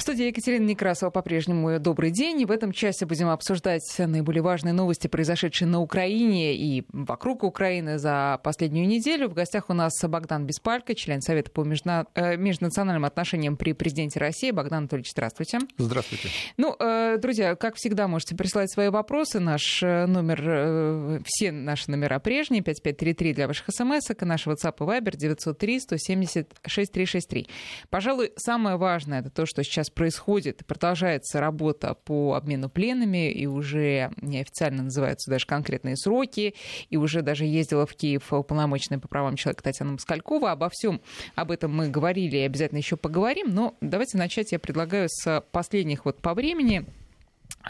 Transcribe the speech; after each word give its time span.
В 0.00 0.02
студии 0.02 0.28
Екатерина 0.28 0.64
Некрасова 0.64 1.10
по-прежнему 1.10 1.78
добрый 1.78 2.10
день. 2.10 2.40
И 2.40 2.46
в 2.46 2.50
этом 2.50 2.72
часе 2.72 3.04
будем 3.04 3.28
обсуждать 3.28 3.84
наиболее 3.98 4.40
важные 4.40 4.72
новости, 4.72 5.08
произошедшие 5.08 5.68
на 5.68 5.82
Украине 5.82 6.56
и 6.56 6.86
вокруг 6.90 7.44
Украины 7.44 7.98
за 7.98 8.40
последнюю 8.42 8.88
неделю. 8.88 9.28
В 9.28 9.34
гостях 9.34 9.68
у 9.68 9.74
нас 9.74 9.92
Богдан 10.02 10.46
Беспалько, 10.46 10.94
член 10.94 11.20
Совета 11.20 11.50
по 11.50 11.64
межна... 11.64 12.06
Э, 12.14 12.38
межнациональным 12.38 13.04
отношениям 13.04 13.58
при 13.58 13.74
президенте 13.74 14.18
России. 14.20 14.52
Богдан 14.52 14.78
Анатольевич, 14.78 15.10
здравствуйте. 15.10 15.58
Здравствуйте. 15.76 16.30
Ну, 16.56 16.74
э, 16.80 17.18
друзья, 17.18 17.54
как 17.54 17.74
всегда, 17.74 18.08
можете 18.08 18.34
присылать 18.34 18.72
свои 18.72 18.88
вопросы. 18.88 19.38
Наш 19.38 19.82
э, 19.82 20.06
номер, 20.06 21.20
все 21.26 21.52
наши 21.52 21.90
номера 21.90 22.20
прежние, 22.20 22.62
5533 22.62 23.34
для 23.34 23.46
ваших 23.46 23.66
смс, 23.68 24.10
и 24.10 24.24
наш 24.24 24.46
WhatsApp 24.46 24.76
и 24.78 24.82
Viber 24.82 25.14
903 25.14 25.80
170 25.80 26.54
6363. 26.66 27.48
Пожалуй, 27.90 28.32
самое 28.36 28.78
важное, 28.78 29.20
это 29.20 29.28
то, 29.28 29.44
что 29.44 29.62
сейчас 29.62 29.89
происходит, 29.92 30.64
продолжается 30.66 31.40
работа 31.40 31.94
по 32.04 32.34
обмену 32.34 32.68
пленами, 32.68 33.30
и 33.30 33.46
уже 33.46 34.12
неофициально 34.20 34.82
называются 34.82 35.30
даже 35.30 35.46
конкретные 35.46 35.96
сроки, 35.96 36.54
и 36.88 36.96
уже 36.96 37.22
даже 37.22 37.44
ездила 37.44 37.86
в 37.86 37.94
Киев 37.94 38.32
уполномоченная 38.32 38.98
по 38.98 39.08
правам 39.08 39.36
человека 39.36 39.62
Татьяна 39.62 39.92
Москалькова. 39.92 40.52
Обо 40.52 40.68
всем 40.70 41.00
об 41.34 41.50
этом 41.50 41.74
мы 41.74 41.88
говорили 41.88 42.38
и 42.38 42.42
обязательно 42.42 42.78
еще 42.78 42.96
поговорим, 42.96 43.54
но 43.54 43.76
давайте 43.80 44.18
начать 44.18 44.52
я 44.52 44.58
предлагаю 44.58 45.08
с 45.10 45.44
последних 45.50 46.04
вот 46.04 46.20
по 46.20 46.34
времени 46.34 46.86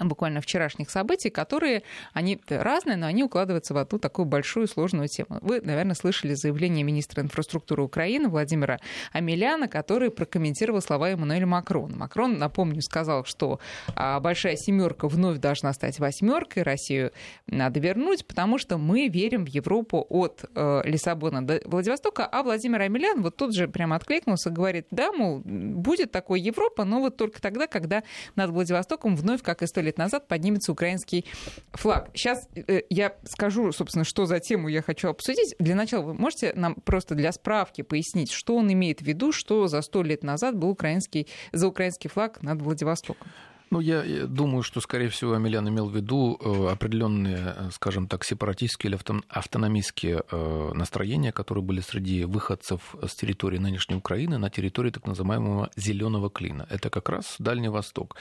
буквально 0.01 0.41
вчерашних 0.41 0.91
событий, 0.91 1.31
которые, 1.31 1.83
они 2.13 2.41
разные, 2.49 2.97
но 2.97 3.07
они 3.07 3.25
укладываются 3.25 3.75
в 3.75 3.79
одну 3.79 3.99
такую 3.99 4.27
большую 4.27 4.69
сложную 4.69 5.09
тему. 5.09 5.39
Вы, 5.41 5.61
наверное, 5.61 5.95
слышали 5.95 6.35
заявление 6.35 6.85
министра 6.85 7.23
инфраструктуры 7.23 7.83
Украины 7.83 8.29
Владимира 8.29 8.79
Амеляна, 9.13 9.69
который 9.69 10.11
прокомментировал 10.11 10.81
слова 10.81 11.11
Эммануэля 11.11 11.47
Макрона. 11.47 11.97
Макрон, 11.97 12.39
напомню, 12.39 12.83
сказал, 12.83 13.25
что 13.25 13.61
а, 13.95 14.21
большая 14.21 14.57
семерка 14.57 15.09
вновь 15.09 15.39
должна 15.39 15.73
стать 15.73 15.99
восьмеркой, 15.99 16.63
Россию 16.63 17.13
надо 17.47 17.81
вернуть, 17.81 18.27
потому 18.27 18.59
что 18.59 18.79
мы 18.79 19.09
верим 19.09 19.45
в 19.45 19.49
Европу 19.49 20.07
от 20.09 20.45
э, 20.55 20.83
Лиссабона 20.85 21.45
до 21.47 21.61
Владивостока, 21.65 22.27
а 22.27 22.43
Владимир 22.43 22.81
Амелян 22.83 23.23
вот 23.23 23.37
тут 23.37 23.55
же 23.55 23.69
прямо 23.69 23.97
откликнулся, 23.97 24.51
говорит, 24.51 24.87
да, 24.91 25.13
мол, 25.13 25.43
будет 25.45 26.13
такой 26.13 26.41
Европа, 26.41 26.85
но 26.85 27.01
вот 27.01 27.17
только 27.17 27.41
тогда, 27.41 27.67
когда 27.67 28.03
над 28.37 28.51
Владивостоком 28.51 29.17
вновь, 29.17 29.43
как 29.43 29.63
история 29.63 29.70
сто 29.71 29.81
лет 29.81 29.99
назад 29.99 30.29
поднимется 30.29 30.73
украинский 30.73 31.25
флаг. 31.73 32.11
Сейчас 32.15 32.47
э, 32.55 32.83
я 32.91 33.15
скажу, 33.25 33.73
собственно, 33.73 34.05
что 34.05 34.27
за 34.27 34.41
тему 34.41 34.69
я 34.69 34.83
хочу 34.83 35.09
обсудить. 35.09 35.55
Для 35.59 35.75
начала 35.75 36.03
вы 36.03 36.15
можете 36.15 36.53
нам 36.55 36.75
просто 36.75 37.15
для 37.15 37.33
справки 37.33 37.83
пояснить, 37.83 38.31
что 38.31 38.57
он 38.57 38.73
имеет 38.73 39.01
в 39.01 39.07
виду, 39.07 39.33
что 39.33 39.67
за 39.69 39.81
сто 39.83 40.03
лет 40.03 40.23
назад 40.23 40.57
был 40.57 40.71
украинский, 40.71 41.27
за 41.53 41.69
украинский 41.69 42.11
флаг 42.11 42.43
над 42.43 42.61
Владивостоком? 42.61 43.27
Ну, 43.73 43.79
я 43.79 44.27
думаю, 44.27 44.65
что, 44.65 44.81
скорее 44.81 45.09
всего, 45.11 45.35
Амелян 45.35 45.69
имел 45.69 45.89
в 45.89 45.95
виду 45.95 46.37
э, 46.41 46.73
определенные, 46.73 47.55
э, 47.57 47.71
скажем 47.71 48.09
так, 48.09 48.25
сепаратистские 48.25 48.91
или 48.91 48.99
автономистские 49.29 50.25
э, 50.29 50.71
настроения, 50.75 51.31
которые 51.31 51.63
были 51.63 51.81
среди 51.81 52.25
выходцев 52.25 52.97
с 53.01 53.15
территории 53.15 53.59
нынешней 53.59 53.95
Украины 53.95 54.39
на 54.39 54.51
территории 54.51 54.91
так 54.91 55.07
называемого 55.07 55.71
зеленого 55.77 56.31
клина. 56.31 56.67
Это 56.69 56.91
как 56.91 57.09
раз 57.09 57.37
Дальний 57.39 57.69
Восток. 57.69 58.17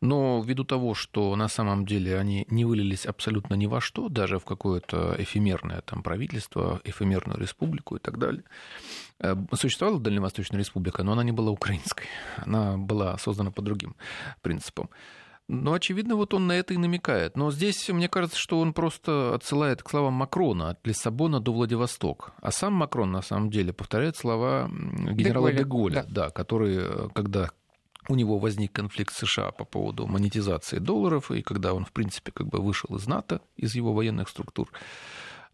Но 0.00 0.42
ввиду 0.44 0.64
того, 0.64 0.94
что 0.94 1.36
на 1.36 1.46
самом 1.46 1.86
деле 1.86 2.18
они 2.18 2.44
не 2.50 2.64
вылились 2.64 3.06
абсолютно 3.06 3.54
ни 3.54 3.66
во 3.66 3.80
что, 3.80 4.08
даже 4.08 4.40
в 4.40 4.44
какое-то 4.44 5.14
эфемерное 5.16 5.80
там 5.82 6.02
правительство, 6.02 6.80
эфемерную 6.82 7.38
республику 7.38 7.94
и 7.94 8.00
так 8.00 8.18
далее, 8.18 8.42
существовала 9.54 10.00
Дальневосточная 10.00 10.58
республика, 10.58 11.02
но 11.02 11.12
она 11.12 11.24
не 11.24 11.32
была 11.32 11.50
украинской. 11.50 12.06
Она 12.36 12.76
была 12.76 13.18
создана 13.18 13.50
по 13.50 13.62
другим 13.62 13.96
принципам. 14.42 14.90
Но, 15.48 15.72
очевидно, 15.72 16.14
вот 16.14 16.34
он 16.34 16.46
на 16.46 16.52
это 16.52 16.74
и 16.74 16.76
намекает. 16.76 17.36
Но 17.36 17.50
здесь, 17.50 17.88
мне 17.88 18.08
кажется, 18.08 18.38
что 18.38 18.60
он 18.60 18.74
просто 18.74 19.34
отсылает 19.34 19.82
к 19.82 19.88
словам 19.88 20.12
Макрона 20.12 20.70
от 20.70 20.86
Лиссабона 20.86 21.40
до 21.40 21.54
Владивостока. 21.54 22.32
А 22.42 22.52
сам 22.52 22.74
Макрон, 22.74 23.12
на 23.12 23.22
самом 23.22 23.50
деле, 23.50 23.72
повторяет 23.72 24.16
слова 24.16 24.68
генерала 24.68 25.50
Деголя, 25.50 26.04
да. 26.06 26.26
Да, 26.26 26.30
который, 26.30 26.76
э, 26.80 27.08
когда 27.14 27.50
у 28.08 28.14
него 28.14 28.38
возник 28.38 28.72
конфликт 28.72 29.14
с 29.14 29.26
США 29.26 29.50
по 29.50 29.64
поводу 29.64 30.06
монетизации 30.06 30.80
долларов, 30.80 31.30
и 31.30 31.40
когда 31.40 31.72
он, 31.72 31.86
в 31.86 31.92
принципе, 31.92 32.30
как 32.30 32.46
бы 32.48 32.60
вышел 32.60 32.94
из 32.96 33.06
НАТО, 33.06 33.40
из 33.56 33.74
его 33.74 33.94
военных 33.94 34.28
структур, 34.28 34.70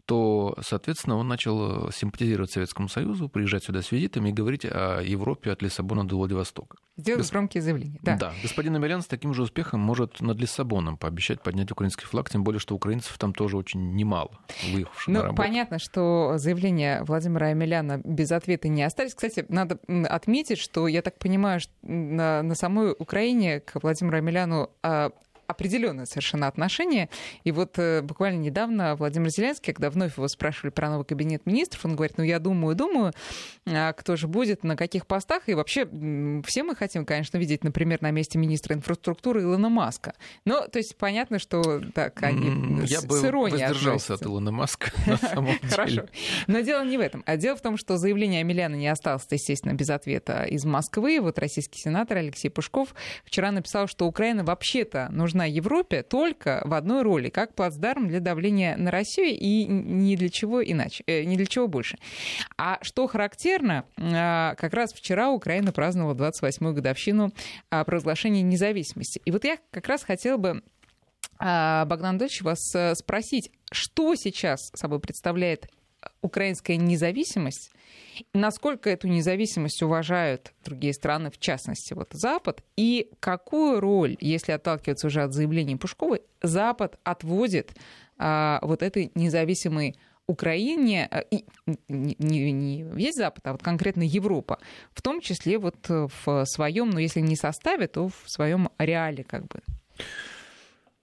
то, 0.05 0.55
соответственно, 0.61 1.17
он 1.17 1.27
начал 1.27 1.91
симпатизировать 1.91 2.51
Советскому 2.51 2.89
Союзу, 2.89 3.27
приезжать 3.27 3.63
сюда 3.63 3.81
с 3.81 3.91
визитами 3.91 4.29
и 4.29 4.31
говорить 4.31 4.65
о 4.65 5.01
Европе 5.01 5.51
от 5.51 5.61
Лиссабона 5.61 6.07
до 6.07 6.17
Владивостока. 6.17 6.77
Сделать 6.97 7.21
Гос... 7.21 7.31
громкие 7.31 7.61
заявления. 7.61 7.99
Да. 8.01 8.15
да. 8.15 8.33
Господин 8.41 8.75
Амелян 8.75 9.01
с 9.01 9.07
таким 9.07 9.33
же 9.33 9.43
успехом 9.43 9.79
может 9.79 10.21
над 10.21 10.39
Лиссабоном 10.39 10.97
пообещать 10.97 11.41
поднять 11.41 11.71
украинский 11.71 12.05
флаг, 12.05 12.29
тем 12.29 12.43
более, 12.43 12.59
что 12.59 12.75
украинцев 12.75 13.17
там 13.17 13.33
тоже 13.33 13.57
очень 13.57 13.95
немало, 13.95 14.31
выехавших 14.71 15.07
ну, 15.07 15.13
на 15.15 15.21
работу. 15.23 15.41
Понятно, 15.41 15.79
что 15.79 16.33
заявления 16.37 17.03
Владимира 17.03 17.47
Амеляна 17.47 17.99
без 18.03 18.31
ответа 18.31 18.67
не 18.67 18.83
остались. 18.83 19.15
Кстати, 19.15 19.45
надо 19.49 19.79
отметить, 20.07 20.59
что, 20.59 20.87
я 20.87 21.01
так 21.01 21.17
понимаю, 21.17 21.59
на, 21.81 22.43
на 22.43 22.55
самой 22.55 22.95
Украине 22.97 23.59
к 23.59 23.81
Владимиру 23.81 24.17
Амеляну 24.17 24.69
а, 24.83 25.11
определенное 25.47 26.05
совершенно 26.05 26.47
отношение. 26.47 27.09
И 27.43 27.51
вот 27.51 27.77
э, 27.77 28.01
буквально 28.01 28.39
недавно 28.39 28.95
Владимир 28.95 29.29
Зеленский, 29.29 29.73
когда 29.73 29.89
вновь 29.89 30.17
его 30.17 30.27
спрашивали 30.27 30.71
про 30.71 30.89
новый 30.89 31.05
кабинет 31.05 31.45
министров, 31.45 31.85
он 31.85 31.95
говорит, 31.95 32.17
ну 32.17 32.23
я 32.23 32.39
думаю, 32.39 32.75
думаю, 32.75 33.13
а 33.67 33.93
кто 33.93 34.15
же 34.15 34.27
будет, 34.27 34.63
на 34.63 34.75
каких 34.75 35.07
постах. 35.07 35.47
И 35.49 35.53
вообще 35.53 35.85
все 36.45 36.63
мы 36.63 36.75
хотим, 36.75 37.05
конечно, 37.05 37.37
видеть, 37.37 37.63
например, 37.63 38.01
на 38.01 38.11
месте 38.11 38.37
министра 38.37 38.75
инфраструктуры 38.75 39.41
Илона 39.41 39.69
Маска. 39.69 40.13
Но, 40.45 40.67
то 40.67 40.79
есть 40.79 40.95
понятно, 40.97 41.39
что 41.39 41.81
так, 41.93 42.21
они 42.23 42.85
Я 42.85 43.01
с, 43.01 43.05
бы 43.05 43.17
с 43.17 43.21
воздержался 43.23 43.87
относятся. 43.87 44.13
от 44.13 44.23
Илона 44.23 44.51
Маска, 44.51 44.91
на 45.07 45.17
самом 45.17 45.57
деле. 45.57 45.69
Хорошо. 45.69 46.05
Но 46.47 46.59
дело 46.61 46.83
не 46.83 46.97
в 46.97 47.01
этом. 47.01 47.23
А 47.25 47.37
дело 47.37 47.55
в 47.55 47.61
том, 47.61 47.77
что 47.77 47.97
заявление 47.97 48.41
Амеляна 48.41 48.75
не 48.75 48.87
осталось, 48.87 49.25
естественно, 49.29 49.73
без 49.73 49.89
ответа 49.89 50.43
из 50.43 50.65
Москвы. 50.65 51.19
Вот 51.21 51.39
российский 51.39 51.79
сенатор 51.79 52.17
Алексей 52.17 52.49
Пушков 52.49 52.95
вчера 53.25 53.51
написал, 53.51 53.87
что 53.87 54.07
Украина 54.07 54.43
вообще-то 54.43 55.09
нужна 55.11 55.34
нужна 55.35 55.45
Европе 55.45 56.01
только 56.01 56.61
в 56.63 56.73
одной 56.73 57.03
роли, 57.03 57.29
как 57.29 57.53
плацдарм 57.53 58.07
для 58.07 58.21
давления 58.21 58.77
на 58.77 58.89
Россию 58.89 59.37
и 59.37 59.65
ни 59.65 60.15
для 60.15 60.29
чего 60.29 60.63
иначе, 60.63 61.03
э, 61.07 61.25
ни 61.25 61.35
для 61.35 61.45
чего 61.45 61.67
больше. 61.67 61.97
А 62.57 62.79
что 62.81 63.05
характерно, 63.07 63.85
а, 63.97 64.55
как 64.55 64.73
раз 64.73 64.93
вчера 64.93 65.29
Украина 65.29 65.73
праздновала 65.73 66.13
28-ю 66.13 66.73
годовщину 66.73 67.31
а, 67.69 67.83
провозглашения 67.83 68.41
независимости. 68.41 69.21
И 69.25 69.31
вот 69.31 69.43
я 69.43 69.57
как 69.71 69.87
раз 69.87 70.03
хотела 70.03 70.37
бы 70.37 70.63
а, 71.37 71.85
Богдан 71.85 72.17
Дольевич, 72.17 72.41
вас 72.41 72.73
э, 72.73 72.95
спросить, 72.95 73.51
что 73.71 74.15
сейчас 74.15 74.71
собой 74.73 75.01
представляет 75.01 75.67
украинская 76.21 76.77
независимость 76.77 77.71
насколько 78.33 78.89
эту 78.89 79.07
независимость 79.07 79.81
уважают 79.83 80.53
другие 80.63 80.93
страны, 80.93 81.31
в 81.31 81.39
частности, 81.39 81.93
вот 81.93 82.09
Запад, 82.11 82.63
и 82.77 83.11
какую 83.19 83.79
роль, 83.79 84.17
если 84.19 84.51
отталкиваться 84.51 85.07
уже 85.07 85.23
от 85.23 85.33
заявлений 85.33 85.75
Пушковой, 85.75 86.21
Запад 86.41 86.99
отводит 87.03 87.73
а, 88.17 88.59
вот 88.61 88.81
этой 88.81 89.11
независимой 89.15 89.97
Украине, 90.27 91.07
а, 91.11 91.19
и 91.19 91.45
не, 91.87 92.51
не, 92.51 92.83
весь 92.83 93.15
Запад, 93.15 93.45
а 93.47 93.51
вот 93.53 93.63
конкретно 93.63 94.03
Европа, 94.03 94.59
в 94.93 95.01
том 95.01 95.21
числе 95.21 95.57
вот 95.57 95.75
в 95.87 96.45
своем, 96.45 96.91
ну 96.91 96.99
если 96.99 97.19
не 97.19 97.35
составе, 97.35 97.87
то 97.87 98.09
в 98.09 98.29
своем 98.29 98.69
реале 98.77 99.23
как 99.23 99.47
бы. 99.47 99.61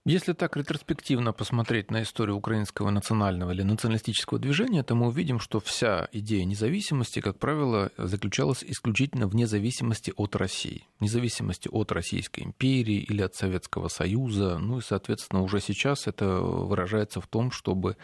Если 0.05 0.33
так 0.33 0.57
ретроспективно 0.57 1.33
посмотреть 1.33 1.93
на 1.93 2.03
историю 2.03 2.37
украинского 2.37 2.91
национального 2.91 3.53
или 3.53 3.63
националистического 3.63 4.41
движения, 4.41 4.83
то 4.83 4.97
мы 4.97 5.07
увидим, 5.07 5.39
что 5.39 5.61
вся 5.61 6.09
идея 6.11 6.45
независимости, 6.45 7.21
как 7.21 7.39
правило, 7.39 7.93
заключалась 7.97 8.65
исключительно 8.65 9.29
в 9.29 9.37
независимости 9.37 10.13
от 10.17 10.35
России. 10.35 10.89
Независимости 10.99 11.69
от 11.71 11.93
Российской 11.93 12.41
империи 12.41 12.97
или 12.97 13.23
от 13.23 13.37
Советского 13.37 13.87
Союза. 13.87 14.59
Ну 14.59 14.79
и, 14.79 14.83
соответственно, 14.83 15.41
уже 15.41 15.61
сейчас 15.61 16.09
это 16.09 16.27
выражается 16.27 17.21
в 17.21 17.29
том, 17.29 17.53
чтобы 17.53 17.97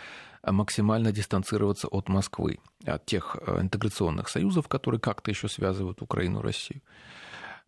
максимально 0.44 1.10
дистанцироваться 1.10 1.88
от 1.88 2.08
Москвы, 2.08 2.60
от 2.84 3.06
тех 3.06 3.36
э, 3.44 3.60
интеграционных 3.60 4.28
союзов, 4.28 4.68
которые 4.68 5.00
как-то 5.00 5.32
еще 5.32 5.48
связывают 5.48 6.00
Украину 6.00 6.38
и 6.38 6.42
Россию. 6.44 6.80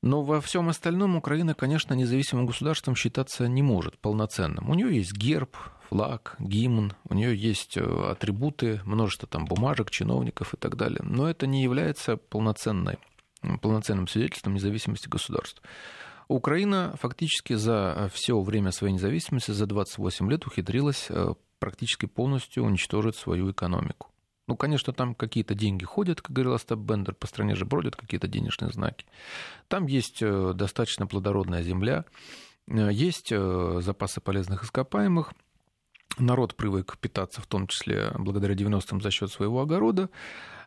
Но 0.02 0.22
во 0.22 0.40
всем 0.40 0.68
остальном 0.68 1.16
Украина, 1.16 1.54
конечно, 1.54 1.92
независимым 1.92 2.46
государством 2.46 2.96
считаться 2.96 3.46
не 3.48 3.62
может 3.62 3.98
полноценным. 3.98 4.70
У 4.70 4.74
нее 4.74 4.96
есть 4.96 5.12
герб, 5.12 5.56
флаг, 5.90 6.36
гимн, 6.38 6.94
у 7.08 7.14
нее 7.14 7.36
есть 7.36 7.76
э, 7.76 7.82
атрибуты, 7.82 8.80
множество 8.84 9.28
там 9.28 9.44
бумажек, 9.44 9.90
чиновников 9.90 10.54
и 10.54 10.56
так 10.56 10.76
далее. 10.76 11.00
Но 11.02 11.28
это 11.28 11.46
не 11.46 11.62
является 11.62 12.16
полноценной, 12.16 12.98
полноценным 13.60 14.08
свидетельством 14.08 14.54
независимости 14.54 15.08
государства. 15.08 15.62
Украина 16.28 16.94
фактически 16.98 17.54
за 17.54 18.08
все 18.14 18.40
время 18.40 18.70
своей 18.70 18.94
независимости, 18.94 19.50
за 19.50 19.66
28 19.66 20.30
лет 20.30 20.46
ухитрилась 20.46 21.06
э, 21.10 21.34
практически 21.58 22.06
полностью 22.06 22.64
уничтожить 22.64 23.16
свою 23.16 23.50
экономику. 23.50 24.10
Ну, 24.50 24.56
конечно, 24.56 24.92
там 24.92 25.14
какие-то 25.14 25.54
деньги 25.54 25.84
ходят, 25.84 26.20
как 26.20 26.32
говорил 26.32 26.54
Остап 26.54 26.80
Бендер, 26.80 27.14
по 27.14 27.28
стране 27.28 27.54
же 27.54 27.64
бродят 27.64 27.94
какие-то 27.94 28.26
денежные 28.26 28.72
знаки. 28.72 29.06
Там 29.68 29.86
есть 29.86 30.22
э, 30.22 30.54
достаточно 30.56 31.06
плодородная 31.06 31.62
земля, 31.62 32.04
э, 32.66 32.88
есть 32.90 33.30
э, 33.30 33.78
запасы 33.80 34.20
полезных 34.20 34.64
ископаемых, 34.64 35.34
народ 36.18 36.56
привык 36.56 36.98
питаться, 36.98 37.40
в 37.40 37.46
том 37.46 37.68
числе 37.68 38.10
благодаря 38.18 38.54
90-м 38.56 39.00
за 39.00 39.12
счет 39.12 39.30
своего 39.30 39.60
огорода. 39.60 40.10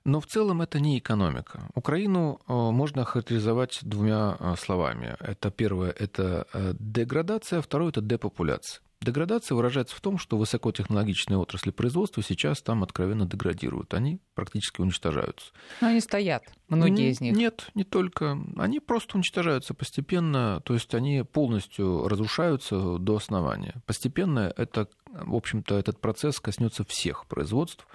Но 0.05 0.21
в 0.21 0.27
целом 0.27 0.61
это 0.61 0.79
не 0.79 0.97
экономика. 0.97 1.69
Украину 1.75 2.39
можно 2.47 3.01
охарактеризовать 3.01 3.79
двумя 3.81 4.55
словами. 4.57 5.17
Это 5.19 5.51
первое– 5.51 5.91
это 5.99 6.47
деградация, 6.79 7.61
второе– 7.61 7.89
это 7.89 7.99
депопуляция. 7.99 8.81
Деградация 9.03 9.55
выражается 9.55 9.95
в 9.95 10.01
том, 10.01 10.17
что 10.17 10.37
высокотехнологичные 10.37 11.37
отрасли 11.37 11.71
производства 11.71 12.23
сейчас 12.23 12.61
там 12.61 12.83
откровенно 12.83 13.25
деградируют. 13.25 13.93
Они 13.93 14.19
практически 14.33 14.79
уничтожаются. 14.79 15.51
Но 15.81 15.89
они 15.89 15.99
стоят, 15.99 16.43
многие 16.69 17.11
из 17.11 17.19
них. 17.19 17.35
Нет, 17.35 17.69
не 17.75 17.83
только. 17.83 18.37
Они 18.57 18.79
просто 18.79 19.17
уничтожаются 19.17 19.73
постепенно, 19.73 20.61
то 20.61 20.73
есть 20.73 20.93
они 20.95 21.23
полностью 21.23 22.07
разрушаются 22.07 22.97
до 22.97 23.17
основания. 23.17 23.75
Постепенно 23.85 24.53
это, 24.55 24.87
в 25.11 25.35
общем-то, 25.35 25.77
этот 25.77 25.99
процесс 25.99 26.39
коснется 26.39 26.85
всех 26.85 27.25
производств. 27.27 27.85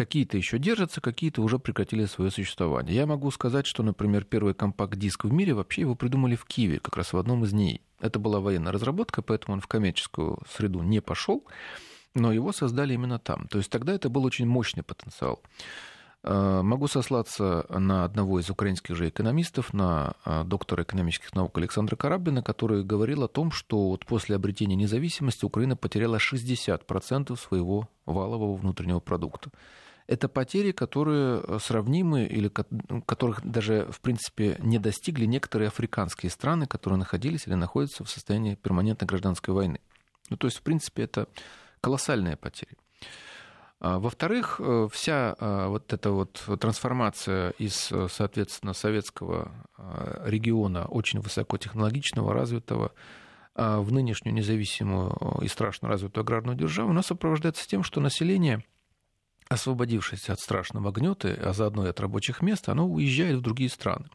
Какие-то 0.00 0.38
еще 0.38 0.58
держатся, 0.58 1.02
какие-то 1.02 1.42
уже 1.42 1.58
прекратили 1.58 2.06
свое 2.06 2.30
существование. 2.30 2.96
Я 2.96 3.04
могу 3.04 3.30
сказать, 3.30 3.66
что, 3.66 3.82
например, 3.82 4.24
первый 4.24 4.54
компакт-диск 4.54 5.26
в 5.26 5.30
мире 5.30 5.52
вообще 5.52 5.82
его 5.82 5.94
придумали 5.94 6.36
в 6.36 6.46
Киеве, 6.46 6.80
как 6.80 6.96
раз 6.96 7.12
в 7.12 7.18
одном 7.18 7.44
из 7.44 7.50
дней. 7.50 7.82
Это 8.00 8.18
была 8.18 8.40
военная 8.40 8.72
разработка, 8.72 9.20
поэтому 9.20 9.56
он 9.56 9.60
в 9.60 9.66
коммерческую 9.66 10.38
среду 10.50 10.80
не 10.80 11.02
пошел, 11.02 11.44
но 12.14 12.32
его 12.32 12.50
создали 12.52 12.94
именно 12.94 13.18
там. 13.18 13.46
То 13.48 13.58
есть 13.58 13.68
тогда 13.68 13.92
это 13.92 14.08
был 14.08 14.24
очень 14.24 14.46
мощный 14.46 14.82
потенциал. 14.82 15.42
Э, 16.22 16.62
могу 16.62 16.88
сослаться 16.88 17.66
на 17.68 18.06
одного 18.06 18.40
из 18.40 18.48
украинских 18.48 18.96
же 18.96 19.10
экономистов, 19.10 19.74
на 19.74 20.14
э, 20.24 20.44
доктора 20.44 20.82
экономических 20.82 21.34
наук 21.34 21.58
Александра 21.58 21.96
Кораблина, 21.96 22.42
который 22.42 22.84
говорил 22.84 23.22
о 23.24 23.28
том, 23.28 23.50
что 23.50 23.90
вот 23.90 24.06
после 24.06 24.34
обретения 24.34 24.76
независимости 24.76 25.44
Украина 25.44 25.76
потеряла 25.76 26.16
60% 26.16 27.38
своего 27.38 27.86
валового 28.06 28.56
внутреннего 28.56 29.00
продукта 29.00 29.50
это 30.10 30.28
потери, 30.28 30.72
которые 30.72 31.40
э, 31.40 31.58
сравнимы 31.60 32.24
или 32.24 32.48
которых 32.48 33.44
даже, 33.44 33.86
в 33.92 34.00
принципе, 34.00 34.56
не 34.58 34.80
достигли 34.80 35.24
некоторые 35.24 35.68
африканские 35.68 36.30
страны, 36.30 36.66
которые 36.66 36.98
находились 36.98 37.46
или 37.46 37.54
находятся 37.54 38.02
в 38.02 38.10
состоянии 38.10 38.56
перманентной 38.56 39.06
гражданской 39.06 39.54
войны. 39.54 39.80
Ну, 40.28 40.36
то 40.36 40.48
есть, 40.48 40.58
в 40.58 40.62
принципе, 40.62 41.04
это 41.04 41.28
колоссальные 41.80 42.36
потери. 42.36 42.76
А, 43.78 44.00
во-вторых, 44.00 44.60
э, 44.60 44.88
вся 44.92 45.36
э, 45.38 45.66
вот 45.68 45.92
эта 45.92 46.10
вот 46.10 46.42
трансформация 46.60 47.50
из, 47.50 47.92
соответственно, 48.08 48.72
советского 48.72 49.52
региона, 50.24 50.86
очень 50.86 51.20
высокотехнологичного, 51.20 52.34
развитого, 52.34 52.92
в 53.54 53.92
нынешнюю 53.92 54.34
независимую 54.34 55.40
и 55.42 55.48
страшно 55.48 55.88
развитую 55.88 56.22
аграрную 56.22 56.56
державу, 56.56 56.90
у 56.90 56.92
нас 56.92 57.06
сопровождается 57.06 57.66
тем, 57.68 57.84
что 57.84 58.00
население– 58.00 58.64
освободившись 59.50 60.30
от 60.30 60.38
страшного 60.38 60.92
гнета, 60.92 61.36
а 61.42 61.52
заодно 61.52 61.84
и 61.84 61.90
от 61.90 62.00
рабочих 62.00 62.40
мест, 62.40 62.68
оно 62.68 62.86
уезжает 62.86 63.38
в 63.38 63.40
другие 63.42 63.68
страны. 63.68 64.08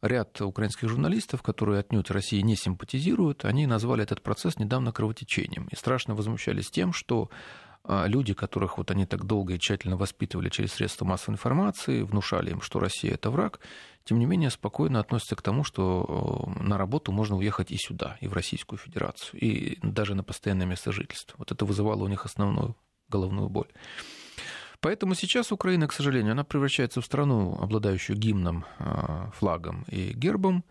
Ряд 0.00 0.40
украинских 0.40 0.88
журналистов, 0.88 1.42
которые 1.42 1.80
отнюдь 1.80 2.10
России 2.10 2.40
не 2.40 2.56
симпатизируют, 2.56 3.44
они 3.44 3.66
назвали 3.66 4.02
этот 4.02 4.22
процесс 4.22 4.58
недавно 4.58 4.90
кровотечением 4.90 5.68
и 5.70 5.76
страшно 5.76 6.14
возмущались 6.14 6.70
тем, 6.70 6.92
что 6.92 7.30
а, 7.84 8.06
люди, 8.06 8.32
которых 8.32 8.78
вот 8.78 8.90
они 8.90 9.04
так 9.04 9.24
долго 9.24 9.54
и 9.54 9.58
тщательно 9.58 9.98
воспитывали 9.98 10.48
через 10.48 10.72
средства 10.72 11.04
массовой 11.04 11.34
информации, 11.34 12.02
внушали 12.02 12.50
им, 12.50 12.62
что 12.62 12.80
Россия 12.80 13.14
это 13.14 13.30
враг, 13.30 13.60
тем 14.04 14.18
не 14.18 14.24
менее 14.24 14.48
спокойно 14.48 14.98
относятся 14.98 15.36
к 15.36 15.42
тому, 15.42 15.64
что 15.64 16.50
на 16.58 16.78
работу 16.78 17.12
можно 17.12 17.36
уехать 17.36 17.70
и 17.70 17.76
сюда, 17.76 18.16
и 18.22 18.28
в 18.28 18.32
Российскую 18.32 18.78
Федерацию, 18.78 19.38
и 19.40 19.78
даже 19.82 20.14
на 20.14 20.24
постоянное 20.24 20.66
место 20.66 20.90
жительства. 20.90 21.36
Вот 21.38 21.52
это 21.52 21.66
вызывало 21.66 22.04
у 22.04 22.08
них 22.08 22.24
основную 22.24 22.76
головную 23.08 23.50
боль. 23.50 23.68
Поэтому 24.84 25.14
сейчас 25.14 25.50
Украина, 25.50 25.88
к 25.88 25.94
сожалению, 25.94 26.32
она 26.32 26.44
превращается 26.44 27.00
в 27.00 27.06
страну, 27.06 27.56
обладающую 27.58 28.18
гимном, 28.18 28.66
а, 28.78 29.30
флагом 29.30 29.86
и 29.88 30.12
гербом, 30.12 30.62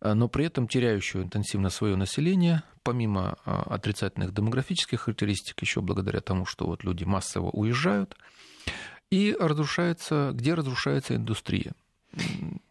а, 0.00 0.14
но 0.14 0.28
при 0.28 0.46
этом 0.46 0.66
теряющую 0.66 1.24
интенсивно 1.24 1.68
свое 1.68 1.94
население, 1.94 2.62
помимо 2.82 3.36
а, 3.44 3.64
отрицательных 3.64 4.32
демографических 4.32 5.02
характеристик, 5.02 5.60
еще 5.60 5.82
благодаря 5.82 6.20
тому, 6.20 6.46
что 6.46 6.64
вот 6.66 6.84
люди 6.84 7.04
массово 7.04 7.50
уезжают, 7.50 8.16
и 9.10 9.36
разрушается, 9.38 10.30
где 10.32 10.54
разрушается 10.54 11.16
индустрия. 11.16 11.74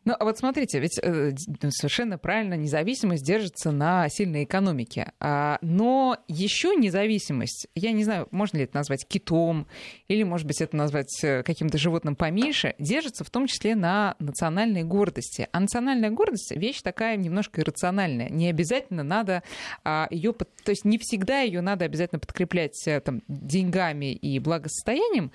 Ну, 0.09 0.15
а 0.18 0.24
вот 0.24 0.39
смотрите, 0.39 0.80
ведь 0.80 0.97
э, 1.03 1.33
совершенно 1.69 2.18
правильно, 2.18 2.56
независимость 2.56 3.24
держится 3.24 3.69
на 3.69 4.09
сильной 4.09 4.45
экономике. 4.45 5.12
А, 5.19 5.59
но 5.62 6.18
еще 6.27 6.75
независимость, 6.75 7.68
я 7.75 7.91
не 7.91 8.03
знаю, 8.03 8.27
можно 8.31 8.57
ли 8.57 8.63
это 8.63 8.75
назвать 8.75 9.06
китом, 9.07 9.68
или, 10.07 10.24
может 10.24 10.47
быть, 10.47 10.62
это 10.62 10.75
назвать 10.75 11.24
э, 11.24 11.44
каким-то 11.44 11.77
животным 11.77 12.15
поменьше, 12.15 12.74
держится 12.80 13.24
в 13.24 13.30
том 13.30 13.45
числе 13.45 13.75
на 13.75 14.15
национальной 14.18 14.83
гордости. 14.83 15.47
А 15.51 15.59
национальная 15.59 16.09
гордость 16.09 16.56
вещь 16.56 16.81
такая 16.81 17.15
немножко 17.15 17.62
иррациональная. 17.62 18.30
Не 18.30 18.50
обязательно 18.50 19.03
надо 19.03 19.44
а, 19.83 20.07
ее, 20.09 20.33
то 20.33 20.71
есть 20.71 20.86
не 20.86 20.97
всегда 20.97 21.41
ее 21.41 21.62
надо 21.62 21.86
обязательно 21.86 22.19
подкреплять 22.19 22.81
э, 22.88 23.00
там, 23.00 23.21
деньгами 23.27 24.13
и 24.13 24.39
благосостоянием, 24.39 25.31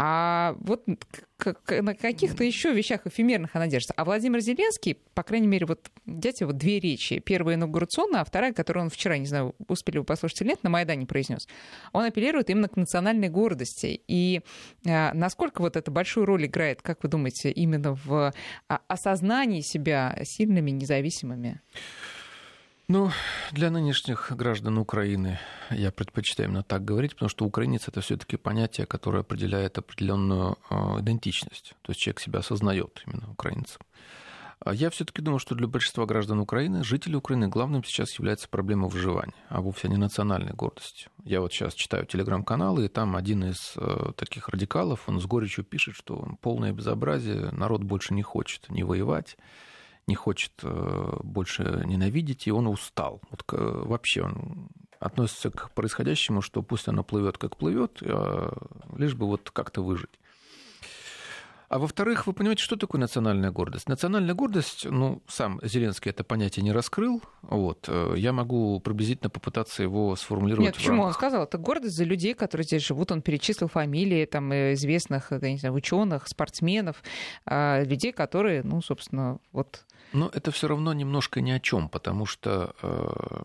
а 0.00 0.54
вот 0.60 0.84
на 0.86 1.94
каких-то 1.94 2.44
еще 2.44 2.72
вещах 2.72 3.06
эфемерных 3.06 3.56
она 3.56 3.66
держится. 3.66 3.94
А 3.96 4.04
Владимир 4.04 4.38
Зеленский, 4.38 4.94
по 5.12 5.24
крайней 5.24 5.48
мере, 5.48 5.66
вот 5.66 5.90
дядя 6.06 6.46
вот 6.46 6.56
две 6.56 6.78
речи. 6.78 7.18
Первая 7.18 7.56
инаугурационная, 7.56 8.20
а 8.20 8.24
вторая, 8.24 8.52
которую 8.52 8.84
он 8.84 8.90
вчера, 8.90 9.18
не 9.18 9.26
знаю, 9.26 9.56
успели 9.66 9.98
вы 9.98 10.04
послушать 10.04 10.42
или 10.42 10.50
нет, 10.50 10.62
на 10.62 10.70
Майдане 10.70 11.04
произнес. 11.04 11.48
Он 11.92 12.04
апеллирует 12.04 12.48
именно 12.48 12.68
к 12.68 12.76
национальной 12.76 13.28
гордости. 13.28 14.00
И 14.06 14.42
а, 14.86 15.12
насколько 15.14 15.62
вот 15.62 15.76
это 15.76 15.90
большую 15.90 16.26
роль 16.26 16.46
играет, 16.46 16.80
как 16.80 17.02
вы 17.02 17.08
думаете, 17.08 17.50
именно 17.50 17.94
в 17.94 18.32
а, 18.68 18.80
осознании 18.86 19.62
себя 19.62 20.16
сильными, 20.22 20.70
независимыми? 20.70 21.60
Ну, 22.90 23.10
для 23.52 23.70
нынешних 23.70 24.32
граждан 24.34 24.78
Украины 24.78 25.38
я 25.68 25.92
предпочитаю 25.92 26.48
именно 26.48 26.62
так 26.62 26.86
говорить, 26.86 27.12
потому 27.12 27.28
что 27.28 27.44
украинец 27.44 27.86
это 27.86 28.00
все-таки 28.00 28.38
понятие, 28.38 28.86
которое 28.86 29.20
определяет 29.20 29.76
определенную 29.76 30.56
а, 30.70 30.98
идентичность. 30.98 31.74
То 31.82 31.90
есть 31.90 32.00
человек 32.00 32.20
себя 32.20 32.38
осознает 32.38 33.02
именно 33.06 33.30
украинцем. 33.30 33.82
А 34.60 34.72
я 34.72 34.88
все-таки 34.88 35.20
думаю, 35.20 35.38
что 35.38 35.54
для 35.54 35.68
большинства 35.68 36.06
граждан 36.06 36.40
Украины, 36.40 36.82
жителей 36.82 37.16
Украины, 37.16 37.48
главным 37.48 37.84
сейчас 37.84 38.18
является 38.18 38.48
проблема 38.48 38.88
выживания, 38.88 39.34
а 39.50 39.60
вовсе 39.60 39.88
не 39.88 39.98
национальной 39.98 40.54
гордости. 40.54 41.08
Я 41.24 41.42
вот 41.42 41.52
сейчас 41.52 41.74
читаю 41.74 42.06
телеграм-каналы, 42.06 42.86
и 42.86 42.88
там 42.88 43.16
один 43.16 43.44
из 43.44 43.74
э, 43.76 44.12
таких 44.16 44.48
радикалов, 44.48 45.06
он 45.10 45.20
с 45.20 45.26
горечью 45.26 45.62
пишет, 45.62 45.94
что 45.94 46.38
полное 46.40 46.72
безобразие, 46.72 47.50
народ 47.52 47.82
больше 47.82 48.14
не 48.14 48.22
хочет 48.22 48.70
не 48.70 48.82
воевать, 48.82 49.36
не 50.08 50.14
хочет 50.14 50.52
э, 50.62 51.16
больше 51.22 51.82
ненавидеть, 51.84 52.46
и 52.46 52.50
он 52.50 52.66
устал. 52.66 53.20
Вот 53.30 53.44
вообще 53.48 54.22
он 54.22 54.68
относится 54.98 55.50
к 55.50 55.70
происходящему, 55.72 56.42
что 56.42 56.62
пусть 56.62 56.88
оно 56.88 57.04
плывет 57.04 57.38
как 57.38 57.56
плывет, 57.56 58.02
а 58.02 58.52
лишь 58.96 59.14
бы 59.14 59.26
вот 59.26 59.50
как-то 59.50 59.82
выжить. 59.82 60.18
А 61.68 61.78
во-вторых, 61.78 62.26
вы 62.26 62.32
понимаете, 62.32 62.62
что 62.62 62.76
такое 62.76 62.98
национальная 62.98 63.50
гордость? 63.50 63.90
Национальная 63.90 64.34
гордость, 64.34 64.86
ну, 64.86 65.22
сам 65.28 65.60
Зеленский 65.62 66.10
это 66.10 66.24
понятие 66.24 66.62
не 66.62 66.72
раскрыл. 66.72 67.22
Вот. 67.42 67.84
Э, 67.88 68.14
я 68.16 68.32
могу 68.32 68.80
приблизительно 68.80 69.28
попытаться 69.28 69.82
его 69.82 70.16
сформулировать. 70.16 70.66
Нет, 70.66 70.76
почему? 70.76 71.02
Рамках... 71.02 71.08
Он 71.08 71.14
сказал, 71.14 71.44
это 71.44 71.58
гордость 71.58 71.94
за 71.94 72.04
людей, 72.04 72.32
которые 72.32 72.64
здесь 72.64 72.86
живут. 72.86 73.12
Он 73.12 73.20
перечислил 73.20 73.68
фамилии 73.68 74.24
там, 74.24 74.50
э, 74.50 74.72
известных, 74.72 75.30
я 75.30 75.52
не 75.52 75.58
знаю, 75.58 75.74
ученых, 75.74 76.26
спортсменов, 76.26 77.02
людей, 77.46 78.12
которые, 78.12 78.62
ну, 78.62 78.80
собственно, 78.80 79.38
вот 79.52 79.84
но 80.12 80.30
это 80.32 80.50
все 80.50 80.68
равно 80.68 80.92
немножко 80.92 81.40
ни 81.40 81.50
о 81.50 81.60
чем, 81.60 81.88
потому 81.88 82.26
что, 82.26 82.74
э, 82.82 83.42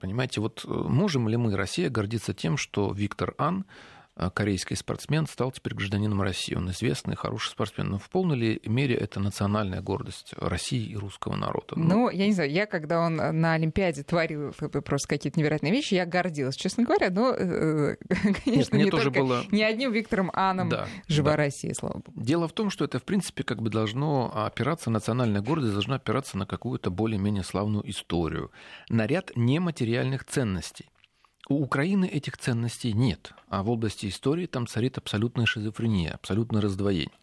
понимаете, 0.00 0.40
вот 0.40 0.64
можем 0.64 1.28
ли 1.28 1.36
мы, 1.36 1.56
Россия, 1.56 1.90
гордиться 1.90 2.34
тем, 2.34 2.56
что 2.56 2.92
Виктор 2.92 3.34
Ан 3.38 3.64
Э, 3.64 3.95
корейский 4.34 4.76
спортсмен 4.76 5.26
стал 5.26 5.52
теперь 5.52 5.74
гражданином 5.74 6.22
России. 6.22 6.54
Он 6.54 6.70
известный, 6.70 7.16
хороший 7.16 7.50
спортсмен. 7.50 7.90
Но 7.90 7.98
в 7.98 8.08
полной 8.08 8.36
ли 8.36 8.62
мере 8.64 8.94
это 8.94 9.20
национальная 9.20 9.82
гордость 9.82 10.32
России 10.38 10.90
и 10.90 10.96
русского 10.96 11.36
народа? 11.36 11.74
Ну, 11.76 11.84
ну 11.84 12.10
я 12.10 12.26
не 12.26 12.32
знаю, 12.32 12.50
я 12.50 12.66
когда 12.66 13.00
он 13.00 13.16
на 13.16 13.54
Олимпиаде 13.54 14.02
творил 14.02 14.52
просто 14.52 15.08
какие-то 15.08 15.38
невероятные 15.38 15.72
вещи, 15.72 15.94
я 15.94 16.06
гордилась, 16.06 16.56
честно 16.56 16.84
говоря. 16.84 17.10
Но, 17.10 17.34
э, 17.34 17.96
конечно, 18.44 18.76
Нет, 18.76 18.86
не, 18.86 18.90
тоже 18.90 19.10
было... 19.10 19.44
не 19.50 19.62
одним 19.62 19.92
Виктором 19.92 20.30
Аном 20.32 20.68
да, 20.68 20.88
жива 21.08 21.32
да. 21.32 21.36
Россия, 21.36 21.74
слава 21.74 21.98
богу. 21.98 22.20
Дело 22.20 22.48
в 22.48 22.52
том, 22.52 22.70
что 22.70 22.84
это, 22.84 22.98
в 22.98 23.04
принципе, 23.04 23.42
как 23.42 23.60
бы 23.62 23.70
должно 23.70 24.32
опираться, 24.34 24.90
национальная 24.90 25.42
гордость 25.42 25.72
должна 25.72 25.96
опираться 25.96 26.38
на 26.38 26.46
какую-то 26.46 26.90
более-менее 26.90 27.44
славную 27.44 27.88
историю, 27.90 28.50
на 28.88 29.06
ряд 29.06 29.32
нематериальных 29.36 30.24
ценностей. 30.24 30.86
У 31.48 31.62
Украины 31.62 32.06
этих 32.06 32.38
ценностей 32.38 32.92
нет, 32.92 33.32
а 33.48 33.62
в 33.62 33.70
области 33.70 34.06
истории 34.06 34.46
там 34.46 34.66
царит 34.66 34.98
абсолютная 34.98 35.46
шизофрения, 35.46 36.10
абсолютное 36.10 36.60
раздвоение. 36.60 37.16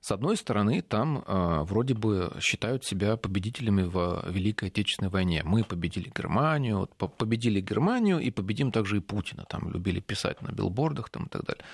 С 0.00 0.12
одной 0.12 0.36
стороны, 0.36 0.82
там 0.82 1.24
э, 1.26 1.62
вроде 1.62 1.94
бы 1.94 2.32
считают 2.40 2.84
себя 2.84 3.16
победителями 3.16 3.82
в 3.82 4.24
Великой 4.28 4.68
Отечественной 4.68 5.10
войне. 5.10 5.42
Мы 5.44 5.64
победили 5.64 6.12
Германию, 6.16 6.86
победили 6.86 7.60
Германию 7.60 8.20
и 8.20 8.30
победим 8.30 8.70
также 8.70 8.98
и 8.98 9.00
Путина. 9.00 9.44
Там 9.48 9.68
любили 9.72 9.98
писать 9.98 10.42
на 10.42 10.52
билбордах 10.52 11.10
там, 11.10 11.24
и 11.24 11.28
так 11.28 11.44
далее. 11.44 11.64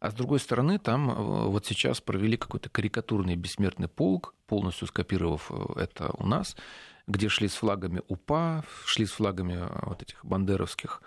А 0.00 0.10
с 0.10 0.14
другой 0.14 0.40
стороны, 0.40 0.78
там 0.78 1.10
э, 1.10 1.14
вот 1.48 1.66
сейчас 1.66 2.00
провели 2.00 2.38
какой-то 2.38 2.70
карикатурный 2.70 3.36
бессмертный 3.36 3.88
полк, 3.88 4.34
полностью 4.46 4.88
скопировав 4.88 5.50
э, 5.50 5.82
это 5.82 6.12
у 6.16 6.26
нас, 6.26 6.56
где 7.06 7.28
шли 7.28 7.46
с 7.46 7.54
флагами 7.54 8.00
УПА, 8.08 8.64
шли 8.86 9.04
с 9.04 9.12
флагами 9.12 9.52
э, 9.52 9.78
вот 9.82 10.02
этих 10.02 10.24
бандеровских 10.24 11.02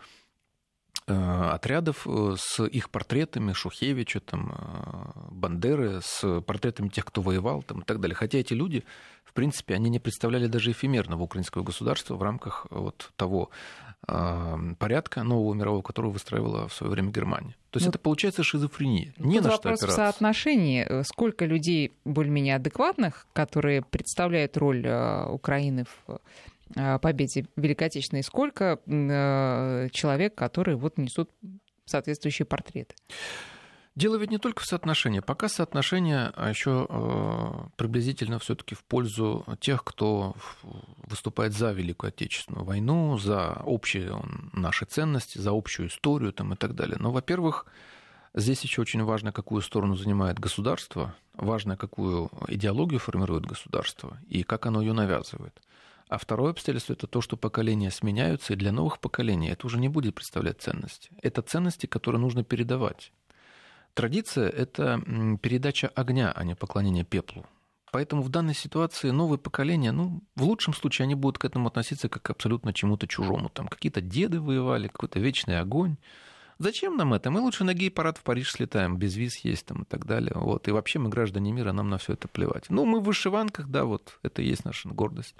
отрядов 1.07 2.07
э, 2.07 2.35
с 2.37 2.63
их 2.63 2.89
портретами 2.89 3.53
Шухевича, 3.53 4.19
там, 4.19 4.51
э, 4.51 5.29
Бандеры, 5.31 6.01
с 6.01 6.41
портретами 6.41 6.89
тех, 6.89 7.05
кто 7.05 7.21
воевал 7.21 7.61
там, 7.61 7.81
и 7.81 7.83
так 7.83 7.99
далее. 7.99 8.15
Хотя 8.15 8.39
эти 8.39 8.53
люди, 8.53 8.83
в 9.23 9.33
принципе, 9.33 9.75
они 9.75 9.89
не 9.89 9.99
представляли 9.99 10.47
даже 10.47 10.71
эфемерного 10.71 11.23
украинского 11.23 11.63
государства 11.63 12.15
в 12.15 12.23
рамках 12.23 12.67
вот 12.69 13.11
того 13.15 13.49
порядка 14.77 15.23
нового 15.23 15.55
мирового, 15.55 15.81
которого 15.81 16.11
выстраивала 16.11 16.67
в 16.67 16.73
свое 16.75 16.91
время 16.91 17.09
Германия. 17.09 17.55
То 17.71 17.77
есть 17.77 17.87
ну, 17.87 17.89
это 17.89 17.97
получается 17.97 18.43
шизофрения. 18.43 19.15
Не 19.17 19.39
на 19.39 19.49
что 19.49 19.53
вопрос 19.53 19.79
опираться. 19.79 19.87
в 19.87 19.95
соотношении. 19.95 21.01
Сколько 21.01 21.45
людей 21.45 21.97
более-менее 22.05 22.57
адекватных, 22.57 23.25
которые 23.33 23.81
представляют 23.81 24.57
роль 24.57 24.87
Украины 25.27 25.85
в 25.85 26.05
Э, 26.07 26.17
победе 27.01 27.45
Великой 27.55 27.87
Отечественной, 27.87 28.23
сколько 28.23 28.79
э, 28.85 29.89
человек, 29.91 30.35
которые 30.35 30.77
вот 30.77 30.97
несут 30.97 31.29
соответствующие 31.85 32.45
портреты? 32.45 32.95
Дело 33.95 34.17
ведь 34.17 34.29
не 34.29 34.39
только 34.39 34.61
в 34.61 34.65
соотношении. 34.65 35.21
Пока 35.21 35.47
соотношение 35.47 36.33
а 36.35 36.49
еще 36.49 36.85
э, 36.89 37.67
приблизительно 37.77 38.39
все-таки 38.39 38.75
в 38.75 38.83
пользу 38.83 39.45
тех, 39.61 39.85
кто 39.85 40.35
выступает 41.07 41.53
за 41.53 41.71
Великую 41.71 42.09
Отечественную 42.09 42.65
войну, 42.65 43.17
за 43.17 43.61
общие 43.65 44.21
наши 44.51 44.83
ценности, 44.83 45.37
за 45.37 45.51
общую 45.51 45.87
историю 45.87 46.33
там, 46.33 46.53
и 46.53 46.57
так 46.57 46.75
далее. 46.75 46.97
Но, 46.99 47.13
во-первых, 47.13 47.67
здесь 48.33 48.61
еще 48.63 48.81
очень 48.81 49.01
важно, 49.01 49.31
какую 49.31 49.61
сторону 49.61 49.95
занимает 49.95 50.39
государство, 50.39 51.15
важно, 51.33 51.77
какую 51.77 52.29
идеологию 52.49 52.99
формирует 52.99 53.45
государство 53.45 54.17
и 54.27 54.43
как 54.43 54.65
оно 54.65 54.81
ее 54.81 54.91
навязывает. 54.91 55.61
А 56.07 56.17
второе 56.17 56.51
обстоятельство– 56.51 56.93
это 56.95 57.07
то, 57.07 57.21
что 57.21 57.35
поколения 57.35 57.89
сменяются, 57.89 58.53
и 58.53 58.55
для 58.55 58.71
новых 58.71 58.99
поколений 58.99 59.49
это 59.49 59.65
уже 59.65 59.79
не 59.79 59.89
будет 59.89 60.13
представлять 60.13 60.61
ценности. 60.61 61.09
Это 61.21 61.41
ценности, 61.41 61.87
которые 61.87 62.21
нужно 62.21 62.43
передавать. 62.43 63.11
Традиция– 63.95 64.49
это 64.49 65.01
передача 65.41 65.87
огня, 65.87 66.31
а 66.31 66.43
не 66.43 66.55
поклонение 66.55 67.03
пеплу. 67.03 67.45
Поэтому 67.91 68.21
в 68.21 68.29
данной 68.29 68.53
ситуации 68.53 69.09
новые 69.09 69.39
поколения, 69.39 69.93
ну, 69.93 70.21
в 70.35 70.43
лучшем 70.43 70.73
случае 70.73 71.05
они 71.05 71.15
будут 71.15 71.37
к 71.37 71.45
этому 71.45 71.69
относиться 71.69 72.09
как 72.09 72.23
к 72.23 72.29
абсолютно 72.29 72.73
чему-то 72.73 73.07
чужому. 73.07 73.49
Там 73.49 73.67
какие-то 73.67 74.01
деды 74.01 74.41
воевали, 74.41 74.89
какой-то 74.89 75.19
вечный 75.19 75.59
огонь. 75.59 75.95
Зачем 76.57 76.95
нам 76.95 77.13
это? 77.13 77.31
Мы 77.31 77.41
лучше 77.41 77.63
на 77.63 77.73
гей-парад 77.73 78.17
в 78.17 78.23
Париж 78.23 78.51
слетаем, 78.51 78.97
без 78.97 79.15
виз 79.15 79.37
есть 79.39 79.65
там 79.65 79.83
и 79.83 79.85
так 79.85 80.05
далее. 80.05 80.33
Вот. 80.35 80.67
И 80.67 80.71
вообще 80.71 80.99
мы 80.99 81.09
граждане 81.09 81.51
мира, 81.51 81.73
нам 81.73 81.89
на 81.89 81.97
все 81.97 82.13
это 82.13 82.27
плевать. 82.27 82.65
Ну, 82.69 82.85
мы 82.85 82.99
в 82.99 83.03
вышиванках, 83.03 83.67
да, 83.67 83.83
вот 83.85 84.19
это 84.23 84.41
и 84.41 84.47
есть 84.47 84.63
наша 84.63 84.89
гордость. 84.89 85.35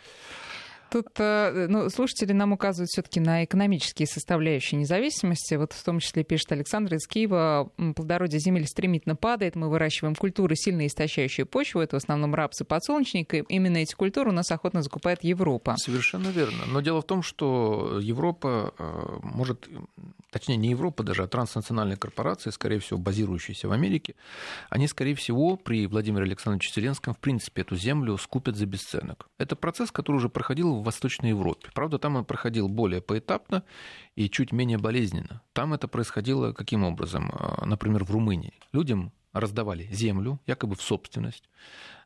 Тут 0.90 1.08
э, 1.18 1.68
ну, 1.68 1.90
слушатели 1.90 2.32
нам 2.32 2.54
указывают 2.54 2.90
все-таки 2.90 3.20
на 3.20 3.44
экономические 3.44 4.08
составляющие 4.08 4.80
независимости. 4.80 5.56
Вот 5.56 5.74
в 5.74 5.84
том 5.84 6.00
числе 6.00 6.24
пишет 6.24 6.52
Александр 6.52 6.96
из 6.96 7.08
Киева, 7.08 7.72
плодородие 7.96 8.40
земель 8.40 8.68
стремительно 8.68 9.16
падает, 9.16 9.56
мы 9.56 9.70
выращиваем 9.70 10.16
культуры, 10.16 10.56
сильно 10.56 10.86
истощающие 10.88 11.46
почву, 11.46 11.82
это 11.82 11.98
в 11.98 12.04
основном 12.04 12.36
рапс 12.36 12.62
и 12.62 12.64
подсолнечник, 12.64 13.34
и 13.34 13.44
именно 13.50 13.78
эти 13.78 13.94
культуры 13.94 14.30
у 14.30 14.34
нас 14.34 14.52
охотно 14.52 14.82
закупает 14.82 15.24
Европа. 15.24 15.76
Совершенно 15.78 16.28
верно. 16.30 16.66
Но 16.68 16.82
дело 16.82 17.02
в 17.02 17.06
том, 17.06 17.22
что 17.22 18.00
Европа 18.02 18.74
э, 18.78 19.20
может, 19.24 19.68
точнее 20.32 20.58
не 20.58 20.70
Европа 20.70 21.04
даже, 21.04 21.24
а 21.24 21.28
транснациональные 21.28 21.98
корпорации, 21.98 22.50
скорее 22.50 22.80
всего, 22.80 23.00
базирующиеся 23.00 23.68
в 23.68 23.72
Америке, 23.72 24.16
они, 24.70 24.88
скорее 24.88 25.16
всего, 25.16 25.56
при 25.56 25.88
Владимире 25.88 26.26
Александровиче 26.26 26.72
Зеленском, 26.74 27.14
в 27.14 27.20
принципе, 27.20 27.62
эту 27.62 27.76
землю 27.76 28.18
скупят 28.18 28.56
за 28.56 28.66
бесценок. 28.66 29.28
Это 29.38 29.56
процесс, 29.56 29.92
который 29.92 30.18
уже 30.18 30.30
проходил 30.30 30.75
в 30.80 30.84
Восточной 30.84 31.30
Европе. 31.30 31.70
Правда, 31.74 31.98
там 31.98 32.16
он 32.16 32.26
проходил 32.26 32.68
более 32.68 33.02
поэтапно 33.02 33.64
и 34.16 34.30
чуть 34.30 34.52
менее 34.52 34.78
болезненно. 34.78 35.42
Там 35.54 35.74
это 35.74 35.88
происходило 35.88 36.54
каким 36.54 36.84
образом? 36.84 37.32
А, 37.34 37.66
например, 37.66 38.04
в 38.04 38.12
Румынии. 38.12 38.54
Людям 38.74 39.12
раздавали 39.34 39.88
землю, 39.92 40.40
якобы 40.48 40.76
в 40.76 40.82
собственность. 40.82 41.44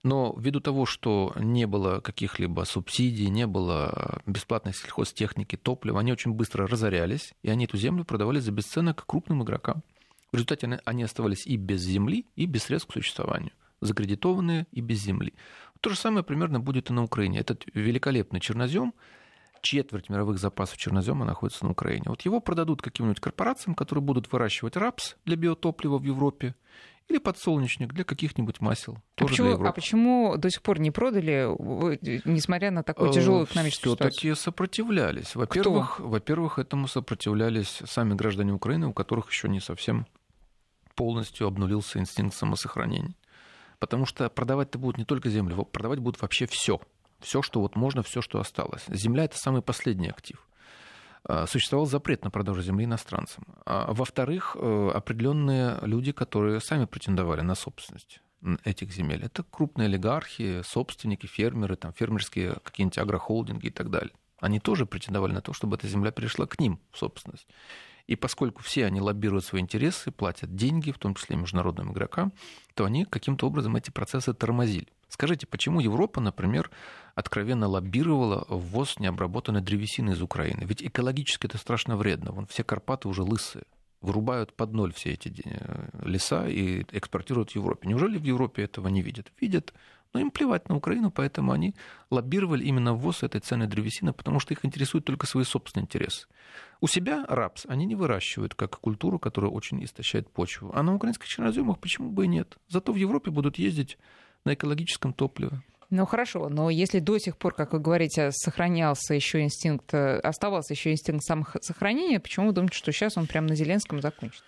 Но 0.01 0.35
ввиду 0.37 0.59
того, 0.61 0.85
что 0.85 1.33
не 1.35 1.67
было 1.67 1.99
каких-либо 1.99 2.63
субсидий, 2.63 3.27
не 3.27 3.45
было 3.45 4.21
бесплатной 4.25 4.73
сельхозтехники, 4.73 5.55
топлива, 5.55 5.99
они 5.99 6.11
очень 6.11 6.31
быстро 6.31 6.67
разорялись, 6.67 7.33
и 7.43 7.49
они 7.49 7.65
эту 7.65 7.77
землю 7.77 8.05
продавали 8.05 8.39
за 8.39 8.51
бесценок 8.51 9.05
крупным 9.05 9.43
игрокам. 9.43 9.83
В 10.31 10.35
результате 10.35 10.79
они 10.85 11.03
оставались 11.03 11.45
и 11.45 11.57
без 11.57 11.81
земли, 11.81 12.25
и 12.35 12.45
без 12.45 12.63
средств 12.63 12.89
к 12.89 12.93
существованию 12.93 13.51
закредитованные 13.81 14.67
и 14.71 14.81
без 14.81 14.99
земли. 14.99 15.33
То 15.81 15.89
же 15.89 15.95
самое 15.95 16.23
примерно 16.23 16.59
будет 16.59 16.89
и 16.89 16.93
на 16.93 17.03
Украине. 17.03 17.39
Этот 17.39 17.65
великолепный 17.73 18.39
чернозем, 18.39 18.93
четверть 19.61 20.09
мировых 20.09 20.37
запасов 20.39 20.77
чернозема 20.77 21.25
находится 21.25 21.65
на 21.65 21.71
Украине. 21.71 22.03
Вот 22.07 22.21
его 22.21 22.39
продадут 22.39 22.81
каким-нибудь 22.81 23.19
корпорациям, 23.19 23.75
которые 23.75 24.03
будут 24.03 24.31
выращивать 24.31 24.75
рапс 24.75 25.15
для 25.25 25.35
биотоплива 25.35 25.97
в 25.97 26.03
Европе 26.03 26.55
или 27.07 27.17
подсолнечник 27.17 27.91
для 27.91 28.03
каких-нибудь 28.03 28.61
масел. 28.61 28.97
А 29.17 29.25
почему, 29.25 29.65
а 29.65 29.71
почему 29.71 30.37
до 30.37 30.49
сих 30.49 30.61
пор 30.61 30.79
не 30.79 30.91
продали, 30.91 31.47
несмотря 32.25 32.71
на 32.71 32.83
такую 32.83 33.11
тяжелую 33.11 33.45
экономическую 33.45 33.95
ситуацию? 33.95 34.11
Все-таки 34.11 34.35
сопротивлялись. 34.39 35.35
Во-первых, 35.35 35.99
во-первых, 35.99 36.59
этому 36.59 36.87
сопротивлялись 36.87 37.81
сами 37.85 38.13
граждане 38.13 38.53
Украины, 38.53 38.87
у 38.87 38.93
которых 38.93 39.31
еще 39.31 39.49
не 39.49 39.59
совсем 39.59 40.05
полностью 40.95 41.47
обнулился 41.47 41.97
инстинкт 41.97 42.35
самосохранения. 42.35 43.15
Потому 43.79 44.05
что 44.05 44.29
продавать-то 44.29 44.77
будут 44.77 44.97
не 44.97 45.05
только 45.05 45.29
землю, 45.29 45.63
продавать 45.63 45.99
будут 45.99 46.21
вообще 46.21 46.45
все. 46.45 46.79
Все, 47.19 47.41
что 47.41 47.61
вот 47.61 47.75
можно, 47.75 48.03
все, 48.03 48.21
что 48.21 48.39
осталось. 48.39 48.83
Земля 48.87 49.25
это 49.25 49.37
самый 49.37 49.61
последний 49.61 50.09
актив. 50.09 50.45
А, 51.23 51.47
существовал 51.47 51.85
запрет 51.85 52.23
на 52.23 52.31
продажу 52.31 52.61
земли 52.61 52.85
иностранцам. 52.85 53.43
А, 53.65 53.91
во-вторых, 53.91 54.55
э, 54.59 54.91
определенные 54.93 55.79
люди, 55.81 56.11
которые 56.11 56.59
сами 56.59 56.85
претендовали 56.85 57.41
на 57.41 57.55
собственность 57.55 58.21
этих 58.63 58.91
земель. 58.93 59.23
Это 59.23 59.43
крупные 59.43 59.87
олигархи, 59.87 60.61
собственники, 60.63 61.25
фермеры, 61.25 61.75
там, 61.75 61.91
фермерские 61.91 62.55
какие-нибудь 62.63 62.97
агрохолдинги 62.97 63.67
и 63.67 63.71
так 63.71 63.89
далее. 63.89 64.13
Они 64.39 64.61
тоже 64.61 64.85
претендовали 64.85 65.33
на 65.33 65.41
то, 65.41 65.51
чтобы 65.51 65.75
эта 65.75 65.87
земля 65.87 66.11
перешла 66.11 66.45
к 66.45 66.57
ним 66.59 66.79
в 66.91 66.97
собственность. 66.97 67.47
И 68.09 68.15
поскольку 68.15 68.63
все 68.63 68.87
они 68.87 69.01
лоббируют 69.01 69.45
свои 69.45 69.61
интересы, 69.61 70.09
платят 70.09 70.55
деньги, 70.55 70.91
в 70.91 70.97
том 70.97 71.13
числе 71.13 71.35
международным 71.35 71.91
игрокам, 71.91 72.33
то 72.73 72.85
они 72.85 73.05
каким-то 73.05 73.45
образом 73.45 73.75
эти 73.75 73.91
процессы 73.91 74.33
тормозили. 74.33 74.87
Скажите, 75.09 75.45
почему 75.45 75.79
Европа, 75.79 76.19
например, 76.19 76.71
откровенно 77.13 77.67
лоббировала 77.67 78.47
ввоз 78.49 78.97
необработанной 78.97 79.61
древесины 79.61 80.13
из 80.13 80.23
Украины? 80.23 80.63
Ведь 80.63 80.81
экологически 80.81 81.45
это 81.45 81.59
страшно 81.59 81.97
вредно. 81.97 82.31
Вон 82.31 82.47
все 82.47 82.63
Карпаты 82.63 83.07
уже 83.07 83.21
лысые 83.21 83.65
вырубают 84.01 84.53
под 84.53 84.73
ноль 84.73 84.91
все 84.93 85.11
эти 85.11 85.31
э, 85.45 85.89
леса 86.03 86.47
и 86.47 86.85
экспортируют 86.91 87.51
в 87.51 87.55
Европе. 87.55 87.87
Неужели 87.87 88.17
в 88.17 88.23
Европе 88.23 88.63
этого 88.63 88.87
не 88.87 89.03
видят? 89.03 89.31
Видят, 89.39 89.73
но 90.13 90.19
им 90.19 90.31
плевать 90.31 90.69
на 90.69 90.75
Украину, 90.75 91.11
поэтому 91.11 91.51
они 91.51 91.75
лоббировали 92.09 92.63
именно 92.63 92.93
ввоз 92.93 93.23
этой 93.23 93.41
ценной 93.41 93.67
древесины, 93.67 94.13
потому 94.13 94.39
что 94.39 94.53
их 94.53 94.65
интересуют 94.65 95.05
только 95.05 95.27
свои 95.27 95.43
собственные 95.43 95.85
интересы. 95.85 96.27
У 96.81 96.87
себя 96.87 97.25
рапс 97.27 97.65
они 97.67 97.85
не 97.85 97.95
выращивают 97.95 98.55
как 98.55 98.79
культуру, 98.79 99.19
которая 99.19 99.51
очень 99.51 99.83
истощает 99.83 100.29
почву. 100.29 100.71
А 100.73 100.83
на 100.83 100.95
украинских 100.95 101.27
черноземах 101.27 101.79
почему 101.79 102.11
бы 102.11 102.25
и 102.25 102.27
нет? 102.27 102.57
Зато 102.67 102.91
в 102.91 102.95
Европе 102.95 103.31
будут 103.31 103.57
ездить 103.57 103.97
на 104.45 104.53
экологическом 104.53 105.13
топливе. 105.13 105.61
Ну 105.89 106.05
хорошо, 106.05 106.49
но 106.49 106.69
если 106.69 106.99
до 106.99 107.17
сих 107.17 107.35
пор, 107.35 107.55
как 107.55 107.73
вы 107.73 107.79
говорите, 107.79 108.29
сохранялся 108.31 109.15
еще 109.15 109.41
инстинкт, 109.41 109.91
э, 109.93 110.19
оставался 110.19 110.73
еще 110.73 110.91
инстинкт 110.91 111.23
самосохранения, 111.25 112.19
почему 112.19 112.47
вы 112.47 112.53
думаете, 112.53 112.77
что 112.77 112.91
сейчас 112.91 113.17
он 113.17 113.25
прямо 113.25 113.47
на 113.47 113.55
Зеленском 113.55 113.99
закончится? 113.99 114.45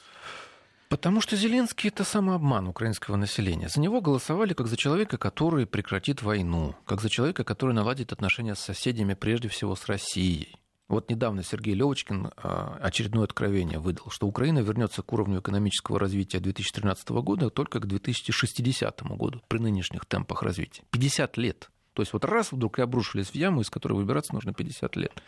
Потому 0.92 1.22
что 1.22 1.38
Зеленский 1.38 1.88
это 1.88 2.04
самообман 2.04 2.68
украинского 2.68 3.16
населения. 3.16 3.70
За 3.70 3.80
него 3.80 4.02
голосовали 4.02 4.54
как 4.54 4.68
за 4.68 4.76
человека, 4.76 5.18
который 5.18 5.66
прекратит 5.66 6.22
войну, 6.22 6.76
как 6.86 7.00
за 7.00 7.10
человека, 7.10 7.46
который 7.46 7.74
наладит 7.74 8.12
отношения 8.12 8.56
с 8.56 8.60
соседями, 8.60 9.14
прежде 9.14 9.48
всего 9.48 9.78
с 9.78 9.86
Россией. 9.86 10.54
Вот 10.90 11.10
недавно 11.10 11.44
Сергей 11.44 11.76
Левочкин 11.76 12.32
а, 12.36 12.78
очередное 12.82 13.24
откровение 13.24 13.80
выдал, 13.80 14.10
что 14.10 14.28
Украина 14.28 14.60
вернется 14.60 15.02
к 15.02 15.14
уровню 15.14 15.40
экономического 15.40 15.98
развития 15.98 16.42
2013 16.42 17.08
года 17.12 17.50
только 17.50 17.80
к 17.80 17.88
2060 17.88 19.02
году 19.16 19.42
при 19.48 19.60
нынешних 19.60 20.06
темпах 20.06 20.44
развития. 20.44 20.84
50 20.92 21.38
лет. 21.38 21.72
То 21.94 22.02
есть 22.02 22.12
вот 22.12 22.26
раз 22.26 22.52
вдруг 22.52 22.80
и 22.80 22.82
обрушились 22.82 23.28
в 23.30 23.36
яму, 23.36 23.62
из 23.62 23.70
которой 23.70 23.94
выбираться 23.94 24.34
нужно 24.34 24.54
50 24.54 24.98
лет. 24.98 25.24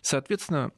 Соответственно, 0.00 0.70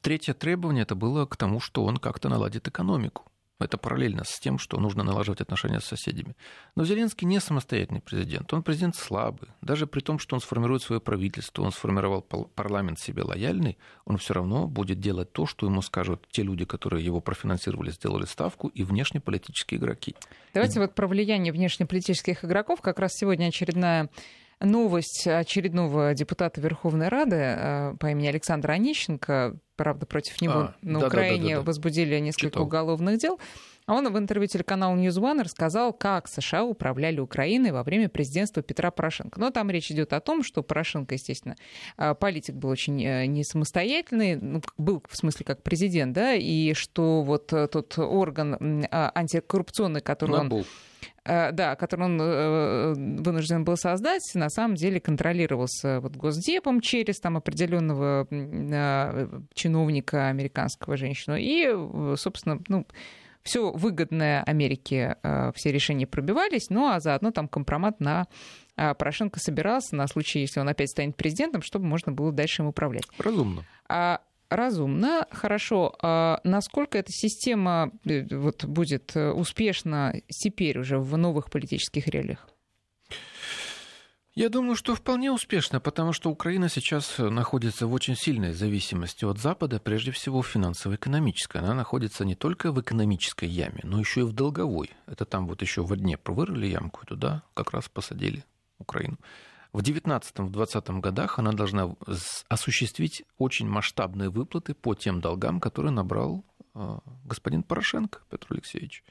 Третье 0.00 0.34
требование 0.34 0.82
это 0.82 0.94
было 0.94 1.26
к 1.26 1.36
тому, 1.36 1.60
что 1.60 1.84
он 1.84 1.96
как-то 1.96 2.28
наладит 2.28 2.68
экономику. 2.68 3.24
Это 3.58 3.78
параллельно 3.78 4.22
с 4.24 4.38
тем, 4.38 4.58
что 4.58 4.78
нужно 4.78 5.02
налаживать 5.02 5.40
отношения 5.40 5.80
с 5.80 5.86
соседями. 5.86 6.36
Но 6.74 6.84
Зеленский 6.84 7.26
не 7.26 7.40
самостоятельный 7.40 8.02
президент. 8.02 8.52
Он 8.52 8.62
президент 8.62 8.96
слабый. 8.96 9.48
Даже 9.62 9.86
при 9.86 10.00
том, 10.00 10.18
что 10.18 10.36
он 10.36 10.42
сформирует 10.42 10.82
свое 10.82 11.00
правительство, 11.00 11.62
он 11.62 11.72
сформировал 11.72 12.20
парламент 12.20 12.98
себе 12.98 13.22
лояльный, 13.22 13.78
он 14.04 14.18
все 14.18 14.34
равно 14.34 14.66
будет 14.66 15.00
делать 15.00 15.32
то, 15.32 15.46
что 15.46 15.64
ему 15.64 15.80
скажут 15.80 16.26
те 16.30 16.42
люди, 16.42 16.66
которые 16.66 17.02
его 17.02 17.20
профинансировали, 17.20 17.90
сделали 17.90 18.26
ставку, 18.26 18.68
и 18.68 18.84
внешнеполитические 18.84 19.80
игроки. 19.80 20.14
Давайте 20.52 20.78
и... 20.78 20.82
вот 20.82 20.94
про 20.94 21.06
влияние 21.06 21.52
внешнеполитических 21.52 22.44
игроков. 22.44 22.82
Как 22.82 22.98
раз 22.98 23.12
сегодня 23.14 23.46
очередная 23.46 24.10
новость 24.60 25.26
очередного 25.26 26.14
депутата 26.14 26.60
Верховной 26.60 27.08
Рады 27.08 27.36
э, 27.36 27.94
по 28.00 28.10
имени 28.10 28.28
Александра 28.28 28.72
Онищенко, 28.72 29.56
правда, 29.76 30.06
против 30.06 30.40
него 30.40 30.54
а, 30.54 30.74
на 30.82 31.00
да, 31.00 31.06
Украине 31.06 31.50
да, 31.50 31.50
да, 31.50 31.56
да, 31.56 31.66
возбудили 31.66 32.18
несколько 32.18 32.48
Читал. 32.48 32.62
уголовных 32.62 33.18
дел. 33.18 33.38
А 33.86 33.94
он 33.94 34.12
в 34.12 34.18
интервью 34.18 34.48
телеканалу 34.48 34.96
News 34.96 35.20
One 35.20 35.42
рассказал, 35.42 35.92
как 35.92 36.28
США 36.28 36.64
управляли 36.64 37.20
Украиной 37.20 37.72
во 37.72 37.82
время 37.82 38.08
президентства 38.08 38.62
Петра 38.62 38.90
Порошенко. 38.90 39.40
Но 39.40 39.50
там 39.50 39.70
речь 39.70 39.90
идет 39.90 40.12
о 40.12 40.20
том, 40.20 40.42
что 40.42 40.62
Порошенко, 40.62 41.14
естественно, 41.14 41.56
э, 41.96 42.14
политик 42.14 42.56
был 42.56 42.70
очень 42.70 43.02
э, 43.04 43.26
не 43.26 43.44
самостоятельный, 43.44 44.36
ну, 44.36 44.60
был 44.76 45.02
в 45.08 45.16
смысле 45.16 45.44
как 45.44 45.62
президент, 45.62 46.12
да, 46.12 46.34
и 46.34 46.74
что 46.74 47.22
вот 47.22 47.46
тот 47.46 47.98
орган 47.98 48.86
а, 48.90 49.12
антикоррупционный, 49.14 50.00
который 50.00 50.36
он 50.36 50.64
Э, 51.26 51.50
да, 51.50 51.74
который 51.74 52.04
он 52.04 52.20
э, 52.20 52.94
вынужден 52.94 53.64
был 53.64 53.76
создать, 53.76 54.22
на 54.34 54.48
самом 54.48 54.76
деле 54.76 55.00
контролировался 55.00 56.00
вот 56.00 56.14
Госдепом 56.14 56.80
через 56.80 57.18
там 57.18 57.36
определенного 57.36 58.28
э, 58.30 59.40
чиновника 59.52 60.28
американского 60.28 60.96
женщину. 60.96 61.36
И, 61.36 62.16
собственно, 62.16 62.60
ну, 62.68 62.86
все 63.46 63.70
выгодное 63.72 64.42
Америке, 64.42 65.16
все 65.54 65.72
решения 65.72 66.06
пробивались, 66.06 66.68
ну 66.68 66.88
а 66.88 67.00
заодно 67.00 67.30
там 67.30 67.48
компромат 67.48 68.00
на 68.00 68.26
Порошенко 68.76 69.40
собирался 69.40 69.96
на 69.96 70.06
случай, 70.06 70.40
если 70.40 70.60
он 70.60 70.68
опять 70.68 70.90
станет 70.90 71.16
президентом, 71.16 71.62
чтобы 71.62 71.86
можно 71.86 72.12
было 72.12 72.32
дальше 72.32 72.62
им 72.62 72.68
управлять. 72.68 73.04
Разумно. 73.18 73.64
А 73.88 74.20
разумно, 74.50 75.26
хорошо. 75.30 75.94
А 76.02 76.40
насколько 76.44 76.98
эта 76.98 77.12
система 77.12 77.90
э, 78.04 78.24
вот, 78.30 78.64
будет 78.64 79.16
э, 79.16 79.30
успешна 79.30 80.14
теперь 80.28 80.78
уже 80.78 80.98
в 80.98 81.16
новых 81.16 81.50
политических 81.50 82.08
реалиях? 82.08 82.48
Я 84.36 84.50
думаю, 84.50 84.76
что 84.76 84.94
вполне 84.94 85.32
успешно, 85.32 85.80
потому 85.80 86.12
что 86.12 86.28
Украина 86.28 86.68
сейчас 86.68 87.16
находится 87.16 87.86
в 87.86 87.94
очень 87.94 88.14
сильной 88.14 88.52
зависимости 88.52 89.24
от 89.24 89.38
Запада, 89.38 89.80
прежде 89.80 90.10
всего 90.10 90.42
финансово-экономической. 90.42 91.62
Она 91.62 91.72
находится 91.72 92.22
не 92.26 92.34
только 92.34 92.70
в 92.70 92.78
экономической 92.78 93.48
яме, 93.48 93.80
но 93.82 93.98
еще 93.98 94.20
и 94.20 94.24
в 94.24 94.34
долговой. 94.34 94.90
Это 95.06 95.24
там 95.24 95.46
вот 95.46 95.62
еще 95.62 95.82
в 95.82 95.96
дне 95.96 96.18
провырыли 96.18 96.66
ямку, 96.66 97.06
туда 97.06 97.44
как 97.54 97.70
раз 97.70 97.88
посадили 97.88 98.44
Украину. 98.78 99.16
В 99.72 99.80
2019-2020 99.80 101.00
годах 101.00 101.38
она 101.38 101.52
должна 101.52 101.96
осуществить 102.48 103.24
очень 103.38 103.66
масштабные 103.66 104.28
выплаты 104.28 104.74
по 104.74 104.94
тем 104.94 105.22
долгам, 105.22 105.60
которые 105.60 105.92
набрал 105.92 106.44
э, 106.55 106.55
господин 107.24 107.62
Порошенко 107.62 108.20
Петр 108.30 108.46
Алексеевич. 108.50 109.04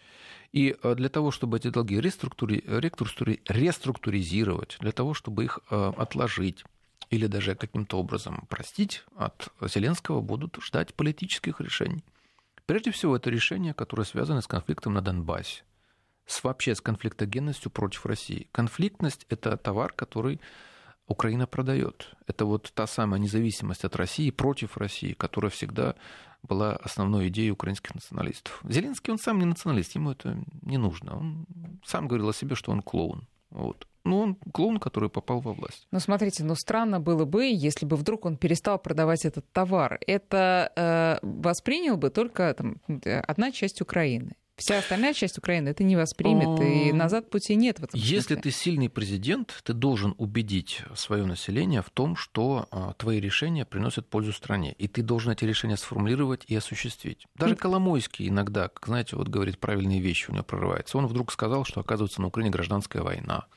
И 0.51 0.75
э, 0.81 0.95
для 0.95 1.09
того, 1.09 1.31
чтобы 1.31 1.57
эти 1.57 1.69
долги 1.69 1.99
реструктури... 1.99 2.63
Реструктури... 2.65 3.41
реструктуризировать, 3.47 4.77
для 4.79 4.91
того, 4.91 5.13
чтобы 5.13 5.43
их 5.43 5.59
э, 5.69 5.93
отложить 5.97 6.63
или 7.09 7.27
даже 7.27 7.55
каким-то 7.55 7.97
образом 7.99 8.45
простить, 8.49 9.03
от 9.15 9.49
Зеленского 9.61 10.21
будут 10.21 10.57
ждать 10.61 10.93
политических 10.93 11.61
решений. 11.61 12.03
Прежде 12.65 12.91
всего, 12.91 13.15
это 13.15 13.29
решения, 13.29 13.73
которые 13.73 14.05
связаны 14.05 14.41
с 14.41 14.47
конфликтом 14.47 14.93
на 14.93 15.01
Донбассе 15.01 15.63
с, 16.25 16.43
вообще 16.43 16.75
с 16.75 16.81
конфликтогенностью 16.81 17.71
против 17.71 18.05
России. 18.05 18.47
Конфликтность– 18.51 19.25
это 19.29 19.57
товар, 19.57 19.91
который 19.93 20.39
Украина 21.07 21.47
продает. 21.47 22.15
Это 22.27 22.45
вот 22.45 22.71
та 22.73 22.87
самая 22.87 23.19
независимость 23.19 23.85
от 23.85 23.95
России 23.95 24.31
против 24.31 24.77
России, 24.77 25.13
которая 25.13 25.49
всегда 25.49 25.95
была 26.43 26.75
основной 26.75 27.27
идеей 27.27 27.51
украинских 27.51 27.95
националистов. 27.95 28.61
Зеленский, 28.67 29.11
он 29.11 29.19
сам 29.19 29.39
не 29.39 29.45
националист, 29.45 29.95
ему 29.95 30.11
это 30.11 30.37
не 30.61 30.77
нужно. 30.77 31.17
Он 31.17 31.47
сам 31.85 32.07
говорил 32.07 32.29
о 32.29 32.33
себе, 32.33 32.55
что 32.55 32.71
он 32.71 32.81
клоун. 32.81 33.27
Вот. 33.49 33.87
Ну, 34.03 34.19
он 34.19 34.35
клоун, 34.53 34.77
который 34.79 35.09
попал 35.09 35.39
во 35.39 35.53
власть. 35.53 35.87
Ну, 35.91 35.99
смотрите, 35.99 36.43
ну 36.43 36.53
странно 36.55 36.99
было 36.99 37.25
бы, 37.25 37.45
если 37.45 37.87
бы 37.87 37.95
вдруг 37.95 38.25
он 38.25 38.37
перестал 38.37 38.77
продавать 38.77 39.25
этот 39.25 39.51
товар. 39.51 39.99
Это 40.05 40.71
э, 40.75 41.17
воспринял 41.23 41.97
бы 41.97 42.11
только 42.11 42.53
там, 42.53 42.79
одна 43.03 43.51
часть 43.51 43.81
Украины. 43.81 44.35
Вся 44.57 44.77
остальная 44.77 45.13
часть 45.13 45.37
Украины 45.37 45.69
это 45.69 45.83
не 45.83 45.97
воспримет, 45.97 46.61
и 46.61 46.93
назад 46.93 47.29
пути 47.29 47.55
нет 47.55 47.79
в 47.79 47.83
этом 47.83 47.99
смысле. 47.99 48.15
Если 48.15 48.35
ты 48.35 48.51
сильный 48.51 48.89
президент, 48.89 49.61
ты 49.63 49.73
должен 49.73 50.15
убедить 50.17 50.81
свое 50.95 51.25
население 51.25 51.81
в 51.81 51.89
том, 51.89 52.15
что 52.15 52.67
а, 52.71 52.93
твои 52.93 53.19
решения 53.19 53.65
приносят 53.65 54.07
пользу 54.07 54.31
стране, 54.31 54.73
и 54.77 54.87
ты 54.87 55.01
должен 55.01 55.33
эти 55.33 55.43
решения 55.43 55.75
сформулировать 55.75 56.45
и 56.47 56.55
осуществить. 56.55 57.27
Даже 57.35 57.57
Коломойский 57.57 58.29
иногда, 58.29 58.69
как 58.69 58.85
знаете, 58.87 59.17
вот 59.17 59.27
говорит 59.27 59.59
правильные 59.59 59.99
вещи, 59.99 60.29
у 60.29 60.33
него 60.33 60.45
прорывается. 60.45 60.97
Он 60.97 61.07
вдруг 61.07 61.33
сказал, 61.33 61.65
что 61.65 61.81
оказывается 61.81 62.21
на 62.21 62.27
Украине 62.27 62.51
гражданская 62.51 63.03
война. 63.03 63.47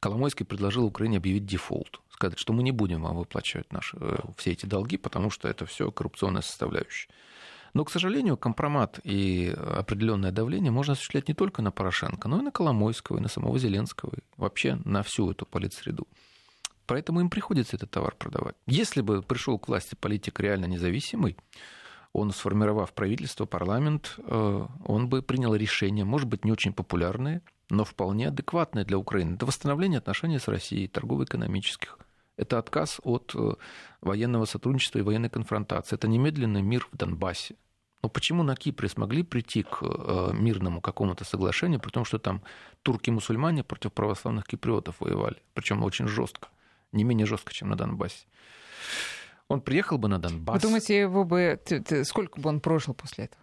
Коломойский 0.00 0.44
предложил 0.44 0.84
Украине 0.84 1.16
объявить 1.16 1.46
дефолт, 1.46 2.00
сказать, 2.10 2.38
что 2.38 2.52
мы 2.52 2.62
не 2.62 2.72
будем 2.72 3.02
вам 3.02 3.16
выплачивать 3.16 3.72
наши, 3.72 3.96
э, 3.98 4.18
все 4.36 4.52
эти 4.52 4.66
долги, 4.66 4.98
потому 4.98 5.30
что 5.30 5.48
это 5.48 5.64
все 5.64 5.90
коррупционная 5.90 6.42
составляющая. 6.42 7.08
Но, 7.74 7.84
к 7.84 7.90
сожалению, 7.90 8.36
компромат 8.36 9.00
и 9.02 9.54
определенное 9.56 10.30
давление 10.30 10.70
можно 10.70 10.92
осуществлять 10.92 11.28
не 11.28 11.34
только 11.34 11.62
на 11.62 11.70
Порошенко, 11.70 12.28
но 12.28 12.40
и 12.40 12.42
на 12.42 12.50
Коломойского, 12.50 13.16
и 13.16 13.20
на 13.20 13.28
самого 13.28 13.58
Зеленского, 13.58 14.10
и 14.14 14.20
вообще 14.36 14.78
на 14.84 15.02
всю 15.02 15.30
эту 15.30 15.46
политсреду. 15.46 16.06
Поэтому 16.86 17.20
им 17.20 17.30
приходится 17.30 17.76
этот 17.76 17.90
товар 17.90 18.14
продавать. 18.14 18.56
Если 18.66 19.00
бы 19.00 19.22
пришел 19.22 19.58
к 19.58 19.68
власти 19.68 19.94
политик 19.94 20.40
реально 20.40 20.66
независимый, 20.66 21.38
он, 22.12 22.30
сформировав 22.30 22.92
правительство, 22.92 23.46
парламент, 23.46 24.16
э, 24.18 24.66
он 24.84 25.08
бы 25.08 25.22
принял 25.22 25.54
решение, 25.54 26.04
может 26.04 26.28
быть, 26.28 26.44
не 26.44 26.52
очень 26.52 26.74
популярные, 26.74 27.40
но 27.70 27.84
вполне 27.84 28.28
адекватные 28.28 28.84
для 28.84 28.98
Украины. 28.98 29.34
Это 29.36 29.46
восстановление 29.46 29.98
отношений 29.98 30.38
с 30.38 30.46
Россией, 30.48 30.88
торгово-экономических. 30.88 31.98
Это 32.36 32.58
отказ 32.58 33.00
от 33.02 33.32
э, 33.34 33.54
военного 34.00 34.46
сотрудничества 34.46 34.98
и 34.98 35.02
военной 35.02 35.28
конфронтации. 35.28 35.96
Это 35.96 36.08
немедленный 36.08 36.62
мир 36.62 36.88
в 36.90 36.96
Донбассе. 36.96 37.56
Но 38.02 38.08
почему 38.08 38.42
на 38.42 38.56
Кипре 38.56 38.88
смогли 38.88 39.22
прийти 39.22 39.62
к 39.62 39.78
э, 39.82 40.30
мирному 40.32 40.80
какому-то 40.80 41.24
соглашению, 41.24 41.78
при 41.78 41.90
том, 41.90 42.04
что 42.04 42.18
там 42.18 42.42
турки-мусульмане 42.82 43.62
против 43.62 43.92
православных 43.92 44.46
киприотов 44.46 44.96
воевали, 45.00 45.36
причем 45.54 45.84
очень 45.84 46.08
жестко, 46.08 46.48
не 46.90 47.04
менее 47.04 47.26
жестко, 47.26 47.52
чем 47.52 47.68
на 47.68 47.76
Донбассе. 47.76 48.26
Он 49.46 49.60
приехал 49.60 49.98
бы 49.98 50.08
на 50.08 50.18
Донбасс. 50.18 50.56
Вы 50.56 50.68
думаете, 50.68 50.98
его 50.98 51.24
бы 51.24 51.60
сколько 52.04 52.40
бы 52.40 52.48
он 52.48 52.60
прожил 52.60 52.94
после 52.94 53.26
этого? 53.26 53.42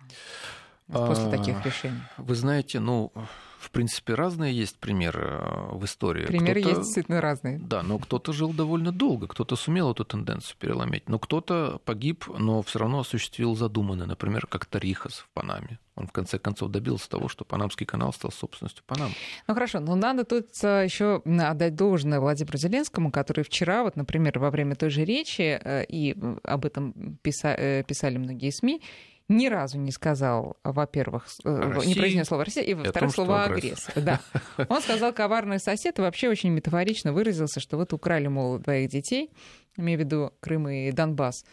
После 1.08 1.26
а, 1.26 1.30
таких 1.30 1.64
решений? 1.66 2.02
Вы 2.18 2.36
знаете, 2.36 2.80
ну, 2.80 3.14
в 3.60 3.72
принципе, 3.72 4.14
разные 4.14 4.56
есть 4.56 4.80
примеры 4.80 5.42
э, 5.42 5.76
в 5.76 5.84
истории. 5.84 6.26
Примеры 6.26 6.60
есть 6.62 6.82
действительно 6.82 7.20
разные. 7.20 7.60
Да, 7.60 7.84
но 7.84 8.00
кто-то 8.00 8.32
жил 8.32 8.54
довольно 8.54 8.92
долго, 8.92 9.28
кто-то 9.28 9.56
сумел 9.58 9.92
эту 9.92 10.06
тенденцию 10.06 10.58
переломить, 10.58 11.10
но 11.10 11.20
кто-то 11.20 11.82
погиб, 11.84 12.26
но 12.38 12.62
все 12.62 12.80
равно 12.80 13.00
осуществил 13.00 13.56
задуманное, 13.56 14.08
например, 14.08 14.48
как 14.48 14.66
Тарихас 14.66 15.20
в 15.20 15.30
Панаме. 15.34 15.78
Он 15.96 16.08
в 16.08 16.14
конце 16.14 16.40
концов 16.40 16.72
добился 16.72 17.10
того, 17.10 17.28
что 17.28 17.44
Панамский 17.44 17.86
канал 17.86 18.14
стал 18.14 18.32
собственностью 18.32 18.84
Панамы. 18.88 19.12
Ну 19.48 19.54
хорошо, 19.54 19.82
но 19.82 19.96
надо 19.96 20.24
тут 20.24 20.48
э, 20.64 20.86
еще 20.86 21.22
отдать 21.26 21.76
должное 21.76 22.22
Владимиру 22.22 22.58
Зеленскому, 22.58 23.12
который 23.12 23.44
вчера, 23.44 23.84
вот, 23.84 23.98
например, 23.98 24.40
во 24.40 24.52
время 24.52 24.76
той 24.76 24.90
же 24.90 25.04
речи, 25.04 25.60
э, 25.62 25.84
и 25.84 26.16
об 26.44 26.66
этом 26.66 27.18
писали 27.22 28.18
многие 28.18 28.52
СМИ, 28.52 28.82
ни 29.30 29.48
разу 29.48 29.78
не 29.78 29.92
сказал, 29.92 30.58
во-первых, 30.64 31.28
России, 31.44 31.88
не 31.88 31.96
произнес 31.96 32.28
слово 32.28 32.46
«Россия», 32.46 32.64
и, 32.64 32.74
во-вторых, 32.74 33.12
слово 33.12 33.44
«агрессия». 33.44 33.94
Да. 33.96 34.20
Он 34.70 34.82
сказал 34.82 35.14
«коварный 35.14 35.60
сосед» 35.60 36.00
и 36.00 36.02
вообще 36.02 36.30
очень 36.30 36.50
метафорично 36.50 37.14
выразился, 37.14 37.60
что 37.60 37.78
вот 37.78 37.94
украли, 37.94 38.28
мол, 38.28 38.58
двоих 38.58 38.90
детей, 38.90 39.32
имею 39.78 40.00
в 40.00 40.02
виду 40.02 40.34
Крым 40.40 40.68
и 40.68 40.92
Донбасс, 40.92 41.46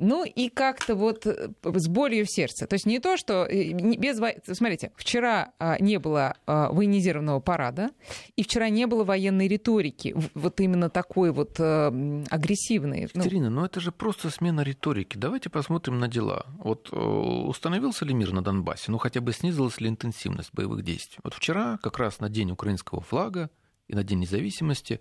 ну 0.00 0.24
и 0.24 0.48
как-то 0.48 0.94
вот 0.94 1.26
э, 1.26 1.50
с 1.62 1.88
болью 1.88 2.26
в 2.26 2.30
сердце. 2.30 2.66
То 2.66 2.74
есть 2.74 2.86
не 2.86 2.98
то, 2.98 3.16
что... 3.16 3.44
Э, 3.44 3.72
без... 3.72 4.16
Смотрите, 4.46 4.92
вчера 4.96 5.52
а, 5.58 5.78
не 5.78 5.98
было 5.98 6.36
а, 6.46 6.70
военизированного 6.72 7.40
парада, 7.40 7.90
и 8.36 8.42
вчера 8.42 8.68
не 8.68 8.86
было 8.86 9.04
военной 9.04 9.46
риторики, 9.46 10.14
вот 10.34 10.60
именно 10.60 10.90
такой 10.90 11.32
вот 11.32 11.56
э, 11.58 12.24
агрессивной. 12.30 13.00
Ну. 13.14 13.20
Екатерина, 13.20 13.50
ну... 13.50 13.60
ну 13.60 13.66
это 13.66 13.80
же 13.80 13.92
просто 13.92 14.30
смена 14.30 14.62
риторики. 14.62 15.16
Давайте 15.16 15.50
посмотрим 15.50 15.98
на 15.98 16.08
дела. 16.08 16.46
Вот 16.58 16.90
установился 16.92 18.04
ли 18.04 18.14
мир 18.14 18.32
на 18.32 18.42
Донбассе? 18.42 18.90
Ну 18.90 18.98
хотя 18.98 19.20
бы 19.20 19.32
снизилась 19.32 19.80
ли 19.80 19.88
интенсивность 19.88 20.50
боевых 20.52 20.82
действий? 20.82 21.18
Вот 21.22 21.34
вчера, 21.34 21.78
как 21.82 21.98
раз 21.98 22.20
на 22.20 22.28
день 22.28 22.50
украинского 22.50 23.00
флага 23.00 23.50
и 23.90 23.94
на 23.94 24.04
День 24.04 24.20
независимости, 24.20 25.00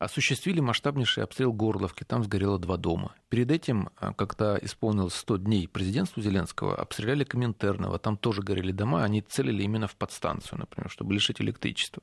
осуществили 0.00 0.60
масштабнейший 0.60 1.22
обстрел 1.22 1.52
Горловки, 1.52 2.04
там 2.04 2.24
сгорело 2.24 2.58
два 2.58 2.78
дома. 2.78 3.14
Перед 3.28 3.50
этим, 3.50 3.90
а, 3.96 4.14
когда 4.14 4.58
исполнилось 4.58 5.14
100 5.14 5.36
дней 5.36 5.68
президентству 5.68 6.22
Зеленского, 6.22 6.74
обстреляли 6.74 7.22
Коминтерново, 7.22 7.98
там 7.98 8.16
тоже 8.16 8.40
горели 8.40 8.72
дома, 8.72 9.04
они 9.04 9.20
целили 9.20 9.62
именно 9.62 9.86
в 9.86 9.96
подстанцию, 9.96 10.58
например, 10.58 10.90
чтобы 10.90 11.12
лишить 11.12 11.42
электричества. 11.42 12.02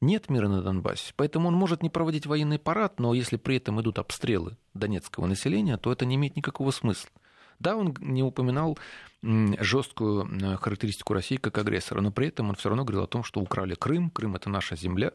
Нет 0.00 0.30
мира 0.30 0.46
на 0.46 0.62
Донбассе, 0.62 1.12
поэтому 1.16 1.48
он 1.48 1.54
может 1.54 1.82
не 1.82 1.90
проводить 1.90 2.26
военный 2.26 2.60
парад, 2.60 3.00
но 3.00 3.12
если 3.12 3.36
при 3.36 3.56
этом 3.56 3.80
идут 3.80 3.98
обстрелы 3.98 4.56
донецкого 4.72 5.26
населения, 5.26 5.76
то 5.78 5.90
это 5.90 6.06
не 6.06 6.14
имеет 6.14 6.36
никакого 6.36 6.70
смысла. 6.70 7.10
Да, 7.58 7.76
он 7.76 7.94
не 8.00 8.22
упоминал 8.22 8.78
жесткую 9.22 10.58
характеристику 10.58 11.12
России 11.12 11.36
как 11.36 11.58
агрессора, 11.58 12.00
но 12.00 12.12
при 12.12 12.28
этом 12.28 12.50
он 12.50 12.54
все 12.54 12.68
равно 12.68 12.84
говорил 12.84 13.02
о 13.02 13.08
том, 13.08 13.24
что 13.24 13.40
украли 13.40 13.74
Крым, 13.74 14.10
Крым 14.10 14.36
это 14.36 14.48
наша 14.48 14.76
земля, 14.76 15.12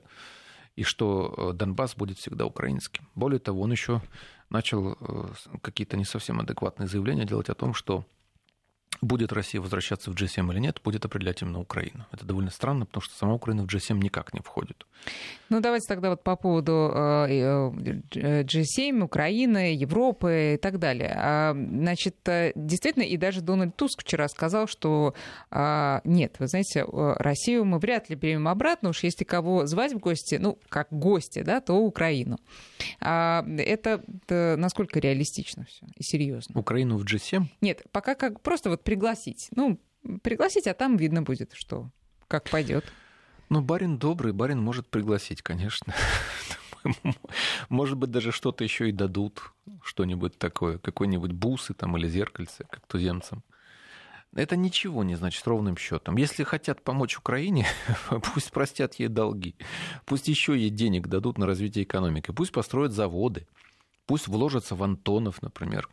и 0.77 0.83
что 0.83 1.33
э, 1.35 1.53
Донбасс 1.53 1.95
будет 1.95 2.19
всегда 2.19 2.45
украинским. 2.45 3.07
Более 3.15 3.39
того, 3.39 3.61
он 3.61 3.71
еще 3.71 4.01
начал 4.49 4.95
э, 4.99 5.27
какие-то 5.61 5.97
не 5.97 6.05
совсем 6.05 6.39
адекватные 6.39 6.87
заявления 6.87 7.25
делать 7.25 7.49
о 7.49 7.55
том, 7.55 7.73
что 7.73 8.05
будет 9.01 9.33
Россия 9.33 9.62
возвращаться 9.62 10.12
в 10.12 10.15
G7 10.15 10.51
или 10.51 10.60
нет, 10.60 10.81
будет 10.83 11.05
определять 11.05 11.41
именно 11.41 11.60
Украина. 11.60 12.07
Это 12.12 12.25
довольно 12.25 12.51
странно, 12.51 12.86
потому 12.86 13.01
что 13.01 13.15
сама 13.15 13.33
Украина 13.33 13.63
в 13.63 13.67
G7 13.67 13.95
никак 13.97 14.33
не 14.33 14.39
входит. 14.39 14.86
Ну, 15.49 15.62
давайте 15.62 15.88
тогда 15.88 16.10
вот 16.10 16.23
по 16.23 16.36
поводу 16.36 16.91
э, 16.93 17.71
G7, 18.12 19.01
Украины, 19.01 19.75
Европы 19.75 20.55
и 20.55 20.57
так 20.57 20.79
далее. 20.79 21.13
А, 21.15 21.53
значит, 21.53 22.15
действительно, 22.55 23.03
и 23.03 23.15
даже 23.17 23.41
Дональд 23.41 23.75
Туск 23.75 24.01
вчера 24.01 24.27
сказал, 24.27 24.67
что 24.67 25.13
а, 25.49 26.01
нет, 26.03 26.36
вы 26.39 26.47
знаете, 26.47 26.86
Россию 26.91 27.65
мы 27.65 27.79
вряд 27.79 28.10
ли 28.10 28.15
примем 28.15 28.47
обратно, 28.47 28.89
уж 28.89 29.03
если 29.03 29.23
кого 29.23 29.65
звать 29.67 29.93
в 29.93 29.99
гости, 29.99 30.36
ну, 30.36 30.57
как 30.69 30.88
гости, 30.91 31.43
да, 31.43 31.62
то 31.62 31.75
Украину. 31.77 32.39
А, 32.99 33.45
это 33.57 34.03
насколько 34.29 34.99
реалистично 34.99 35.65
все 35.65 35.86
и 35.95 36.03
серьезно? 36.03 36.60
Украину 36.60 36.97
в 36.97 37.05
G7? 37.05 37.43
Нет, 37.62 37.83
пока 37.91 38.15
как 38.15 38.41
просто 38.41 38.69
вот 38.69 38.83
пригласить. 38.88 39.50
Ну, 39.54 39.82
пригласить, 40.23 40.65
а 40.65 40.73
там 40.73 40.95
видно 40.95 41.21
будет, 41.21 41.52
что 41.54 41.89
как 42.30 42.50
пойдет. 42.50 42.86
Ну, 43.50 43.60
барин 43.60 43.97
добрый, 43.97 44.32
барин 44.32 44.62
может 44.62 44.88
пригласить, 44.89 45.41
конечно. 45.41 45.93
Может 47.69 47.97
быть, 47.97 48.12
даже 48.12 48.32
что-то 48.32 48.63
еще 48.63 48.88
и 48.88 48.93
дадут, 48.93 49.52
что-нибудь 49.84 50.38
такое, 50.38 50.78
какой-нибудь 50.78 51.34
бусы 51.34 51.73
там 51.73 51.97
или 51.97 52.08
зеркальце, 52.08 52.65
как 52.69 52.88
туземцам. 52.88 53.43
Это 54.34 54.56
ничего 54.56 55.04
не 55.04 55.15
значит 55.15 55.45
ровным 55.45 55.76
счетом. 55.76 56.15
Если 56.15 56.45
хотят 56.45 56.82
помочь 56.82 57.17
Украине, 57.17 57.67
пусть 58.34 58.52
простят 58.52 58.95
ей 58.95 59.10
долги, 59.10 59.56
пусть 60.06 60.30
еще 60.30 60.58
ей 60.58 60.69
денег 60.69 61.08
дадут 61.08 61.38
на 61.38 61.45
развитие 61.45 61.84
экономики, 61.84 62.32
пусть 62.32 62.54
построят 62.54 62.93
заводы, 62.93 63.47
пусть 64.06 64.28
вложатся 64.30 64.76
в 64.76 64.84
Антонов, 64.84 65.41
например, 65.41 65.89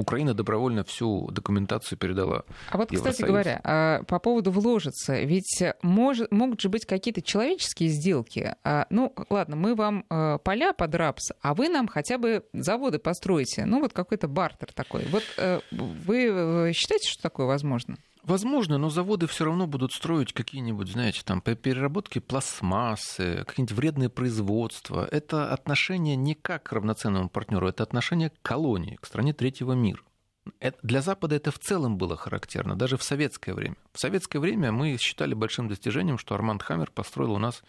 Украина 0.00 0.34
добровольно 0.34 0.84
всю 0.84 1.30
документацию 1.30 1.98
передала. 1.98 2.44
А 2.70 2.76
вот, 2.76 2.90
кстати 2.90 3.22
говоря, 3.22 3.60
а, 3.64 4.02
по 4.04 4.18
поводу 4.18 4.50
вложиться, 4.50 5.20
ведь 5.20 5.62
может, 5.82 6.30
могут 6.30 6.60
же 6.60 6.68
быть 6.68 6.86
какие-то 6.86 7.22
человеческие 7.22 7.88
сделки. 7.90 8.54
А, 8.64 8.86
ну, 8.90 9.14
ладно, 9.28 9.56
мы 9.56 9.74
вам 9.74 10.04
а, 10.08 10.38
поля 10.38 10.72
под 10.72 10.94
рапс, 10.94 11.30
а 11.40 11.54
вы 11.54 11.68
нам 11.68 11.88
хотя 11.88 12.18
бы 12.18 12.44
заводы 12.52 12.98
построите. 12.98 13.64
Ну, 13.64 13.80
вот 13.80 13.92
какой-то 13.92 14.28
бартер 14.28 14.72
такой. 14.72 15.06
Вот 15.10 15.22
э, 15.36 15.60
вы 15.70 16.72
считаете, 16.74 17.08
что 17.08 17.22
такое 17.22 17.46
возможно? 17.46 17.96
Возможно, 18.30 18.78
но 18.78 18.90
заводы 18.90 19.26
все 19.26 19.44
равно 19.44 19.66
будут 19.66 19.90
строить 19.90 20.32
какие-нибудь, 20.32 20.86
знаете, 20.86 21.22
там, 21.24 21.40
по 21.40 21.56
переработке 21.56 22.20
пластмассы, 22.20 23.42
какие-нибудь 23.44 23.76
вредные 23.76 24.08
производства. 24.08 25.04
Это 25.10 25.52
отношение 25.52 26.14
не 26.14 26.36
как 26.36 26.62
к 26.62 26.72
равноценному 26.72 27.28
партнеру, 27.28 27.66
это 27.66 27.82
отношение 27.82 28.30
к 28.30 28.40
колонии, 28.40 28.98
к 29.00 29.06
стране 29.06 29.34
третьего 29.34 29.72
мира. 29.72 30.00
Для 30.84 31.02
Запада 31.02 31.34
это 31.34 31.50
в 31.50 31.58
целом 31.58 31.98
было 31.98 32.16
характерно, 32.16 32.76
даже 32.76 32.96
в 32.96 33.02
советское 33.02 33.52
время. 33.52 33.74
В 33.92 33.98
советское 33.98 34.38
время 34.38 34.70
мы 34.70 34.96
считали 34.96 35.34
большим 35.34 35.66
достижением, 35.66 36.16
что 36.16 36.36
Арманд 36.36 36.62
Хаммер 36.62 36.92
построил 36.92 37.32
у 37.32 37.38
нас, 37.38 37.64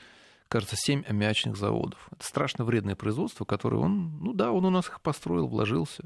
кажется, 0.48 0.76
семь 0.78 1.04
аммиачных 1.08 1.58
заводов. 1.58 2.08
Это 2.12 2.24
страшно 2.24 2.66
вредное 2.66 2.96
производство, 2.96 3.46
которое 3.46 3.78
он, 3.78 4.20
ну 4.22 4.34
да, 4.34 4.52
он 4.52 4.64
у 4.66 4.70
нас 4.70 4.90
их 4.90 5.02
построил, 5.02 5.48
вложился 5.48 6.04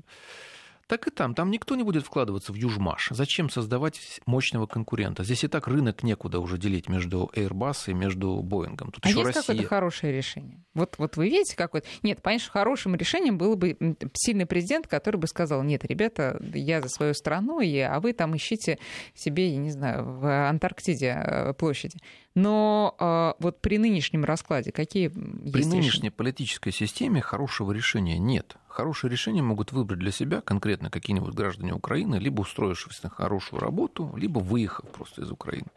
так 0.87 1.07
и 1.07 1.11
там. 1.11 1.33
Там 1.33 1.49
никто 1.49 1.75
не 1.75 1.83
будет 1.83 2.05
вкладываться 2.05 2.53
в 2.53 2.55
Южмаш. 2.55 3.09
Зачем 3.11 3.49
создавать 3.49 3.99
мощного 4.25 4.67
конкурента? 4.67 5.23
Здесь 5.23 5.43
и 5.43 5.47
так 5.47 5.67
рынок 5.67 6.03
некуда 6.03 6.39
уже 6.39 6.57
делить 6.57 6.89
между 6.89 7.31
Airbus 7.35 7.75
и 7.87 7.93
между 7.93 8.41
Боингом. 8.41 8.91
Тут 8.91 9.05
а 9.05 9.09
еще 9.09 9.19
есть 9.19 9.27
Россия. 9.27 9.41
какое-то 9.41 9.67
хорошее 9.67 10.13
решение? 10.13 10.63
Вот, 10.75 10.95
вот 10.97 11.17
вы 11.17 11.29
видите 11.29 11.55
какое-то... 11.55 11.87
Нет, 12.03 12.21
понятно, 12.21 12.49
хорошим 12.51 12.95
решением 12.95 13.37
был 13.37 13.55
бы 13.55 13.77
сильный 14.13 14.45
президент, 14.45 14.87
который 14.87 15.17
бы 15.17 15.27
сказал, 15.27 15.63
нет, 15.63 15.83
ребята, 15.85 16.39
я 16.53 16.81
за 16.81 16.89
свою 16.89 17.13
страну, 17.13 17.59
а 17.59 17.99
вы 17.99 18.13
там 18.13 18.35
ищите 18.35 18.77
себе, 19.15 19.49
я 19.49 19.57
не 19.57 19.71
знаю, 19.71 20.05
в 20.05 20.49
Антарктиде 20.49 21.15
э, 21.17 21.53
площади. 21.53 21.97
Но 22.35 22.95
э, 22.99 23.41
вот 23.41 23.61
при 23.61 23.77
нынешнем 23.77 24.25
раскладе 24.25 24.71
какие 24.71 25.07
При 25.07 25.63
нынешней 25.63 25.87
решения? 25.87 26.11
политической 26.11 26.71
системе 26.71 27.21
хорошего 27.21 27.71
решения 27.71 28.19
нет. 28.19 28.57
Хорошее 28.75 29.09
решение 29.09 29.41
могут 29.41 29.71
выбрать 29.71 30.01
для 30.01 30.11
себя 30.11 30.41
конкретно 30.41 30.89
какие-нибудь 30.89 31.33
граждане 31.33 31.73
Украины, 31.73 32.15
либо 32.15 32.41
устроившись 32.41 33.03
на 33.03 33.09
хорошую 33.09 33.61
работу, 33.61 34.13
либо 34.17 34.39
выехав 34.39 34.85
просто 34.89 35.21
из 35.21 35.31
Украины 35.31 35.67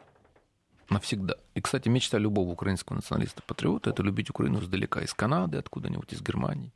навсегда. 0.89 1.35
И, 1.55 1.61
кстати, 1.61 1.87
мечта 1.87 2.17
любого 2.17 2.49
украинского 2.49 2.97
националиста-патриота– 2.97 3.89
это 3.91 4.03
любить 4.03 4.29
Украину 4.29 4.59
издалека, 4.59 4.99
из 4.99 5.13
Канады, 5.13 5.57
откуда-нибудь, 5.59 6.11
из 6.11 6.21
Германии. 6.21 6.73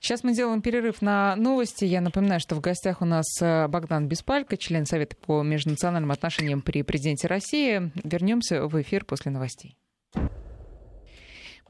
Сейчас 0.00 0.24
мы 0.24 0.34
делаем 0.34 0.62
перерыв 0.62 1.00
на 1.00 1.36
новости. 1.36 1.84
Я 1.84 2.00
напоминаю, 2.00 2.40
что 2.40 2.56
в 2.56 2.60
гостях 2.60 3.00
у 3.00 3.04
нас 3.04 3.26
э, 3.40 3.68
Богдан 3.68 4.08
Беспалько, 4.08 4.56
член 4.56 4.84
Совета 4.84 5.14
по 5.14 5.44
межнациональным 5.44 6.10
отношениям 6.10 6.60
при 6.60 6.82
президенте 6.82 7.28
России. 7.28 7.92
Вернемся 8.02 8.66
в 8.66 8.82
эфир 8.82 9.04
после 9.04 9.30
новостей. 9.30 9.76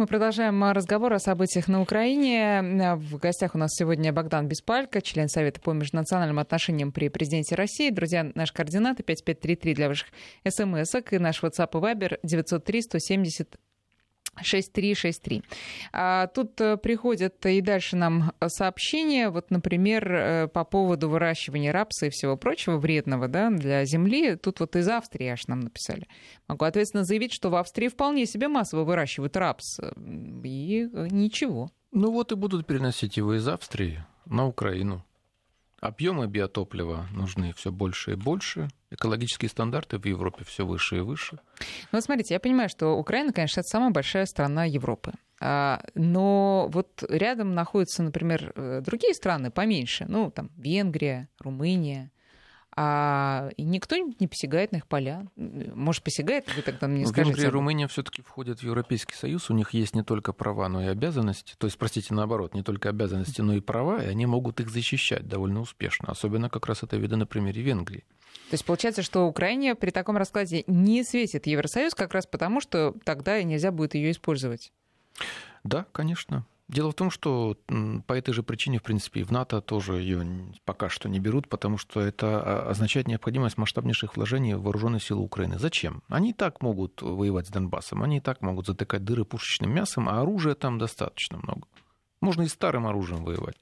Мы 0.01 0.07
продолжаем 0.07 0.65
разговор 0.65 1.13
о 1.13 1.19
событиях 1.19 1.69
на 1.69 1.83
Украине. 1.83 2.63
В 2.97 3.19
гостях 3.19 3.55
у 3.55 3.59
нас 3.59 3.73
сегодня 3.75 4.15
Богдан 4.15 4.49
Беспалько, 4.49 5.03
член 5.03 5.29
Совета 5.29 5.61
по 5.61 5.75
межнациональным 5.75 6.39
отношениям 6.39 6.91
при 6.91 7.11
президенте 7.11 7.55
России. 7.55 7.91
Друзья, 7.91 8.33
наши 8.35 8.55
координаты 8.55 9.03
5533 9.03 9.75
для 9.75 9.89
ваших 9.89 10.09
смс-ок 10.49 11.13
и 11.13 11.19
наш 11.19 11.43
WhatsApp 11.43 11.69
и 11.75 11.77
Viber 11.77 12.19
903 12.23 12.81
170 12.81 13.59
6363. 14.43 15.43
А 15.93 16.27
тут 16.29 16.61
э, 16.61 16.77
приходят 16.77 17.45
и 17.47 17.61
дальше 17.61 17.97
нам 17.97 18.33
сообщения, 18.47 19.31
вот, 19.31 19.51
например, 19.51 20.13
э, 20.13 20.49
по 20.49 20.65
поводу 20.65 21.09
выращивания 21.09 21.73
рапса 21.73 22.07
и 22.07 22.11
всего 22.11 22.37
прочего 22.37 22.79
вредного 22.79 23.29
да, 23.29 23.51
для 23.51 23.85
земли. 23.85 24.37
Тут 24.37 24.61
вот 24.61 24.77
из 24.77 24.89
Австрии 24.89 25.29
аж 25.29 25.47
нам 25.47 25.61
написали. 25.61 26.07
Могу 26.49 26.65
ответственно 26.65 27.05
заявить, 27.05 27.33
что 27.33 27.51
в 27.51 27.57
Австрии 27.57 27.89
вполне 27.89 28.27
себе 28.27 28.49
массово 28.49 28.85
выращивают 28.85 29.37
рапс. 29.37 29.79
И 30.45 30.89
э, 30.93 31.09
ничего. 31.11 31.71
Ну 31.93 32.13
вот 32.13 32.33
и 32.33 32.37
будут 32.37 32.67
переносить 32.67 33.17
его 33.17 33.35
из 33.35 33.47
Австрии 33.49 34.05
на 34.27 34.47
Украину. 34.47 35.05
Объемы 35.81 36.27
биотоплива 36.27 37.07
нужны 37.13 37.53
все 37.55 37.73
больше 37.73 38.13
и 38.13 38.15
больше. 38.15 38.69
Экологические 38.91 39.49
стандарты 39.49 39.99
в 39.99 40.05
Европе 40.05 40.45
все 40.45 40.67
выше 40.67 40.99
и 40.99 41.01
выше. 41.01 41.39
Ну, 41.93 42.01
смотрите, 42.01 42.35
я 42.35 42.41
понимаю, 42.41 42.69
что 42.69 42.97
Украина, 42.97 43.33
конечно, 43.33 43.61
это 43.61 43.69
самая 43.69 43.91
большая 43.91 44.27
страна 44.27 44.65
Европы. 44.65 45.13
А, 45.41 45.81
но 45.95 46.69
вот 46.73 47.05
рядом 47.09 47.55
находятся, 47.55 48.03
например, 48.03 48.53
э, 48.57 48.83
другие 48.85 49.15
страны 49.15 49.51
поменьше. 49.51 50.07
Ну, 50.09 50.31
там, 50.31 50.51
Венгрия, 50.57 51.29
Румыния 51.39 52.11
а 52.77 53.51
никто 53.59 53.97
не 53.97 54.29
посягает 54.29 54.73
на 54.73 54.77
их 54.77 54.87
поля. 54.87 55.27
Может, 55.37 56.05
посягает, 56.05 56.47
вы 56.55 56.63
тогда 56.63 56.87
мне 56.87 57.05
скажете. 57.05 57.31
Венгрия 57.31 57.49
и 57.49 57.51
Румыния 57.51 57.89
все-таки 57.89 58.23
входят 58.23 58.61
в 58.61 58.63
Европейский 58.63 59.15
Союз, 59.15 59.51
у 59.51 59.55
них 59.55 59.75
есть 59.75 59.95
не 59.95 60.05
только 60.05 60.33
права, 60.33 60.69
но 60.69 60.83
и 60.83 60.87
обязанности. 60.87 61.55
То 61.59 61.67
есть, 61.67 61.77
простите, 61.79 62.15
наоборот, 62.15 62.55
не 62.55 62.63
только 62.63 62.89
обязанности, 62.89 63.41
но 63.41 63.55
и 63.55 63.61
права, 63.61 64.03
и 64.03 64.07
они 64.07 64.27
могут 64.27 64.61
их 64.61 64.71
защищать 64.71 65.27
довольно 65.27 65.61
успешно. 65.61 66.11
Особенно 66.11 66.49
как 66.49 66.67
раз 66.67 66.83
это 66.83 66.97
видно 66.97 67.19
на 67.19 67.27
примере 67.27 67.61
Венгрии. 67.61 68.05
То 68.51 68.55
есть 68.55 68.65
получается, 68.65 69.03
что 69.03 69.29
Украине 69.29 69.77
при 69.77 69.91
таком 69.91 70.17
раскладе 70.17 70.65
не 70.67 71.05
светит 71.05 71.47
Евросоюз 71.47 71.95
как 71.95 72.13
раз 72.13 72.27
потому, 72.27 72.61
что 72.61 72.97
тогда 73.05 73.41
нельзя 73.45 73.71
будет 73.71 73.95
ее 73.95 74.11
использовать. 74.11 74.73
Да, 75.63 75.87
конечно. 75.93 76.45
Дело 76.67 76.91
в 76.91 76.95
том, 76.95 77.13
что 77.13 77.57
по 78.09 78.13
этой 78.13 78.35
же 78.35 78.43
причине, 78.43 78.79
в 78.79 78.83
принципе, 78.83 79.21
и 79.21 79.23
в 79.23 79.31
НАТО 79.31 79.61
тоже 79.61 80.01
ее 80.01 80.53
пока 80.65 80.89
что 80.89 81.09
не 81.09 81.21
берут, 81.21 81.49
потому 81.49 81.79
что 81.79 82.01
это 82.01 82.43
а, 82.43 82.71
означает 82.71 83.07
необходимость 83.07 83.57
масштабнейших 83.57 84.17
вложений 84.17 84.55
в 84.55 84.63
вооруженные 84.63 85.01
силы 85.01 85.23
Украины. 85.23 85.61
Зачем? 85.61 86.03
Они 86.09 86.31
и 86.31 86.33
так 86.33 86.61
могут 86.61 87.03
воевать 87.03 87.47
с 87.47 87.51
Донбассом, 87.51 88.03
они 88.03 88.17
и 88.17 88.21
так 88.21 88.41
могут 88.41 88.67
затыкать 88.67 89.05
дыры 89.05 89.25
пушечным 89.25 89.73
мясом, 89.73 90.09
а 90.09 90.21
оружия 90.21 90.57
там 90.57 90.79
достаточно 90.79 91.39
много. 91.39 91.69
Можно 92.21 92.43
и 92.43 92.49
старым 92.49 92.89
оружием 92.89 93.25
воевать. 93.25 93.57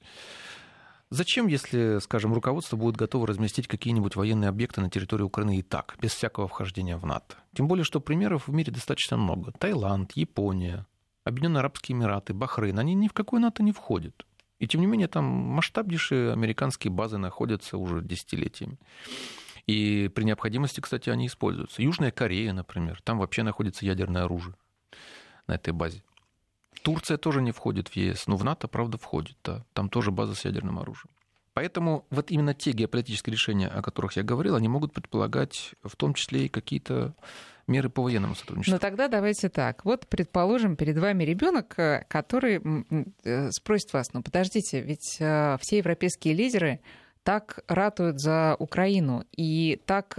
Зачем, 1.11 1.47
если, 1.47 1.97
скажем, 1.99 2.33
руководство 2.33 2.77
будет 2.77 2.95
готово 2.95 3.25
разместить 3.25 3.67
какие-нибудь 3.67 4.15
военные 4.15 4.49
объекты 4.49 4.79
на 4.79 4.91
территории 4.91 5.23
Украины 5.23 5.57
и 5.57 5.63
так, 5.63 5.97
без 5.99 6.13
всякого 6.13 6.47
вхождения 6.47 6.97
в 6.97 7.05
НАТО? 7.05 7.35
Тем 7.55 7.67
более, 7.67 7.83
что 7.83 7.99
примеров 7.99 8.47
в 8.47 8.53
мире 8.53 8.71
достаточно 8.71 9.17
много. 9.17 9.51
Таиланд, 9.53 10.11
Япония, 10.11 10.85
Объединенные 11.23 11.59
Арабские 11.59 11.97
Эмираты, 11.97 12.33
Бахрейн, 12.33 12.77
они 12.77 12.93
ни 12.93 13.07
в 13.07 13.13
какой 13.13 13.39
НАТО 13.39 13.63
не 13.63 13.71
входят. 13.71 14.25
И 14.59 14.67
тем 14.67 14.81
не 14.81 14.87
менее 14.87 15.07
там 15.07 15.25
масштабнейшие 15.25 16.31
американские 16.31 16.91
базы 16.91 17.17
находятся 17.17 17.77
уже 17.77 18.03
десятилетиями. 18.03 18.77
И 19.65 20.09
при 20.13 20.23
необходимости, 20.23 20.79
кстати, 20.79 21.09
они 21.09 21.27
используются. 21.27 21.81
Южная 21.81 22.11
Корея, 22.11 22.53
например, 22.53 23.01
там 23.03 23.17
вообще 23.17 23.41
находится 23.43 23.85
ядерное 23.85 24.25
оружие 24.25 24.55
на 25.47 25.53
этой 25.53 25.73
базе. 25.73 26.03
Турция 26.83 27.17
тоже 27.17 27.41
не 27.41 27.51
входит 27.51 27.89
в 27.89 27.95
ЕС, 27.95 28.27
но 28.27 28.35
в 28.37 28.43
НАТО, 28.43 28.67
правда, 28.67 28.97
входит. 28.97 29.37
Да. 29.43 29.65
Там 29.73 29.89
тоже 29.89 30.11
база 30.11 30.35
с 30.35 30.45
ядерным 30.45 30.79
оружием. 30.79 31.11
Поэтому 31.53 32.05
вот 32.09 32.31
именно 32.31 32.53
те 32.53 32.71
геополитические 32.71 33.33
решения, 33.33 33.67
о 33.67 33.81
которых 33.81 34.15
я 34.15 34.23
говорил, 34.23 34.55
они 34.55 34.67
могут 34.67 34.93
предполагать 34.93 35.73
в 35.83 35.95
том 35.95 36.13
числе 36.13 36.45
и 36.45 36.49
какие-то 36.49 37.15
меры 37.67 37.89
по 37.89 38.01
военному 38.01 38.35
сотрудничеству. 38.35 38.75
Ну 38.75 38.79
тогда 38.79 39.07
давайте 39.07 39.49
так. 39.49 39.85
Вот, 39.85 40.07
предположим, 40.07 40.75
перед 40.75 40.97
вами 40.97 41.23
ребенок, 41.23 41.77
э, 41.77 42.05
который 42.07 42.61
э, 43.23 43.51
спросит 43.51 43.93
вас, 43.93 44.13
ну 44.13 44.23
подождите, 44.23 44.81
ведь 44.81 45.17
э, 45.19 45.57
все 45.61 45.77
европейские 45.77 46.33
лидеры 46.33 46.79
так 47.29 47.59
ратуют 47.67 48.19
за 48.19 48.55
Украину 48.57 49.23
и 49.37 49.79
так 49.85 50.17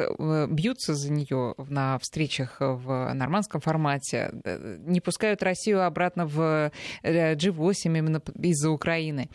бьются 0.49 0.95
за 0.95 1.11
нее 1.11 1.57
на 1.59 1.99
встречах 1.99 2.59
в 2.61 3.13
нормандском 3.15 3.61
формате, 3.61 4.31
не 4.87 5.01
пускают 5.01 5.43
Россию 5.43 5.85
обратно 5.85 6.25
в 6.25 6.71
G8 7.03 7.99
именно 7.99 8.23
из-за 8.41 8.71
Украины. 8.71 9.29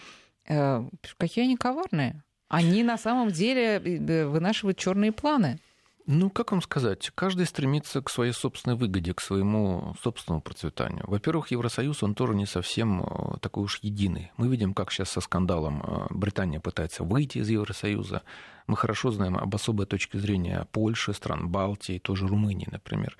Какие 0.48 1.44
они 1.44 1.58
коварные. 1.58 2.24
Они 2.48 2.82
на 2.82 2.98
самом 2.98 3.32
деле 3.32 4.26
вынашивают 4.26 4.78
черные 4.78 5.12
планы. 5.12 5.60
Ну, 6.08 6.30
как 6.30 6.52
вам 6.52 6.62
сказать, 6.62 7.12
каждый 7.16 7.48
стремится 7.48 8.00
к 8.00 8.12
своей 8.12 8.32
собственной 8.32 8.76
выгоде, 8.76 9.16
к 9.16 9.22
своему 9.22 9.96
собственному 10.04 10.40
процветанию. 10.40 11.04
Во-первых, 11.08 11.50
Евросоюз, 11.50 12.04
он 12.04 12.14
тоже 12.14 12.36
не 12.36 12.46
совсем 12.46 13.02
э, 13.02 13.38
такой 13.40 13.64
уж 13.64 13.80
единый. 13.82 14.32
Мы 14.38 14.48
видим, 14.48 14.76
как 14.76 14.92
сейчас 14.92 15.10
со 15.10 15.20
скандалом 15.20 15.82
э, 15.82 16.06
Британия 16.12 16.60
пытается 16.60 17.04
выйти 17.04 17.40
из 17.40 17.50
Евросоюза. 17.50 18.22
Мы 18.68 18.78
хорошо 18.78 19.10
знаем 19.10 19.36
об 19.36 19.56
особой 19.56 19.88
точке 19.88 20.20
зрения 20.20 20.68
Польши, 20.72 21.12
стран 21.12 21.50
Балтии, 21.50 21.98
тоже 21.98 22.28
Румынии, 22.28 22.68
например, 22.70 23.18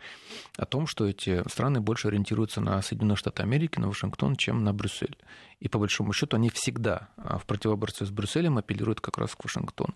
о 0.56 0.66
том, 0.68 0.86
что 0.86 1.08
эти 1.08 1.48
страны 1.50 1.82
больше 1.82 2.10
ориентируются 2.10 2.62
на 2.62 2.80
Соединенные 2.84 3.16
Штаты 3.16 3.42
Америки, 3.42 3.80
на 3.80 3.88
Вашингтон, 3.88 4.36
чем 4.36 4.64
на 4.64 4.74
Брюссель. 4.74 5.18
И 5.60 5.70
по 5.70 5.80
большому 5.80 6.14
счету 6.14 6.38
они 6.38 6.52
всегда 6.52 7.10
э, 7.18 7.40
в 7.40 7.48
противоборстве 7.48 8.06
с 8.06 8.12
Брюсселем 8.12 8.60
апеллируют 8.60 9.02
как 9.02 9.18
раз 9.18 9.34
к 9.34 9.44
Вашингтону. 9.44 9.96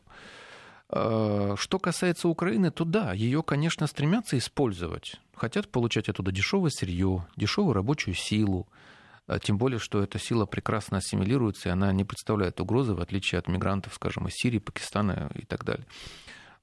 Э, 0.91 1.55
что 1.57 1.79
касается 1.79 2.27
Украины, 2.27 2.71
то 2.71 2.83
да, 2.83 3.13
ее, 3.13 3.43
конечно, 3.43 3.85
стремятся 3.87 4.37
использовать. 4.37 5.19
Хотят 5.35 5.69
получать 5.69 6.09
оттуда 6.09 6.31
дешевое 6.31 6.71
сырье, 6.71 7.27
дешевую 7.35 7.73
рабочую 7.73 8.15
силу. 8.15 8.67
А 9.27 9.37
тем 9.37 9.59
более, 9.59 9.77
что 9.77 10.01
эта 10.01 10.17
сила 10.17 10.47
прекрасно 10.47 10.97
ассимилируется, 10.97 11.69
и 11.69 11.71
она 11.71 11.93
не 11.93 12.03
представляет 12.03 12.59
угрозы, 12.59 12.95
в 12.95 13.01
отличие 13.01 13.37
от 13.37 13.47
мигрантов, 13.47 13.93
скажем, 13.93 14.27
из 14.27 14.33
Сирии, 14.33 14.57
Пакистана 14.57 15.29
и 15.35 15.45
так 15.45 15.63
далее. 15.63 15.85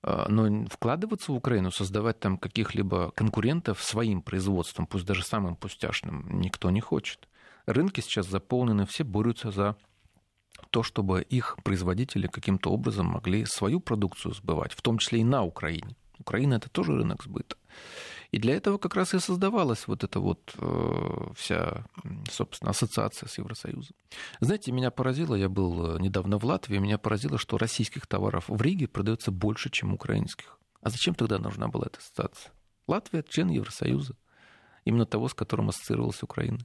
Э, 0.02 0.26
но 0.28 0.66
вкладываться 0.66 1.30
в 1.30 1.36
Украину, 1.36 1.70
создавать 1.70 2.18
там 2.18 2.36
каких-либо 2.36 3.12
конкурентов 3.12 3.80
своим 3.80 4.22
производством, 4.22 4.88
пусть 4.88 5.06
даже 5.06 5.24
самым 5.24 5.54
пустяшным, 5.54 6.40
никто 6.40 6.70
не 6.70 6.80
хочет. 6.80 7.28
Рынки 7.66 8.00
сейчас 8.00 8.26
заполнены, 8.26 8.86
все 8.86 9.04
борются 9.04 9.52
за 9.52 9.76
то, 10.71 10.83
чтобы 10.83 11.23
их 11.23 11.57
производители 11.62 12.27
каким-то 12.27 12.71
образом 12.71 13.07
могли 13.07 13.45
свою 13.47 13.81
продукцию 13.81 14.35
сбывать, 14.35 14.73
в 14.73 14.83
том 14.83 14.99
числе 14.99 15.21
и 15.21 15.25
на 15.25 15.42
Украине. 15.45 15.97
Украина 16.19 16.55
это 16.55 16.69
тоже 16.69 16.97
рынок 16.97 17.23
сбыта. 17.23 17.57
И 18.33 18.38
для 18.38 18.57
этого 18.57 18.79
как 18.79 18.97
раз 18.97 19.14
и 19.14 19.19
создавалась 19.19 19.87
вот 19.87 20.03
эта 20.03 20.19
вот 20.19 20.55
э, 20.59 21.29
вся, 21.37 21.85
собственно, 22.31 22.71
ассоциация 22.71 23.29
с 23.29 23.38
Евросоюзом. 23.38 23.95
Знаете, 24.40 24.73
меня 24.73 24.90
поразило, 24.90 25.35
я 25.35 25.49
был 25.49 25.97
э, 25.97 26.01
недавно 26.01 26.38
в 26.38 26.45
Латвии, 26.45 26.79
меня 26.79 26.99
поразило, 26.99 27.38
что 27.38 27.59
российских 27.59 28.07
товаров 28.07 28.45
в 28.49 28.61
Риге 28.61 28.88
продается 28.88 29.31
больше, 29.31 29.71
чем 29.71 29.92
украинских. 29.95 30.59
А 30.83 30.90
зачем 30.90 31.14
тогда 31.14 31.38
нужна 31.38 31.69
была 31.69 31.87
эта 31.87 31.99
ассоциация? 31.99 32.53
Латвия 32.87 33.23
член 33.23 33.49
Евросоюза, 33.49 34.16
именно 34.85 35.07
того, 35.07 35.29
с 35.29 35.35
которым 35.35 35.69
ассоциировалась 35.69 36.23
Украина. 36.23 36.59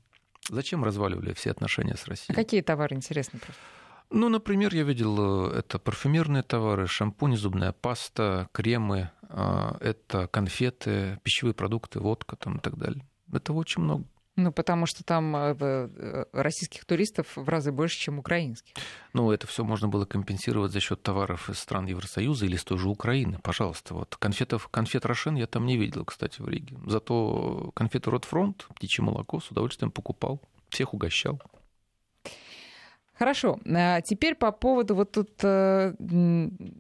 Зачем 0.50 0.84
разваливали 0.84 1.34
все 1.34 1.52
отношения 1.52 1.96
с 1.96 2.08
Россией? 2.08 2.34
А 2.34 2.36
какие 2.36 2.62
товары 2.62 2.96
интересны 2.96 3.40
просто? 3.40 3.62
Ну, 4.12 4.30
например, 4.30 4.76
я 4.76 4.84
видел, 4.84 5.52
э, 5.52 5.60
это 5.60 5.80
парфюмерные 5.80 6.44
товары, 6.44 6.86
шампунь, 6.88 7.38
зубная 7.38 7.72
паста, 7.72 8.50
кремы, 8.52 9.10
а, 9.34 9.78
это 9.80 10.28
конфеты, 10.28 11.20
пищевые 11.24 11.54
продукты, 11.54 12.00
водка 12.00 12.36
там 12.36 12.58
и 12.58 12.60
так 12.60 12.78
далее. 12.78 13.06
Это 13.32 13.54
очень 13.54 13.82
много. 13.82 14.04
Ну, 14.38 14.52
потому 14.52 14.86
что 14.86 15.04
там 15.04 15.36
э, 15.36 15.56
э, 15.60 16.26
российских 16.34 16.86
туристов 16.86 17.36
в 17.36 17.48
разы 17.48 17.72
больше, 17.72 17.98
чем 17.98 18.20
украинских. 18.20 18.74
Ну, 19.14 19.32
это 19.32 19.46
все 19.46 19.64
можно 19.64 19.88
было 19.88 20.06
компенсировать 20.06 20.72
за 20.72 20.80
счет 20.80 21.04
товаров 21.04 21.50
из 21.50 21.60
стран 21.60 21.86
Евросоюза 21.86 22.46
или 22.46 22.56
с 22.56 22.64
той 22.64 22.78
же 22.78 22.90
Украины. 22.90 23.40
Пожалуйста, 23.44 23.94
вот 23.94 24.16
конфетов, 24.18 24.68
конфет 24.70 25.06
Рошен 25.06 25.36
я 25.36 25.48
там 25.48 25.66
не 25.66 25.78
видел, 25.78 26.06
кстати, 26.06 26.42
в 26.42 26.48
Риге. 26.48 26.78
Зато 26.86 27.72
конфеты 27.76 28.10
Ротфронт, 28.10 28.68
птичье 28.76 29.04
молоко 29.04 29.40
с 29.40 29.52
удовольствием 29.52 29.92
покупал, 29.92 30.42
всех 30.70 30.94
угощал. 30.94 31.42
Хорошо. 33.22 33.60
А 33.72 34.02
теперь 34.02 34.34
по 34.34 34.52
поводу, 34.52 34.96
вот 34.96 35.12
тут 35.12 35.30
э, 35.44 35.94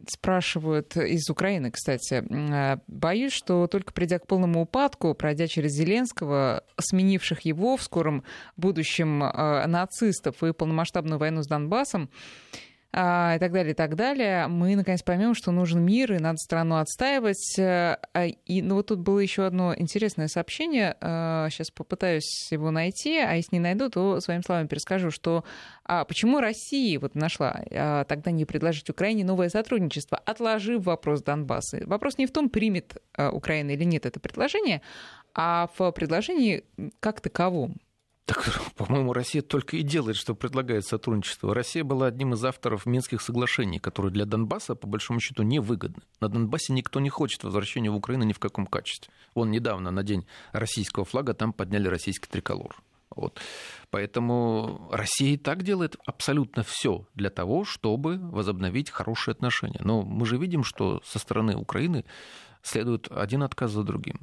спрашивают 0.07 0.97
из 0.97 1.29
Украины, 1.29 1.69
кстати. 1.69 2.23
Э, 2.27 2.77
боюсь, 2.87 3.31
что 3.31 3.67
только 3.67 3.93
придя 3.93 4.17
к 4.17 4.25
полному 4.25 4.63
упадку, 4.63 5.13
пройдя 5.13 5.45
через 5.45 5.73
Зеленского, 5.73 6.63
сменивших 6.79 7.41
его 7.41 7.77
в 7.77 7.83
скором 7.83 8.23
будущем 8.57 9.23
э, 9.23 9.67
нацистов 9.67 10.41
и 10.41 10.51
полномасштабную 10.51 11.19
войну 11.19 11.43
с 11.43 11.47
Донбассом, 11.47 12.09
а, 12.09 12.55
и 12.93 13.39
так 13.39 13.53
далее, 13.53 13.71
и 13.71 13.75
так 13.75 13.95
далее, 13.95 14.47
мы 14.47 14.75
наконец 14.75 15.01
поймем, 15.01 15.33
что 15.33 15.51
нужен 15.51 15.81
мир, 15.81 16.13
и 16.13 16.19
надо 16.19 16.37
страну 16.37 16.75
отстаивать. 16.75 17.57
Э, 17.57 17.97
а, 18.13 18.25
и, 18.25 18.61
ну 18.61 18.75
вот 18.75 18.87
тут 18.87 18.99
было 18.99 19.19
еще 19.19 19.45
одно 19.45 19.73
интересное 19.73 20.27
сообщение, 20.27 20.97
сейчас 20.99 21.69
э, 21.69 21.73
попытаюсь 21.73 22.51
его 22.51 22.69
найти, 22.69 23.17
а 23.17 23.35
если 23.35 23.55
не 23.55 23.61
найду, 23.61 23.89
то 23.89 24.19
своими 24.19 24.41
словами 24.41 24.67
перескажу, 24.67 25.09
что 25.09 25.45
а 25.85 26.05
почему 26.05 26.39
Россия 26.39 26.99
вот 26.99 27.15
нашла 27.15 27.63
а, 27.71 28.03
тогда 28.03 28.31
не 28.31 28.45
предложить 28.45 28.89
Украине 28.89 29.23
новое 29.23 29.49
сотрудничество, 29.49 30.17
отложив 30.17 30.83
вопрос 30.83 31.23
Донбасса. 31.23 31.81
Вопрос 31.85 32.17
не 32.17 32.27
в 32.27 32.31
том, 32.31 32.49
примет 32.49 32.97
а, 33.17 33.31
Украина 33.31 33.71
или 33.71 33.83
нет 33.85 34.05
это 34.05 34.19
предложение, 34.19 34.81
а 35.33 35.69
в 35.77 35.91
предложении 35.91 36.65
как 36.99 37.21
таковом. 37.21 37.77
Так, 38.25 38.45
по-моему, 38.75 39.13
Россия 39.13 39.41
только 39.41 39.77
и 39.77 39.81
делает, 39.81 40.17
что 40.17 40.35
предлагает 40.35 40.85
сотрудничество. 40.85 41.53
Россия 41.53 41.83
была 41.83 42.07
одним 42.07 42.33
из 42.33 42.43
авторов 42.45 42.85
Минских 42.85 43.21
соглашений, 43.21 43.79
которые 43.79 44.11
для 44.11 44.25
Донбасса, 44.25 44.75
по 44.75 44.87
большому 44.87 45.19
счету, 45.19 45.43
невыгодны. 45.43 46.03
На 46.19 46.29
Донбассе 46.29 46.73
никто 46.73 46.99
не 46.99 47.09
хочет 47.09 47.43
возвращения 47.43 47.89
в 47.89 47.95
Украину 47.95 48.23
ни 48.23 48.33
в 48.33 48.39
каком 48.39 48.65
качестве. 48.65 49.11
Вон 49.35 49.51
недавно 49.51 49.91
на 49.91 50.03
день 50.03 50.25
российского 50.51 51.05
флага 51.05 51.33
там 51.33 51.53
подняли 51.53 51.87
российский 51.87 52.29
триколор. 52.29 52.75
Вот. 53.13 53.41
Поэтому 53.89 54.87
Россия 54.91 55.33
и 55.33 55.37
так 55.37 55.63
делает 55.63 55.97
абсолютно 56.05 56.63
все 56.63 57.05
для 57.13 57.29
того, 57.29 57.65
чтобы 57.65 58.17
возобновить 58.17 58.89
хорошие 58.89 59.33
отношения. 59.33 59.81
Но 59.83 60.01
мы 60.03 60.25
же 60.25 60.37
видим, 60.37 60.63
что 60.63 61.01
со 61.03 61.19
стороны 61.19 61.57
Украины 61.57 62.05
следует 62.61 63.11
один 63.11 63.43
отказ 63.43 63.71
за 63.71 63.83
другим 63.83 64.21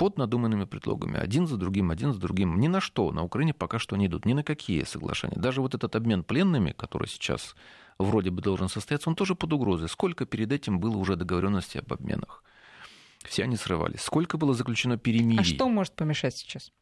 под 0.00 0.16
надуманными 0.16 0.64
предлогами, 0.64 1.18
один 1.18 1.46
за 1.46 1.58
другим, 1.58 1.90
один 1.90 2.14
за 2.14 2.20
другим. 2.20 2.58
Ни 2.58 2.68
на 2.68 2.80
что 2.80 3.12
на 3.12 3.22
Украине 3.22 3.52
пока 3.52 3.78
что 3.78 3.96
не 3.96 4.06
идут, 4.06 4.24
ни 4.24 4.32
на 4.32 4.42
какие 4.42 4.84
соглашения. 4.84 5.36
Даже 5.36 5.60
вот 5.60 5.74
этот 5.74 5.94
обмен 5.94 6.24
пленными, 6.24 6.72
который 6.72 7.06
сейчас 7.06 7.54
вроде 7.98 8.30
бы 8.30 8.40
должен 8.40 8.70
состояться, 8.70 9.10
он 9.10 9.14
тоже 9.14 9.34
под 9.34 9.52
угрозой. 9.52 9.90
Сколько 9.90 10.24
перед 10.24 10.52
этим 10.52 10.80
было 10.80 10.96
уже 10.96 11.16
договоренностей 11.16 11.80
об 11.80 11.92
обменах? 11.92 12.42
Все 13.26 13.44
они 13.44 13.56
срывались. 13.56 14.00
Сколько 14.00 14.38
было 14.38 14.54
заключено 14.54 14.96
перемирий? 14.96 15.42
А 15.42 15.44
что 15.44 15.68
может 15.68 15.92
помешать 15.92 16.34
сейчас? 16.34 16.72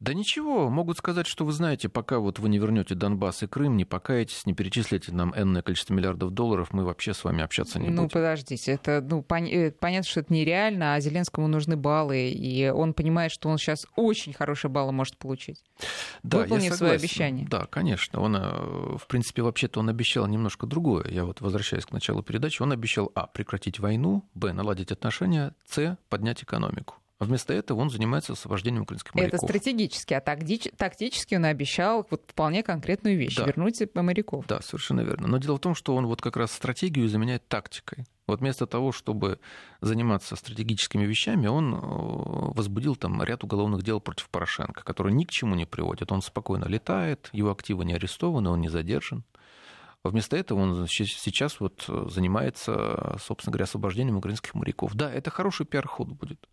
Да 0.00 0.14
ничего, 0.14 0.70
могут 0.70 0.96
сказать, 0.96 1.26
что 1.26 1.44
вы 1.44 1.52
знаете, 1.52 1.90
пока 1.90 2.20
вот 2.20 2.38
вы 2.38 2.48
не 2.48 2.58
вернете 2.58 2.94
Донбасс 2.94 3.42
и 3.42 3.46
Крым, 3.46 3.76
не 3.76 3.84
покаетесь, 3.84 4.46
не 4.46 4.54
перечислите 4.54 5.12
нам 5.12 5.34
энное 5.36 5.60
количество 5.60 5.92
миллиардов 5.92 6.30
долларов, 6.30 6.72
мы 6.72 6.86
вообще 6.86 7.12
с 7.12 7.22
вами 7.22 7.42
общаться 7.42 7.78
не 7.78 7.88
ну, 7.88 7.90
будем. 7.90 8.02
Ну, 8.04 8.08
подождите, 8.08 8.72
это 8.72 9.02
ну, 9.02 9.22
пон... 9.22 9.44
Э, 9.44 9.70
понятно, 9.70 10.08
что 10.08 10.20
это 10.20 10.32
нереально, 10.32 10.94
а 10.94 11.00
Зеленскому 11.00 11.48
нужны 11.48 11.76
баллы, 11.76 12.30
и 12.30 12.70
он 12.70 12.94
понимает, 12.94 13.30
что 13.30 13.50
он 13.50 13.58
сейчас 13.58 13.86
очень 13.94 14.32
хорошие 14.32 14.70
баллы 14.70 14.92
может 14.92 15.18
получить. 15.18 15.62
Да, 16.22 16.38
Выполнив 16.38 16.74
свое 16.74 16.94
обещание. 16.94 17.46
Да, 17.46 17.66
конечно. 17.66 18.20
Он, 18.20 18.36
э, 18.36 18.96
в 18.96 19.06
принципе, 19.06 19.42
вообще-то 19.42 19.80
он 19.80 19.90
обещал 19.90 20.26
немножко 20.26 20.66
другое. 20.66 21.08
Я 21.10 21.26
вот 21.26 21.42
возвращаюсь 21.42 21.84
к 21.84 21.92
началу 21.92 22.22
передачи. 22.22 22.62
Он 22.62 22.72
обещал, 22.72 23.12
а, 23.14 23.26
прекратить 23.26 23.78
войну, 23.78 24.24
б, 24.34 24.54
наладить 24.54 24.92
отношения, 24.92 25.54
с, 25.68 25.98
поднять 26.08 26.42
экономику. 26.42 26.99
А 27.20 27.26
вместо 27.26 27.52
этого 27.52 27.78
он 27.80 27.90
занимается 27.90 28.32
освобождением 28.32 28.84
украинских 28.84 29.14
моряков. 29.14 29.34
Это 29.34 29.46
стратегически, 29.46 30.14
а 30.14 30.22
тактически 30.22 31.34
он 31.34 31.44
обещал 31.44 32.06
вот 32.10 32.24
вполне 32.26 32.62
конкретную 32.62 33.18
вещь 33.18 33.36
да. 33.36 33.44
вернуть 33.44 33.78
моряков. 33.94 34.46
Да, 34.46 34.62
совершенно 34.62 35.02
верно. 35.02 35.28
Но 35.28 35.36
дело 35.36 35.56
в 35.56 35.60
том, 35.60 35.74
что 35.74 35.94
он 35.94 36.06
вот 36.06 36.22
как 36.22 36.38
раз 36.38 36.50
стратегию 36.50 37.06
заменяет 37.08 37.46
тактикой. 37.46 38.06
Вот 38.26 38.40
вместо 38.40 38.66
того, 38.66 38.90
чтобы 38.90 39.38
заниматься 39.82 40.34
стратегическими 40.34 41.04
вещами, 41.04 41.46
он 41.46 41.74
э, 41.74 41.78
возбудил 42.54 42.96
там 42.96 43.22
ряд 43.22 43.44
уголовных 43.44 43.82
дел 43.82 44.00
против 44.00 44.30
Порошенко, 44.30 44.82
которые 44.82 45.14
ни 45.14 45.24
к 45.24 45.30
чему 45.30 45.54
не 45.54 45.66
приводят. 45.66 46.12
Он 46.12 46.22
спокойно 46.22 46.64
летает, 46.64 47.28
его 47.34 47.50
активы 47.50 47.84
не 47.84 47.92
арестованы, 47.92 48.48
он 48.48 48.62
не 48.62 48.70
задержан. 48.70 49.24
Вместо 50.04 50.38
этого 50.38 50.60
он 50.60 50.86
сейчас 50.86 51.60
вот 51.60 51.84
занимается, 51.86 53.18
собственно 53.20 53.52
говоря, 53.52 53.64
освобождением 53.64 54.16
украинских 54.16 54.54
моряков. 54.54 54.94
Да, 54.94 55.12
это 55.12 55.28
хороший 55.28 55.66
пиар-ход 55.66 56.08
будет. 56.08 56.48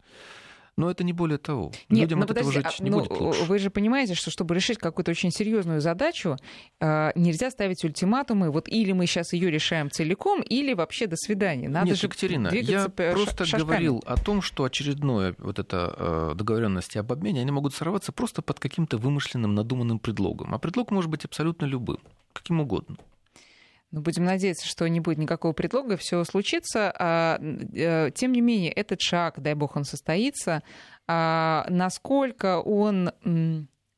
Но 0.77 0.91
это 0.91 1.03
не 1.03 1.11
более 1.11 1.39
того. 1.39 1.71
Нет, 1.89 2.03
Людям 2.03 2.21
от 2.21 2.27
подожди, 2.27 2.59
этого 2.59 2.69
жить 2.69 2.79
не 2.81 2.91
ну, 2.91 2.99
будет 2.99 3.19
лучше. 3.19 3.43
Вы 3.45 3.57
же 3.57 3.71
понимаете, 3.71 4.13
что 4.13 4.29
чтобы 4.29 4.53
решить 4.53 4.77
какую-то 4.77 5.09
очень 5.09 5.31
серьезную 5.31 5.81
задачу, 5.81 6.37
э, 6.79 7.11
нельзя 7.15 7.49
ставить 7.49 7.83
ультиматумы. 7.83 8.51
Вот 8.51 8.69
или 8.69 8.91
мы 8.91 9.07
сейчас 9.07 9.33
ее 9.33 9.49
решаем 9.49 9.89
целиком, 9.89 10.41
или 10.41 10.73
вообще 10.73 11.07
до 11.07 11.15
свидания. 11.15 11.67
Надо 11.67 11.87
Нет, 11.87 11.97
же 11.97 12.05
Екатерина, 12.05 12.49
я 12.53 12.89
просто 12.89 13.45
шажками. 13.45 13.63
говорил 13.63 14.03
о 14.05 14.17
том, 14.17 14.43
что 14.43 14.65
очередное 14.65 15.33
вот 15.39 15.57
это 15.57 15.95
э, 15.97 16.33
договоренности 16.35 16.99
об 16.99 17.11
обмене, 17.11 17.41
они 17.41 17.51
могут 17.51 17.73
сорваться 17.73 18.11
просто 18.11 18.43
под 18.43 18.59
каким-то 18.59 18.97
вымышленным, 18.97 19.55
надуманным 19.55 19.97
предлогом. 19.97 20.53
А 20.53 20.59
предлог 20.59 20.91
может 20.91 21.09
быть 21.09 21.25
абсолютно 21.25 21.65
любым, 21.65 21.97
каким 22.33 22.61
угодно. 22.61 22.97
Ну, 23.91 24.01
будем 24.01 24.25
надеяться, 24.25 24.67
что 24.67 24.87
не 24.87 24.99
будет 24.99 25.17
никакого 25.17 25.53
предлога, 25.53 25.95
все 25.95 26.23
случится. 26.25 26.93
А, 26.97 27.39
э, 27.41 28.11
тем 28.13 28.33
не 28.33 28.41
менее, 28.41 28.71
этот 28.71 29.01
шаг, 29.01 29.39
дай 29.39 29.53
бог 29.53 29.77
он 29.77 29.85
состоится, 29.85 30.61
а, 31.07 31.65
насколько 31.69 32.59
он 32.59 33.11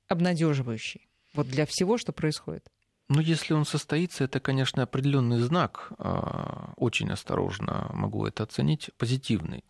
обнадеживающий 0.07 1.09
вот 1.33 1.47
для 1.47 1.65
всего, 1.65 1.97
что 1.97 2.11
происходит? 2.11 2.67
Ну, 3.07 3.21
если 3.21 3.53
он 3.53 3.65
состоится, 3.65 4.25
это, 4.25 4.39
конечно, 4.39 4.83
определенный 4.83 5.39
знак. 5.39 5.91
А, 5.97 6.73
очень 6.77 7.09
осторожно 7.11 7.89
могу 7.93 8.27
это 8.27 8.43
оценить, 8.43 8.91
позитивный 8.97 9.63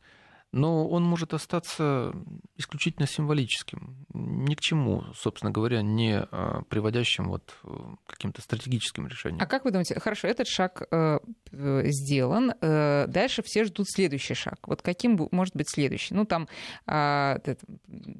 но 0.51 0.87
он 0.87 1.03
может 1.03 1.33
остаться 1.33 2.13
исключительно 2.57 3.07
символическим, 3.07 4.05
ни 4.13 4.55
к 4.55 4.61
чему, 4.61 5.03
собственно 5.13 5.51
говоря, 5.51 5.81
не 5.81 6.19
а, 6.19 6.63
приводящим 6.69 7.29
вот 7.29 7.53
э, 7.63 7.69
каким-то 8.07 8.41
стратегическим 8.41 9.07
решениям. 9.07 9.41
А 9.41 9.45
как 9.45 9.63
вы 9.63 9.71
думаете, 9.71 9.99
хорошо, 9.99 10.27
этот 10.27 10.47
шаг 10.47 10.83
э, 10.89 11.19
э, 11.51 11.81
сделан, 11.85 12.53
э, 12.61 13.05
дальше 13.07 13.43
все 13.43 13.63
ждут 13.65 13.87
следующий 13.89 14.33
шаг. 14.33 14.67
Вот 14.67 14.81
каким 14.81 15.29
может 15.31 15.55
быть 15.55 15.69
следующий? 15.69 16.15
Ну, 16.15 16.25
там 16.25 16.47
э, 16.87 17.37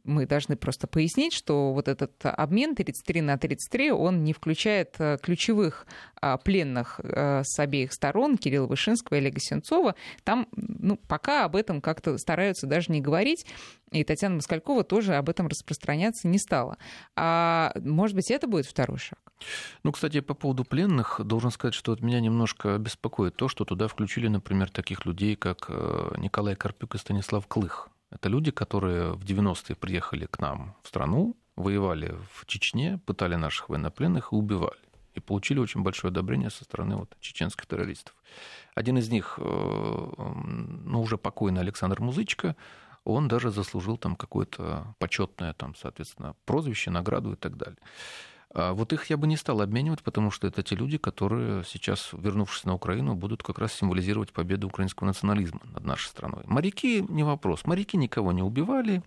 мы 0.03 0.27
должны 0.27 0.55
просто 0.55 0.87
пояснить, 0.87 1.33
что 1.33 1.73
вот 1.73 1.87
этот 1.87 2.13
обмен 2.21 2.75
33 2.75 3.21
на 3.21 3.37
33, 3.37 3.91
он 3.91 4.23
не 4.23 4.33
включает 4.33 4.95
э, 4.99 5.17
ключевых 5.21 5.87
э, 6.21 6.37
пленных 6.43 6.99
с 6.99 7.59
обеих 7.59 7.93
сторон, 7.93 8.37
Кирилла 8.37 8.67
Вышинского 8.67 9.15
и 9.15 9.19
Олега 9.19 9.39
Сенцова. 9.39 9.95
Там, 10.23 10.47
ну, 10.51 10.97
пока 11.07 11.45
об 11.45 11.55
этом 11.55 11.81
как-то 11.81 12.18
стараются 12.19 12.67
даже 12.67 12.91
не 12.91 13.01
говорить. 13.01 13.45
И 13.91 14.03
Татьяна 14.03 14.35
Москалькова 14.35 14.83
тоже 14.83 15.15
об 15.15 15.29
этом 15.29 15.47
распространяться 15.47 16.27
не 16.27 16.37
стала. 16.37 16.77
А 17.15 17.71
может 17.83 18.15
быть, 18.15 18.29
это 18.29 18.47
будет 18.47 18.65
второй 18.65 18.99
шаг? 18.99 19.19
Ну, 19.83 19.91
кстати, 19.91 20.19
по 20.19 20.33
поводу 20.33 20.63
пленных, 20.63 21.21
должен 21.23 21.51
сказать, 21.51 21.73
что 21.73 21.91
от 21.91 22.01
меня 22.01 22.19
немножко 22.19 22.77
беспокоит 22.77 23.35
то, 23.35 23.47
что 23.47 23.65
туда 23.65 23.87
включили, 23.87 24.27
например, 24.27 24.69
таких 24.69 25.05
людей, 25.05 25.35
как 25.35 25.65
э, 25.69 26.13
Николай 26.17 26.55
Карпюк 26.55 26.95
и 26.95 26.97
Станислав 26.97 27.47
Клых. 27.47 27.89
Это 28.11 28.29
люди, 28.29 28.51
которые 28.51 29.13
в 29.13 29.23
90-е 29.23 29.75
приехали 29.75 30.25
к 30.25 30.39
нам 30.39 30.75
в 30.83 30.87
страну, 30.87 31.37
воевали 31.55 32.15
в 32.33 32.45
Чечне, 32.45 32.99
пытали 33.05 33.35
наших 33.35 33.69
военнопленных 33.69 34.31
и 34.31 34.35
убивали. 34.35 34.88
И 35.19 35.21
получили 35.21 35.59
очень 35.59 35.83
большое 35.83 36.11
одобрение 36.11 36.49
со 36.49 36.63
стороны 36.63 36.95
вот, 36.95 37.15
чеченских 37.19 37.65
террористов. 37.65 38.15
Один 38.73 38.97
из 38.97 39.09
них, 39.09 39.37
э, 39.37 39.43
ну, 39.43 41.01
уже 41.01 41.17
покойный 41.17 41.61
Александр 41.61 42.01
Музычко, 42.01 42.55
он 43.03 43.27
даже 43.27 43.51
заслужил 43.51 43.97
там 43.97 44.15
какое-то 44.15 44.95
почетное, 44.97 45.53
там, 45.53 45.75
соответственно, 45.75 46.35
прозвище, 46.45 46.91
награду 46.91 47.33
и 47.33 47.35
так 47.35 47.57
далее. 47.57 47.77
А 48.51 48.73
вот 48.73 48.93
их 48.93 49.09
я 49.09 49.17
бы 49.17 49.27
не 49.27 49.37
стал 49.37 49.61
обменивать, 49.61 50.01
потому 50.01 50.31
что 50.31 50.47
это 50.47 50.63
те 50.63 50.75
люди, 50.75 50.97
которые 50.97 51.63
сейчас, 51.65 52.09
вернувшись 52.13 52.63
на 52.63 52.73
Украину, 52.73 53.15
будут 53.15 53.43
как 53.43 53.59
раз 53.59 53.73
символизировать 53.73 54.31
победу 54.31 54.67
украинского 54.67 55.07
национализма 55.07 55.59
над 55.65 55.83
нашей 55.83 56.07
страной. 56.07 56.43
Моряки 56.45 57.05
не 57.09 57.23
вопрос. 57.23 57.65
Моряки 57.65 57.97
никого 57.97 58.31
не 58.31 58.41
убивали, 58.41 59.03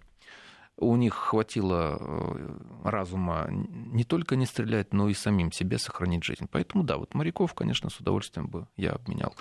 у 0.77 0.97
них 0.97 1.15
хватило 1.15 1.97
э, 2.01 2.59
разума 2.85 3.47
не 3.51 4.05
только 4.05 4.37
не 4.37 4.47
стрелять, 4.47 4.93
но 4.93 5.09
и 5.09 5.15
самим 5.15 5.53
себе 5.53 5.79
сохранить 5.79 6.25
жизнь. 6.25 6.49
Поэтому 6.51 6.85
да, 6.85 6.97
вот 6.97 7.15
моряков, 7.15 7.55
конечно, 7.55 7.91
с 7.91 8.01
удовольствием 8.01 8.49
бы 8.49 8.67
я 8.77 8.93
обменял 8.93 9.35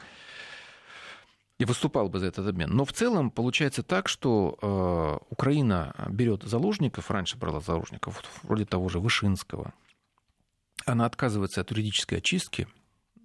и 1.61 1.65
выступал 1.65 2.09
бы 2.09 2.17
за 2.17 2.25
этот 2.25 2.47
обмен. 2.47 2.71
Но 2.71 2.85
в 2.85 2.91
целом 2.91 3.29
получается 3.29 3.83
так, 3.83 4.07
что 4.07 4.57
э, 4.61 5.25
Украина 5.29 5.93
берет 6.09 6.41
заложников, 6.41 7.11
раньше 7.11 7.37
брала 7.37 7.59
заложников, 7.59 8.23
вроде 8.41 8.65
того 8.65 8.89
же 8.89 8.99
Вышинского, 8.99 9.73
она 10.85 11.05
отказывается 11.05 11.61
от 11.61 11.69
юридической 11.69 12.15
очистки, 12.17 12.67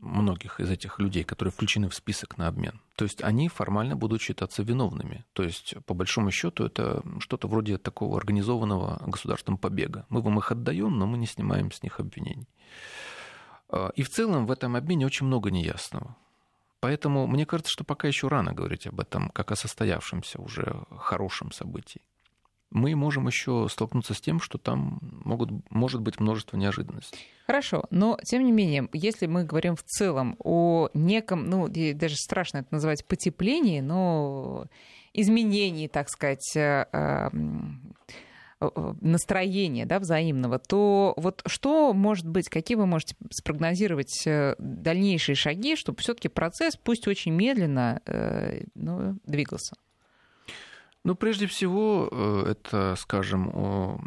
многих 0.01 0.61
из 0.61 0.71
этих 0.71 0.99
людей, 0.99 1.25
которые 1.25 1.53
включены 1.53 1.89
в 1.89 1.95
список 1.95 2.39
на 2.39 2.49
обмен. 2.49 2.81
То 2.97 3.05
есть 3.05 3.23
они 3.23 3.49
формально 3.49 3.97
будут 3.97 4.21
считаться 4.21 4.63
виновными. 4.63 5.25
То 5.33 5.43
есть, 5.43 5.75
по 5.87 5.95
большому 5.95 6.31
счету, 6.31 6.65
это 6.65 7.03
что-то 7.19 7.49
вроде 7.49 7.79
такого 7.79 8.17
организованного 8.17 9.03
государственного 9.07 9.59
побега. 9.59 10.07
Мы 10.09 10.23
вам 10.23 10.39
их 10.39 10.53
отдаем, 10.53 10.99
но 10.99 11.07
мы 11.07 11.19
не 11.19 11.27
снимаем 11.27 11.73
с 11.73 11.83
них 11.83 12.01
обвинений. 12.01 12.49
А, 13.69 13.91
и 13.95 14.03
в 14.03 14.11
целом 14.11 14.47
в 14.47 14.51
этом 14.51 14.77
обмене 14.77 15.07
очень 15.07 15.27
много 15.27 15.51
неясного. 15.51 16.17
Поэтому 16.81 17.27
мне 17.27 17.47
кажется, 17.47 17.73
что 17.73 17.85
пока 17.85 18.07
еще 18.07 18.29
рано 18.29 18.53
говорить 18.53 18.87
об 18.87 19.01
этом, 19.01 19.31
как 19.31 19.51
о 19.51 19.57
состоявшемся 19.57 20.41
уже 20.41 20.85
хорошем 20.97 21.51
событии 21.53 22.03
мы 22.71 22.95
можем 22.97 23.27
еще 23.27 23.69
столкнуться 23.71 24.15
с 24.15 24.21
тем, 24.21 24.41
что 24.41 24.59
там 24.59 24.99
могут, 25.25 25.51
может 25.71 26.01
быть 26.01 26.21
множество 26.21 26.57
неожиданностей. 26.57 27.19
Хорошо, 27.47 27.85
но 27.91 28.19
тем 28.25 28.45
не 28.45 28.53
менее, 28.53 28.89
если 28.93 29.27
мы 29.27 29.45
говорим 29.45 29.77
в 29.77 29.83
целом 29.85 30.37
о 30.41 30.89
неком, 30.95 31.49
ну, 31.49 31.69
даже 31.69 32.17
страшно 32.17 32.59
это 32.59 32.69
называть 32.73 33.07
потеплении, 33.07 33.81
но 33.81 34.67
изменении, 35.15 35.87
так 35.87 36.09
сказать, 36.11 36.57
э, 36.57 36.87
э, 36.93 37.31
э, 38.61 38.95
настроения 39.01 39.87
да, 39.87 40.01
взаимного, 40.01 40.59
то 40.59 41.15
вот 41.17 41.43
что 41.47 41.95
может 41.95 42.29
быть, 42.29 42.49
какие 42.49 42.77
вы 42.77 42.87
можете 42.87 43.15
спрогнозировать 43.31 44.25
дальнейшие 44.59 45.37
шаги, 45.37 45.77
чтобы 45.77 46.01
все-таки 46.01 46.29
процесс, 46.29 46.77
пусть 46.77 47.07
очень 47.07 47.33
медленно, 47.33 48.01
ну, 48.75 49.19
двигался? 49.25 49.77
Ну, 51.07 51.15
прежде 51.15 51.47
всего, 51.47 52.09
э, 52.11 52.51
это, 52.51 52.97
скажем, 52.97 54.03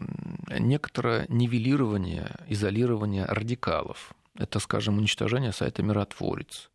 некоторое 0.49 1.25
нивелирование, 1.29 2.35
изолирование 2.49 3.23
радикалов. 3.23 4.11
Это, 4.35 4.59
скажем, 4.59 4.97
уничтожение 4.97 5.53
сайта 5.53 5.81
«Миротворец». 5.81 6.69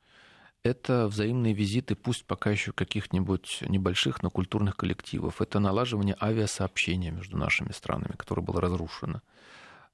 Это 0.63 1.09
взаимные 1.09 1.53
визиты, 1.53 1.95
пусть 1.95 2.25
пока 2.25 2.51
еще 2.51 2.73
каких-нибудь 2.73 3.65
небольших, 3.69 4.23
но 4.23 4.31
культурных 4.31 4.79
коллективов. 4.79 5.43
Это 5.43 5.61
налаживание 5.61 6.17
авиасообщения 6.19 7.11
между 7.11 7.37
нашими 7.37 7.73
странами, 7.73 8.15
которое 8.17 8.41
было 8.41 8.63
разрушено. 8.63 9.21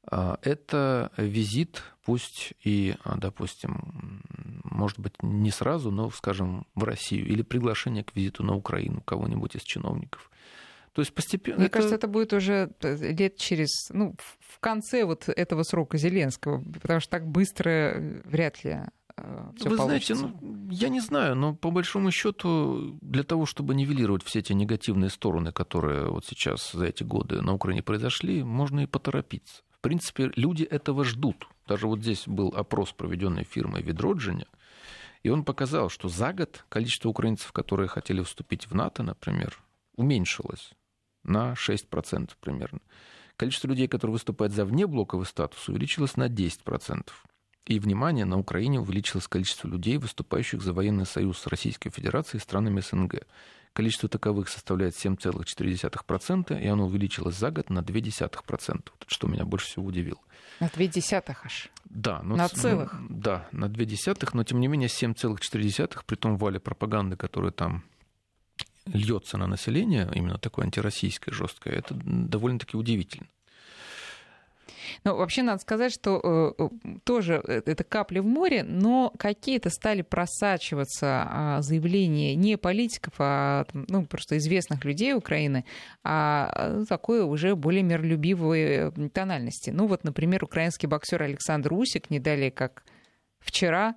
А, 0.06 0.38
это 0.42 1.12
визит, 1.16 1.82
пусть 2.04 2.54
и, 2.64 2.96
а, 3.04 3.16
допустим, 3.16 4.22
может 4.64 4.98
быть, 4.98 5.22
не 5.22 5.50
сразу, 5.50 5.90
но, 5.90 6.10
скажем, 6.10 6.66
в 6.74 6.84
Россию, 6.84 7.26
или 7.26 7.42
приглашение 7.42 8.04
к 8.04 8.14
визиту 8.16 8.42
на 8.42 8.54
Украину 8.54 9.02
кого-нибудь 9.02 9.56
из 9.56 9.62
чиновников. 9.62 10.30
То 10.92 11.02
есть 11.02 11.14
постепенно... 11.14 11.58
Мне 11.58 11.66
это... 11.66 11.74
кажется, 11.74 11.94
это 11.94 12.08
будет 12.08 12.32
уже 12.32 12.72
э, 12.80 13.12
лет 13.12 13.36
через... 13.36 13.90
Ну, 13.90 14.16
в 14.40 14.58
конце 14.58 15.04
вот 15.04 15.28
этого 15.28 15.62
срока 15.62 15.96
Зеленского, 15.96 16.62
потому 16.82 17.00
что 17.00 17.10
так 17.10 17.26
быстро 17.26 17.70
э, 17.70 18.22
вряд 18.24 18.64
ли 18.64 18.80
все 19.56 19.68
Вы 19.68 19.76
получится. 19.76 20.14
знаете, 20.14 20.38
ну, 20.40 20.68
я 20.70 20.88
не 20.88 21.00
знаю, 21.00 21.36
но 21.36 21.54
по 21.54 21.70
большому 21.70 22.10
счету 22.10 22.98
для 23.00 23.22
того, 23.22 23.46
чтобы 23.46 23.74
нивелировать 23.74 24.22
все 24.22 24.40
эти 24.40 24.52
негативные 24.52 25.10
стороны, 25.10 25.52
которые 25.52 26.10
вот 26.10 26.26
сейчас 26.26 26.72
за 26.72 26.86
эти 26.86 27.02
годы 27.02 27.42
на 27.42 27.54
Украине 27.54 27.82
произошли, 27.82 28.42
можно 28.42 28.80
и 28.80 28.86
поторопиться. 28.86 29.62
В 29.70 29.80
принципе, 29.80 30.30
люди 30.36 30.64
этого 30.64 31.04
ждут. 31.04 31.46
Даже 31.66 31.86
вот 31.86 32.00
здесь 32.00 32.24
был 32.26 32.48
опрос, 32.54 32.92
проведенный 32.92 33.44
фирмой 33.44 33.82
Ведроджине, 33.82 34.46
и 35.22 35.28
он 35.28 35.44
показал, 35.44 35.88
что 35.88 36.08
за 36.08 36.32
год 36.32 36.64
количество 36.68 37.08
украинцев, 37.08 37.52
которые 37.52 37.88
хотели 37.88 38.22
вступить 38.22 38.66
в 38.66 38.74
НАТО, 38.74 39.02
например, 39.02 39.58
уменьшилось 39.96 40.72
на 41.22 41.52
6% 41.52 42.30
примерно. 42.40 42.80
Количество 43.36 43.68
людей, 43.68 43.88
которые 43.88 44.12
выступают 44.12 44.52
за 44.52 44.64
внеблоковый 44.64 45.26
статус, 45.26 45.68
увеличилось 45.68 46.16
на 46.16 46.28
10%. 46.28 47.08
И, 47.66 47.78
внимание, 47.78 48.24
на 48.24 48.38
Украине 48.38 48.80
увеличилось 48.80 49.28
количество 49.28 49.68
людей, 49.68 49.98
выступающих 49.98 50.62
за 50.62 50.72
военный 50.72 51.06
союз 51.06 51.38
с 51.38 51.46
Российской 51.46 51.90
Федерацией 51.90 52.38
и 52.38 52.42
странами 52.42 52.80
СНГ. 52.80 53.26
Количество 53.72 54.08
таковых 54.08 54.48
составляет 54.48 54.94
7,4%, 54.94 56.60
и 56.60 56.66
оно 56.66 56.86
увеличилось 56.86 57.36
за 57.36 57.50
год 57.50 57.70
на 57.70 57.80
0,2%, 57.80 58.90
что 59.06 59.26
меня 59.28 59.44
больше 59.44 59.66
всего 59.66 59.86
удивило. 59.86 60.18
На 60.58 60.68
две 60.68 60.88
десятых 60.88 61.46
аж. 61.46 61.70
Да, 61.84 62.22
но 62.22 62.36
на 62.36 62.48
целых. 62.48 62.94
Да, 63.08 63.48
на 63.52 63.68
две 63.68 63.86
десятых, 63.86 64.34
но 64.34 64.42
тем 64.42 64.58
не 64.58 64.66
менее 64.66 64.88
7,4, 64.88 66.00
при 66.04 66.16
том 66.16 66.36
вале 66.36 66.58
пропаганды, 66.58 67.16
которая 67.16 67.52
там 67.52 67.84
льется 68.86 69.36
на 69.38 69.46
население, 69.46 70.10
именно 70.14 70.38
такое 70.38 70.64
антироссийское, 70.64 71.32
жесткое, 71.32 71.74
это 71.74 71.94
довольно-таки 71.94 72.76
удивительно. 72.76 73.28
Ну, 75.04 75.16
вообще 75.16 75.42
надо 75.42 75.60
сказать, 75.60 75.92
что 75.92 76.54
э, 76.58 76.64
э 76.64 76.68
тоже 77.04 77.42
э, 77.46 77.62
это 77.66 77.84
капли 77.84 78.18
в 78.18 78.26
море, 78.26 78.62
но 78.62 79.12
какие-то 79.18 79.70
стали 79.70 80.02
просачиваться 80.02 81.28
э, 81.58 81.62
заявления 81.62 82.34
не 82.34 82.56
политиков, 82.56 83.14
а 83.18 83.66
ну, 83.72 84.04
просто 84.04 84.38
известных 84.38 84.84
людей 84.84 85.14
Украины, 85.14 85.64
а 86.04 86.52
э, 86.54 86.84
такой 86.88 87.22
уже 87.22 87.54
более 87.54 87.82
миролюбивой 87.82 88.92
тональности. 89.10 89.70
Ну 89.70 89.86
вот, 89.86 90.04
например, 90.04 90.44
украинский 90.44 90.88
боксер 90.88 91.22
Александр 91.22 91.72
Усик, 91.72 92.10
не 92.10 92.18
далее 92.18 92.50
как 92.50 92.84
вчера 93.40 93.94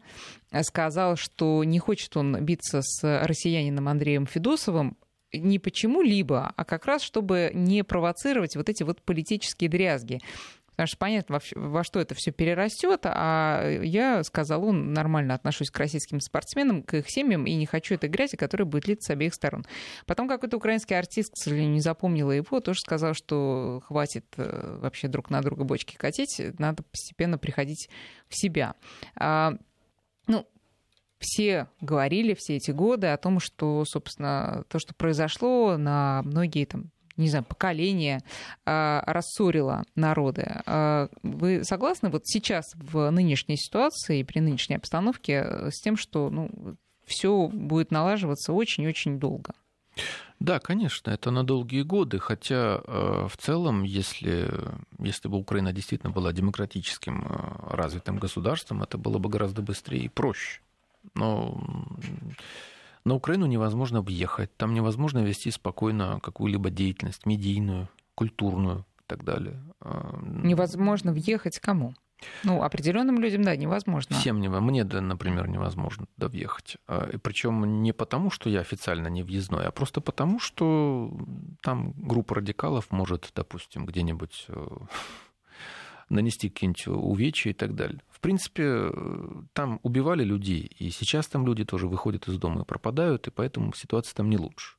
сказал, 0.61 1.17
что 1.17 1.63
не 1.63 1.79
хочет 1.79 2.15
он 2.15 2.43
биться 2.45 2.81
с 2.81 3.03
россиянином 3.25 3.89
Андреем 3.89 4.25
Федосовым, 4.25 4.97
не 5.33 5.59
почему-либо, 5.59 6.53
а 6.55 6.65
как 6.65 6.85
раз 6.85 7.01
чтобы 7.01 7.51
не 7.53 7.83
провоцировать 7.83 8.55
вот 8.55 8.69
эти 8.69 8.83
вот 8.83 9.01
политические 9.01 9.69
дрязги. 9.69 10.19
Потому 10.75 10.87
что 10.87 10.97
понятно, 10.97 11.39
во, 11.55 11.83
что 11.83 11.99
это 11.99 12.15
все 12.15 12.31
перерастет, 12.31 13.01
а 13.05 13.69
я 13.81 14.23
сказал, 14.23 14.65
он 14.65 14.93
нормально 14.93 15.33
отношусь 15.33 15.69
к 15.69 15.77
российским 15.77 16.19
спортсменам, 16.19 16.83
к 16.83 16.95
их 16.95 17.09
семьям, 17.09 17.45
и 17.45 17.53
не 17.53 17.65
хочу 17.65 17.95
этой 17.95 18.09
грязи, 18.09 18.35
которая 18.37 18.65
будет 18.65 18.87
литься 18.87 19.07
с 19.07 19.09
обеих 19.11 19.33
сторон. 19.33 19.65
Потом 20.05 20.27
какой-то 20.27 20.57
украинский 20.57 20.97
артист, 20.97 21.33
к 21.33 21.37
сожалению, 21.37 21.73
не 21.73 21.81
запомнила 21.81 22.31
его, 22.31 22.59
тоже 22.59 22.79
сказал, 22.79 23.13
что 23.13 23.81
хватит 23.85 24.25
э, 24.37 24.77
вообще 24.81 25.07
друг 25.07 25.29
на 25.29 25.41
друга 25.41 25.63
бочки 25.63 25.95
катить, 25.95 26.41
надо 26.57 26.83
постепенно 26.83 27.37
приходить 27.37 27.89
в 28.27 28.35
себя. 28.35 28.75
А, 29.15 29.53
ну, 30.27 30.47
все 31.19 31.67
говорили 31.81 32.33
все 32.33 32.57
эти 32.57 32.71
годы 32.71 33.07
о 33.07 33.17
том, 33.17 33.39
что, 33.39 33.85
собственно, 33.85 34.65
то, 34.67 34.79
что 34.79 34.93
произошло 34.93 35.77
на 35.77 36.21
многие 36.23 36.65
там 36.65 36.92
не 37.17 37.29
знаю, 37.29 37.43
поколение 37.43 38.21
а, 38.65 39.03
рассорило 39.05 39.83
народы. 39.95 40.61
А, 40.65 41.09
вы 41.21 41.63
согласны 41.63 42.09
вот 42.09 42.25
сейчас 42.25 42.65
в 42.75 43.09
нынешней 43.11 43.57
ситуации 43.57 44.19
и 44.19 44.23
при 44.23 44.39
нынешней 44.39 44.75
обстановке 44.75 45.69
с 45.69 45.81
тем, 45.81 45.97
что 45.97 46.29
ну, 46.29 46.49
все 47.05 47.47
будет 47.47 47.91
налаживаться 47.91 48.53
очень-очень 48.53 49.19
долго? 49.19 49.53
Да, 50.39 50.59
конечно, 50.59 51.11
это 51.11 51.31
на 51.31 51.43
долгие 51.43 51.83
годы, 51.83 52.19
хотя 52.19 52.81
э, 52.85 53.27
в 53.29 53.37
целом, 53.37 53.83
если, 53.83 54.49
если 54.99 55.27
бы 55.27 55.37
Украина 55.37 55.71
действительно 55.71 56.11
была 56.11 56.33
демократическим 56.33 57.25
э, 57.25 57.75
развитым 57.75 58.17
государством, 58.17 58.83
это 58.83 58.97
было 58.97 59.19
бы 59.19 59.29
гораздо 59.29 59.61
быстрее 59.61 60.01
и 60.01 60.09
проще. 60.09 60.59
Но 61.15 61.61
на 63.05 63.15
Украину 63.15 63.45
невозможно 63.45 64.01
въехать, 64.01 64.55
там 64.57 64.73
невозможно 64.73 65.19
вести 65.19 65.51
спокойно 65.51 66.19
какую-либо 66.21 66.69
деятельность, 66.69 67.25
медийную, 67.25 67.89
культурную 68.15 68.85
и 68.99 69.03
так 69.07 69.23
далее. 69.23 69.61
А, 69.81 70.19
невозможно 70.21 71.11
въехать 71.11 71.59
кому? 71.59 71.93
Ну, 72.43 72.63
определенным 72.63 73.19
людям, 73.19 73.43
да, 73.43 73.55
невозможно. 73.55 74.15
Всем 74.15 74.39
не, 74.39 74.47
мне, 74.47 74.83
например, 74.83 75.47
невозможно 75.47 76.05
туда 76.15 76.29
въехать. 76.29 76.77
А, 76.87 77.09
и 77.11 77.17
причем 77.17 77.83
не 77.83 77.91
потому, 77.91 78.29
что 78.29 78.49
я 78.49 78.61
официально 78.61 79.07
не 79.07 79.23
въездной, 79.23 79.65
а 79.65 79.71
просто 79.71 80.01
потому, 80.01 80.39
что 80.39 81.11
там 81.61 81.93
группа 81.97 82.35
радикалов 82.35 82.91
может, 82.91 83.31
допустим, 83.35 83.85
где-нибудь 83.85 84.45
э, 84.47 84.67
нанести 86.09 86.49
какие-нибудь 86.49 86.87
увечья 86.87 87.51
и 87.51 87.53
так 87.53 87.75
далее. 87.75 88.01
В 88.09 88.19
принципе, 88.19 88.91
там 89.53 89.79
убивали 89.83 90.23
людей, 90.23 90.71
и 90.79 90.89
сейчас 90.89 91.27
там 91.27 91.45
люди 91.45 91.65
тоже 91.65 91.87
выходят 91.87 92.27
из 92.27 92.37
дома 92.37 92.61
и 92.61 92.65
пропадают, 92.65 93.27
и 93.27 93.31
поэтому 93.31 93.73
ситуация 93.73 94.15
там 94.15 94.29
не 94.29 94.37
лучше. 94.37 94.75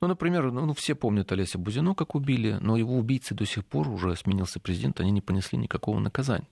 Ну, 0.00 0.08
например, 0.08 0.50
ну, 0.50 0.66
ну 0.66 0.74
все 0.74 0.94
помнят 0.94 1.30
Олеся 1.32 1.58
Бузино, 1.58 1.94
как 1.94 2.14
убили, 2.14 2.58
но 2.60 2.76
его 2.76 2.96
убийцы 2.96 3.34
до 3.34 3.46
сих 3.46 3.64
пор, 3.64 3.88
уже 3.88 4.14
сменился 4.16 4.60
президент, 4.60 5.00
они 5.00 5.10
не 5.10 5.20
понесли 5.20 5.58
никакого 5.58 5.98
наказания. 5.98 6.48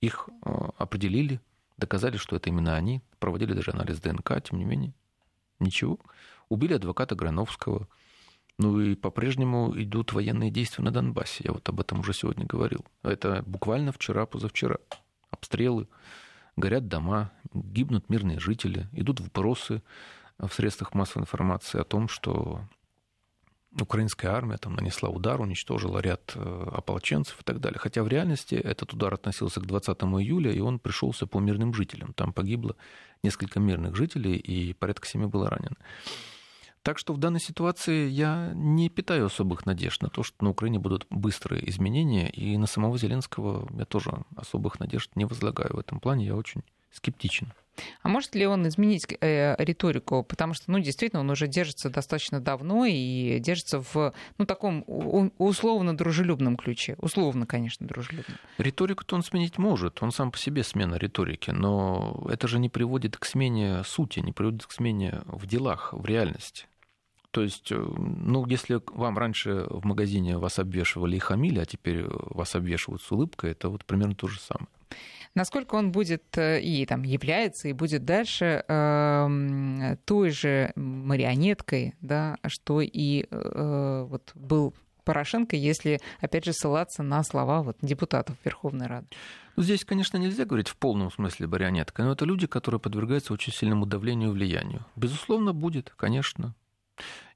Их 0.00 0.28
э, 0.44 0.50
определили, 0.78 1.40
доказали, 1.76 2.16
что 2.16 2.36
это 2.36 2.50
именно 2.50 2.76
они, 2.76 3.02
проводили 3.18 3.52
даже 3.52 3.72
анализ 3.72 4.00
ДНК, 4.00 4.42
тем 4.42 4.58
не 4.58 4.64
менее, 4.64 4.94
ничего. 5.58 5.98
Убили 6.48 6.74
адвоката 6.74 7.14
Грановского, 7.14 7.88
ну 8.58 8.80
и 8.80 8.96
по-прежнему 8.96 9.72
идут 9.80 10.12
военные 10.12 10.50
действия 10.50 10.84
на 10.84 10.90
Донбассе. 10.90 11.44
Я 11.44 11.52
вот 11.52 11.68
об 11.68 11.80
этом 11.80 12.00
уже 12.00 12.12
сегодня 12.12 12.44
говорил. 12.44 12.84
Это 13.02 13.42
буквально 13.46 13.92
вчера, 13.92 14.26
позавчера. 14.26 14.78
Обстрелы, 15.30 15.88
горят 16.56 16.88
дома, 16.88 17.30
гибнут 17.54 18.08
мирные 18.08 18.40
жители, 18.40 18.88
идут 18.92 19.20
вопросы 19.20 19.82
в 20.38 20.52
средствах 20.52 20.94
массовой 20.94 21.22
информации 21.22 21.80
о 21.80 21.84
том, 21.84 22.08
что 22.08 22.62
украинская 23.80 24.32
армия 24.32 24.56
там 24.56 24.74
нанесла 24.74 25.08
удар, 25.08 25.40
уничтожила 25.40 25.98
ряд 25.98 26.32
э, 26.34 26.68
ополченцев 26.72 27.40
и 27.40 27.44
так 27.44 27.60
далее. 27.60 27.78
Хотя 27.78 28.02
в 28.02 28.08
реальности 28.08 28.54
этот 28.54 28.92
удар 28.92 29.14
относился 29.14 29.60
к 29.60 29.66
20 29.66 29.96
июля, 29.96 30.50
и 30.50 30.60
он 30.60 30.78
пришелся 30.78 31.26
по 31.26 31.38
мирным 31.38 31.74
жителям. 31.74 32.12
Там 32.14 32.32
погибло 32.32 32.76
несколько 33.22 33.60
мирных 33.60 33.94
жителей, 33.94 34.36
и 34.36 34.72
порядка 34.72 35.06
семи 35.06 35.26
было 35.26 35.50
ранено. 35.50 35.76
Так 36.82 36.98
что 36.98 37.12
в 37.12 37.18
данной 37.18 37.40
ситуации 37.40 38.08
я 38.08 38.52
не 38.54 38.88
питаю 38.88 39.26
особых 39.26 39.66
надежд 39.66 40.02
на 40.02 40.08
то, 40.08 40.22
что 40.22 40.44
на 40.44 40.50
Украине 40.50 40.78
будут 40.78 41.06
быстрые 41.10 41.68
изменения, 41.68 42.30
и 42.30 42.56
на 42.56 42.66
самого 42.66 42.98
Зеленского 42.98 43.68
я 43.76 43.84
тоже 43.84 44.24
особых 44.36 44.80
надежд 44.80 45.10
не 45.14 45.24
возлагаю. 45.24 45.76
В 45.76 45.78
этом 45.78 46.00
плане 46.00 46.26
я 46.26 46.36
очень 46.36 46.62
скептичен. 46.92 47.52
А 48.02 48.08
может 48.08 48.34
ли 48.34 48.46
он 48.46 48.66
изменить 48.68 49.06
э, 49.20 49.54
риторику? 49.58 50.22
Потому 50.22 50.54
что, 50.54 50.70
ну, 50.70 50.78
действительно, 50.78 51.20
он 51.20 51.30
уже 51.30 51.46
держится 51.46 51.90
достаточно 51.90 52.40
давно 52.40 52.84
и 52.86 53.38
держится 53.38 53.80
в, 53.80 54.12
ну, 54.38 54.46
таком 54.46 54.84
условно 55.38 55.96
дружелюбном 55.96 56.56
ключе. 56.56 56.96
Условно, 56.98 57.46
конечно, 57.46 57.86
дружелюбном. 57.86 58.38
Риторику-то 58.58 59.16
он 59.16 59.22
сменить 59.22 59.58
может. 59.58 60.02
Он 60.02 60.12
сам 60.12 60.30
по 60.30 60.38
себе 60.38 60.62
смена 60.62 60.96
риторики. 60.96 61.50
Но 61.50 62.26
это 62.30 62.48
же 62.48 62.58
не 62.58 62.68
приводит 62.68 63.16
к 63.16 63.24
смене 63.24 63.82
сути, 63.84 64.20
не 64.20 64.32
приводит 64.32 64.66
к 64.66 64.72
смене 64.72 65.22
в 65.26 65.46
делах, 65.46 65.92
в 65.92 66.04
реальности. 66.04 66.66
То 67.30 67.42
есть, 67.42 67.70
э, 67.70 67.76
ну, 67.76 68.46
если 68.46 68.80
вам 68.86 69.18
раньше 69.18 69.66
в 69.68 69.84
магазине 69.84 70.38
вас 70.38 70.58
обвешивали 70.58 71.16
и 71.16 71.20
хамили, 71.20 71.60
а 71.60 71.66
теперь 71.66 72.04
вас 72.08 72.54
обвешивают 72.54 73.02
с 73.02 73.12
улыбкой, 73.12 73.52
это 73.52 73.68
вот 73.68 73.84
примерно 73.84 74.14
то 74.14 74.28
же 74.28 74.40
самое. 74.40 74.68
Насколько 75.34 75.76
он 75.76 75.92
будет 75.92 76.36
э, 76.36 76.60
и 76.60 76.84
там 76.86 77.02
является, 77.02 77.68
и 77.68 77.72
будет 77.72 78.04
дальше 78.04 78.64
э, 78.66 79.96
той 80.04 80.30
же 80.30 80.72
марионеткой, 80.74 81.94
да, 82.00 82.38
что 82.46 82.80
и 82.80 83.26
э, 83.30 84.06
вот 84.08 84.32
был 84.34 84.74
Порошенко, 85.08 85.56
если, 85.56 86.00
опять 86.20 86.44
же, 86.44 86.52
ссылаться 86.52 87.02
на 87.02 87.22
слова 87.22 87.62
вот, 87.62 87.78
депутатов 87.80 88.36
Верховной 88.44 88.88
Рады? 88.88 89.06
Ну, 89.56 89.62
здесь, 89.62 89.82
конечно, 89.84 90.18
нельзя 90.18 90.44
говорить 90.44 90.68
в 90.68 90.76
полном 90.76 91.10
смысле 91.10 91.46
марионетка, 91.46 92.02
но 92.02 92.12
это 92.12 92.26
люди, 92.26 92.46
которые 92.46 92.78
подвергаются 92.78 93.32
очень 93.32 93.52
сильному 93.52 93.86
давлению 93.86 94.28
и 94.28 94.32
влиянию. 94.32 94.84
Безусловно, 94.96 95.54
будет, 95.54 95.94
конечно. 95.96 96.54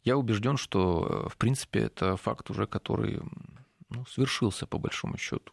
Я 0.05 0.19
убежден, 0.19 0.59
что, 0.59 1.25
э, 1.25 1.29
в 1.31 1.39
принципе, 1.39 1.81
это 1.81 2.17
факт 2.19 2.51
уже, 2.51 2.67
который 2.67 3.23
ну, 3.89 4.05
свершился 4.07 4.67
по 4.67 4.77
большому 4.79 5.17
счету. 5.17 5.53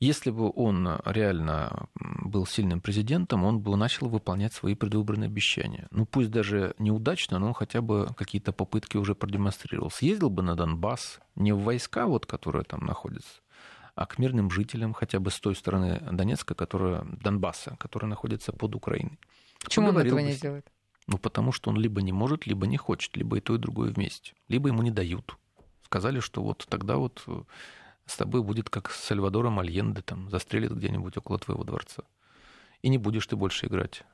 Если 0.00 0.30
бы 0.30 0.52
он 0.54 1.00
реально 1.04 1.88
был 1.94 2.46
сильным 2.46 2.80
президентом, 2.80 3.44
он 3.44 3.60
бы 3.60 3.76
начал 3.76 4.08
выполнять 4.08 4.52
свои 4.52 4.74
предвыборные 4.74 5.28
обещания. 5.28 5.86
Ну, 5.90 6.04
пусть 6.04 6.30
даже 6.30 6.74
неудачно, 6.78 7.38
но 7.38 7.48
он 7.48 7.54
хотя 7.54 7.80
бы 7.80 8.08
какие-то 8.16 8.52
попытки 8.52 8.96
уже 8.96 9.14
продемонстрировал. 9.14 9.90
Съездил 9.90 10.30
бы 10.30 10.42
на 10.42 10.56
Донбасс, 10.56 11.20
не 11.36 11.52
в 11.52 11.60
войска, 11.60 12.06
вот, 12.06 12.26
которые 12.26 12.64
там 12.64 12.84
находятся, 12.84 13.40
а 13.94 14.06
к 14.06 14.18
мирным 14.18 14.50
жителям 14.50 14.92
хотя 14.92 15.20
бы 15.20 15.30
с 15.30 15.38
той 15.38 15.54
стороны 15.54 16.00
Донецка, 16.10 16.54
которая, 16.54 17.04
Донбасса, 17.04 17.76
которая 17.78 18.08
находится 18.08 18.52
под 18.52 18.74
Украиной. 18.74 19.18
Почему 19.64 19.88
он 19.88 19.98
этого 19.98 20.18
не 20.18 20.34
делает? 20.34 20.66
Ну, 21.06 21.18
потому 21.18 21.52
что 21.52 21.70
он 21.70 21.76
либо 21.76 22.02
не 22.02 22.12
может, 22.12 22.46
либо 22.46 22.66
не 22.66 22.76
хочет, 22.76 23.16
либо 23.16 23.36
и 23.36 23.40
то, 23.40 23.54
и 23.54 23.58
другое 23.58 23.90
вместе. 23.90 24.32
Либо 24.48 24.68
ему 24.68 24.82
не 24.82 24.90
дают. 24.90 25.36
Сказали, 25.82 26.20
что 26.20 26.42
вот 26.42 26.66
тогда 26.68 26.96
вот 26.96 27.22
э, 27.26 27.42
с 28.06 28.16
тобой 28.16 28.42
будет 28.42 28.70
как 28.70 28.90
с 28.90 29.02
Сальвадором 29.02 29.60
Альенде, 29.60 30.02
там, 30.02 30.30
застрелит 30.30 30.72
где-нибудь 30.72 31.16
около 31.16 31.38
твоего 31.38 31.64
дворца. 31.64 32.02
И 32.82 32.88
не 32.88 32.98
будешь 32.98 33.26
ты 33.26 33.36
больше 33.36 33.66
играть 33.66 34.04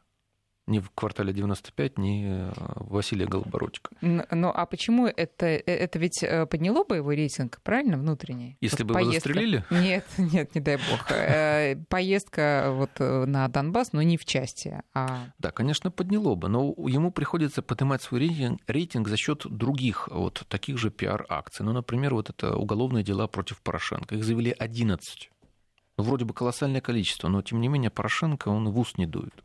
ни 0.67 0.79
в 0.79 0.91
квартале 0.91 1.33
95, 1.33 1.99
ни 1.99 2.25
э, 2.27 2.53
Василия 2.77 3.27
Голобородько. 3.27 3.91
Ну 4.01 4.53
а 4.55 4.67
почему 4.67 5.07
это? 5.07 5.47
Э, 5.47 5.59
это 5.65 5.99
ведь 5.99 6.23
э, 6.23 6.47
подняло 6.47 6.85
бы 6.85 6.97
его 6.97 7.13
рейтинг, 7.13 7.61
правильно, 7.63 7.97
внутренний? 7.97 8.57
Если 8.61 8.83
вот 8.85 8.89
бы 8.89 8.95
поездка... 8.95 9.31
его 9.31 9.41
застрелили? 9.41 9.65
Нет, 9.71 10.07
нет, 10.19 10.55
не 10.55 10.61
дай 10.61 10.77
бог. 10.77 11.87
Поездка 11.89 12.71
вот 12.73 12.91
на 12.99 13.49
Донбасс, 13.49 13.93
но 13.93 14.03
не 14.03 14.17
в 14.17 14.25
части. 14.25 14.83
А... 14.95 15.29
Да, 15.39 15.51
конечно, 15.51 15.91
подняло 15.91 16.35
бы, 16.35 16.49
но 16.49 16.75
ему 16.87 17.11
приходится 17.11 17.63
поднимать 17.63 18.03
свой 18.03 18.21
рейтинг, 18.21 18.61
рейтинг 18.67 19.09
за 19.09 19.17
счет 19.17 19.47
других 19.47 20.09
вот 20.11 20.45
таких 20.49 20.79
же 20.79 20.91
пиар-акций. 20.91 21.65
Ну, 21.65 21.73
например, 21.73 22.15
вот 22.15 22.31
это 22.31 22.57
уголовные 22.57 23.03
дела 23.03 23.27
против 23.27 23.61
Порошенко. 23.63 24.15
Их 24.15 24.25
завели 24.25 24.55
11 24.57 25.31
Вроде 26.03 26.25
бы 26.25 26.35
колоссальное 26.35 26.81
количество, 26.81 27.29
но 27.29 27.43
тем 27.43 27.61
не 27.61 27.69
менее 27.69 27.91
Порошенко, 27.91 28.49
он 28.49 28.71
в 28.71 28.79
ус 28.79 28.97
не 28.97 29.07
дует. 29.07 29.45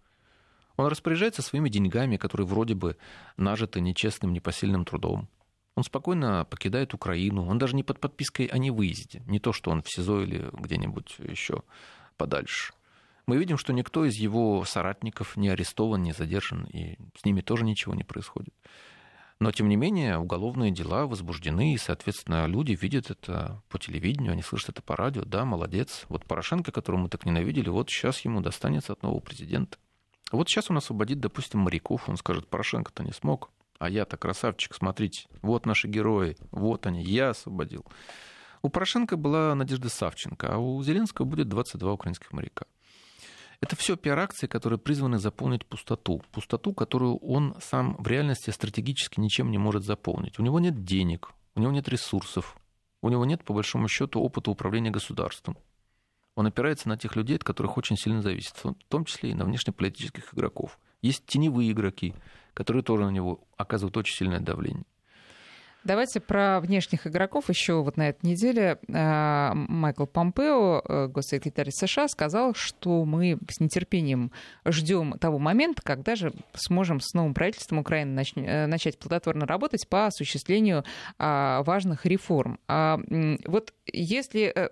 Он 0.78 0.88
распоряжается 0.88 1.42
своими 1.42 1.70
деньгами, 1.70 2.18
которые 2.18 2.48
вроде 2.48 2.76
бы 2.76 2.98
нажиты 3.38 3.82
нечестным, 3.82 4.34
непосильным 4.34 4.86
трудом. 4.86 5.30
Он 5.76 5.84
спокойно 5.84 6.46
покидает 6.46 6.94
Украину. 6.94 7.46
Он 7.48 7.58
даже 7.58 7.76
не 7.76 7.84
под 7.84 8.00
подпиской 8.00 8.46
о 8.46 8.58
невыезде. 8.58 9.24
Не 9.26 9.40
то, 9.40 9.52
что 9.52 9.72
он 9.72 9.82
в 9.82 9.90
СИЗО 9.90 10.24
или 10.24 10.50
где-нибудь 10.54 11.18
еще 11.20 11.64
подальше. 12.18 12.74
Мы 13.26 13.38
видим, 13.38 13.58
что 13.58 13.74
никто 13.74 14.06
из 14.06 14.16
его 14.16 14.64
соратников 14.66 15.36
не 15.36 15.50
арестован, 15.50 16.04
не 16.04 16.14
задержан, 16.14 16.66
и 16.66 16.98
с 17.18 17.26
ними 17.26 17.42
тоже 17.42 17.66
ничего 17.66 17.96
не 17.96 18.04
происходит. 18.04 18.54
Но, 19.40 19.52
тем 19.52 19.68
не 19.68 19.76
менее, 19.76 20.18
уголовные 20.18 20.72
дела 20.72 21.08
возбуждены, 21.08 21.74
и, 21.74 21.78
соответственно, 21.78 22.46
люди 22.46 22.78
видят 22.80 23.12
это 23.12 23.62
по 23.68 23.80
телевидению, 23.80 24.32
они 24.32 24.44
слышат 24.44 24.70
это 24.70 24.82
по 24.82 24.96
радио. 24.96 25.26
Да, 25.26 25.44
молодец. 25.44 26.06
Вот 26.08 26.26
Порошенко, 26.26 26.72
которого 26.72 27.02
мы 27.02 27.10
так 27.10 27.26
ненавидели, 27.26 27.68
вот 27.68 27.90
сейчас 27.90 28.22
ему 28.22 28.40
достанется 28.40 28.94
от 28.94 29.04
нового 29.04 29.20
президента. 29.20 29.78
Вот 30.36 30.50
сейчас 30.50 30.70
он 30.70 30.78
освободит, 30.78 31.20
допустим, 31.20 31.62
моряков, 31.62 32.10
он 32.10 32.18
скажет, 32.18 32.48
Порошенко-то 32.48 33.04
не 33.04 33.14
смог, 33.14 33.52
а 33.80 33.90
я-то 33.90 34.18
красавчик, 34.18 34.74
смотрите, 34.76 35.28
вот 35.42 35.66
наши 35.66 35.88
герои, 35.88 36.38
вот 36.52 36.86
они, 36.86 37.04
я 37.04 37.30
освободил. 37.30 37.86
У 38.62 38.70
Порошенко 38.70 39.18
была 39.18 39.54
Надежда 39.54 39.90
Савченко, 39.90 40.54
а 40.54 40.58
у 40.58 40.82
Зеленского 40.82 41.26
будет 41.26 41.50
22 41.50 41.94
украинских 41.94 42.34
моряка. 42.34 42.66
Это 43.62 43.76
все 43.76 43.96
пиар-акции, 43.96 44.48
которые 44.48 44.80
призваны 44.80 45.18
заполнить 45.18 45.66
пустоту. 45.66 46.22
Пустоту, 46.32 46.74
которую 46.74 47.18
он 47.18 47.56
сам 47.62 47.96
в 47.98 48.08
реальности 48.08 48.50
стратегически 48.50 49.20
ничем 49.20 49.52
не 49.52 49.58
может 49.58 49.84
заполнить. 49.84 50.40
У 50.40 50.44
него 50.44 50.60
нет 50.60 50.84
денег, 50.84 51.32
у 51.56 51.62
него 51.62 51.72
нет 51.72 51.88
ресурсов, 51.88 52.58
у 53.02 53.10
него 53.10 53.24
нет, 53.26 53.44
по 53.44 53.54
большому 53.54 53.88
счету, 53.88 54.20
опыта 54.20 54.52
управления 54.52 54.92
государством. 54.92 55.58
Он 56.36 56.48
опирается 56.48 56.90
на 56.90 56.98
тех 56.98 57.16
людей, 57.16 57.38
от 57.38 57.44
которых 57.44 57.78
очень 57.78 57.98
сильно 57.98 58.22
зависит, 58.22 58.56
в 58.64 58.74
том 58.90 59.06
числе 59.06 59.32
и 59.32 59.34
на 59.34 59.46
внешнеполитических 59.46 60.34
игроков. 60.34 60.78
Есть 61.02 61.26
теневые 61.26 61.72
игроки, 61.72 62.14
которые 62.54 62.84
тоже 62.84 63.06
на 63.06 63.12
него 63.12 63.42
оказывают 63.58 63.96
очень 63.98 64.16
сильное 64.16 64.40
давление. 64.40 64.86
Давайте 65.86 66.20
про 66.20 66.60
внешних 66.62 67.06
игроков. 67.06 67.48
Еще 67.48 67.76
вот 67.84 67.96
на 67.96 68.10
этой 68.10 68.26
неделе 68.26 68.80
а, 68.92 69.54
Майкл 69.54 70.08
Помпео, 70.08 70.82
э, 70.84 71.08
госсекретарь 71.08 71.70
США, 71.70 72.08
сказал, 72.08 72.56
что 72.56 73.06
мы 73.06 73.38
с 73.52 73.60
нетерпением 73.60 74.32
ждем 74.66 75.14
того 75.20 75.38
момента, 75.38 75.84
когда 75.84 76.16
же 76.16 76.34
сможем 76.56 77.00
с 77.02 77.14
новым 77.14 77.36
правительством 77.36 77.78
Украины 77.78 78.20
э, 78.36 78.66
начать 78.66 78.98
плодотворно 78.98 79.46
работать 79.46 79.88
по 79.88 80.08
осуществлению 80.08 80.84
а, 81.20 81.62
важных 81.62 82.08
реформ. 82.08 82.58
А, 82.68 83.00
вот 83.46 83.72
если 83.86 84.52
э, 84.56 84.70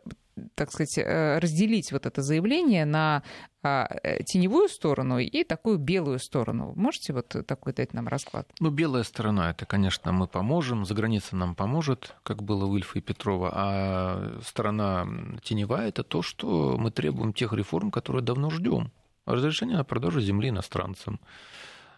так 0.55 0.71
сказать, 0.71 0.97
э, 0.97 1.39
разделить 1.39 1.91
вот 1.91 2.05
это 2.05 2.21
заявление 2.21 2.85
на 2.85 3.23
а, 3.61 3.87
э, 4.03 4.23
теневую 4.23 4.67
сторону 4.67 5.19
и 5.19 5.43
такую 5.43 5.77
белую 5.77 6.19
сторону. 6.19 6.73
Можете 6.75 7.13
вот 7.13 7.35
такой 7.47 7.73
дать 7.73 7.93
нам 7.93 8.07
расклад? 8.07 8.49
Ну, 8.59 8.69
белая 8.69 9.03
сторона, 9.03 9.51
это, 9.51 9.65
конечно, 9.65 10.11
мы 10.11 10.27
поможем, 10.27 10.85
за 10.85 10.93
границей 10.93 11.37
нам 11.37 11.55
поможет, 11.55 12.15
как 12.23 12.43
было 12.43 12.65
у 12.65 12.75
Ильфа 12.75 12.99
и 12.99 13.01
Петрова, 13.01 13.51
а 13.53 14.39
сторона 14.45 15.07
теневая, 15.43 15.89
это 15.89 16.03
то, 16.03 16.21
что 16.21 16.75
мы 16.77 16.91
требуем 16.91 17.33
тех 17.33 17.53
реформ, 17.53 17.91
которые 17.91 18.23
давно 18.23 18.49
ждем. 18.49 18.91
Разрешение 19.25 19.77
на 19.77 19.85
продажу 19.85 20.19
земли 20.19 20.49
иностранцам, 20.49 21.19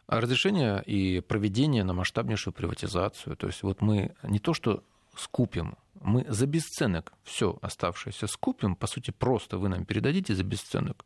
разрешение 0.08 0.84
и 0.84 1.22
проведение 1.22 1.84
на 1.84 1.94
масштабнейшую 1.94 2.54
приватизацию. 2.54 3.36
То 3.36 3.48
есть 3.48 3.64
вот 3.64 3.82
мы 3.82 4.14
не 4.22 4.40
то, 4.40 4.54
что 4.54 4.84
скупим 5.18 5.76
мы 6.06 6.24
за 6.28 6.46
бесценок 6.46 7.14
все 7.24 7.58
оставшееся 7.62 8.28
скупим, 8.28 8.76
по 8.76 8.88
сути, 8.88 9.12
просто 9.12 9.58
вы 9.58 9.70
нам 9.70 9.86
передадите 9.86 10.36
за 10.36 10.44
бесценок, 10.44 11.06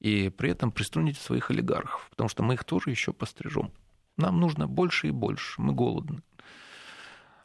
и 0.00 0.28
при 0.28 0.50
этом 0.50 0.70
приструните 0.70 1.20
своих 1.20 1.50
олигархов, 1.50 2.06
потому 2.10 2.28
что 2.28 2.42
мы 2.42 2.54
их 2.54 2.64
тоже 2.64 2.90
еще 2.90 3.12
пострижем. 3.12 3.72
Нам 4.16 4.38
нужно 4.38 4.68
больше 4.68 5.08
и 5.08 5.12
больше, 5.12 5.60
мы 5.60 5.72
голодны. 5.72 6.22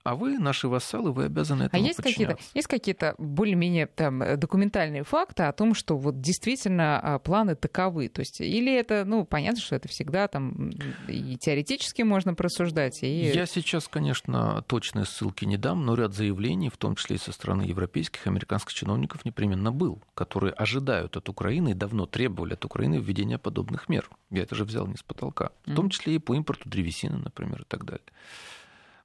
А 0.03 0.15
вы, 0.15 0.39
наши 0.39 0.67
вассалы, 0.67 1.11
вы 1.11 1.25
обязаны 1.25 1.63
этому 1.63 1.83
А 1.83 1.85
есть 1.85 2.01
какие-то, 2.01 2.37
есть 2.53 2.67
какие-то 2.67 3.15
более-менее 3.17 3.87
там, 3.87 4.39
документальные 4.39 5.03
факты 5.03 5.43
о 5.43 5.51
том, 5.51 5.73
что 5.73 5.97
вот 5.97 6.21
действительно 6.21 6.99
а, 6.99 7.19
планы 7.19 7.55
таковы? 7.55 8.07
То 8.07 8.21
есть, 8.21 8.39
или 8.39 8.73
это, 8.73 9.03
ну, 9.05 9.25
понятно, 9.25 9.59
что 9.59 9.75
это 9.75 9.89
всегда 9.89 10.27
там 10.27 10.69
и 11.07 11.37
теоретически 11.37 12.03
можно 12.03 12.33
просуждать. 12.33 13.03
И... 13.03 13.07
Я 13.07 13.45
сейчас, 13.45 13.87
конечно, 13.87 14.63
точные 14.67 15.05
ссылки 15.05 15.43
не 15.45 15.57
дам, 15.57 15.85
но 15.85 15.95
ряд 15.95 16.13
заявлений, 16.13 16.69
в 16.69 16.77
том 16.77 16.95
числе 16.95 17.17
и 17.17 17.19
со 17.19 17.31
стороны 17.33 17.63
европейских 17.63 18.25
американских 18.25 18.73
чиновников, 18.73 19.25
непременно 19.25 19.71
был, 19.71 20.01
которые 20.13 20.53
ожидают 20.53 21.17
от 21.17 21.27
Украины 21.27 21.71
и 21.71 21.73
давно 21.73 22.05
требовали 22.05 22.53
от 22.53 22.63
Украины 22.63 22.95
введения 22.95 23.37
подобных 23.37 23.89
мер. 23.89 24.09
Я 24.31 24.43
это 24.43 24.55
же 24.55 24.63
взял 24.63 24.87
не 24.87 24.95
с 24.95 25.03
потолка. 25.03 25.51
В 25.65 25.75
том 25.75 25.89
числе 25.89 26.15
и 26.15 26.19
по 26.19 26.35
импорту 26.35 26.69
древесины, 26.69 27.17
например, 27.17 27.61
и 27.61 27.65
так 27.65 27.83
далее. 27.83 28.05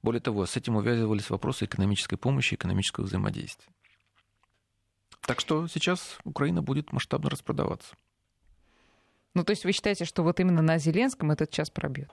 Более 0.05 0.21
того, 0.21 0.45
с 0.45 0.55
этим 0.55 0.75
увязывались 0.75 1.31
вопросы 1.31 1.65
экономической 1.65 2.15
помощи, 2.15 2.53
экономического 2.53 3.05
взаимодействия. 3.05 3.73
Так 5.21 5.39
что 5.39 5.65
сейчас 5.65 6.19
Украина 6.23 6.61
будет 6.61 6.93
масштабно 6.93 7.31
распродаваться. 7.31 7.95
Ну, 9.33 9.43
то 9.43 9.49
есть 9.49 9.65
вы 9.65 9.71
считаете, 9.71 10.05
что 10.05 10.21
вот 10.21 10.39
именно 10.39 10.61
на 10.61 10.77
Зеленском 10.77 11.31
этот 11.31 11.49
час 11.49 11.71
пробьет? 11.71 12.11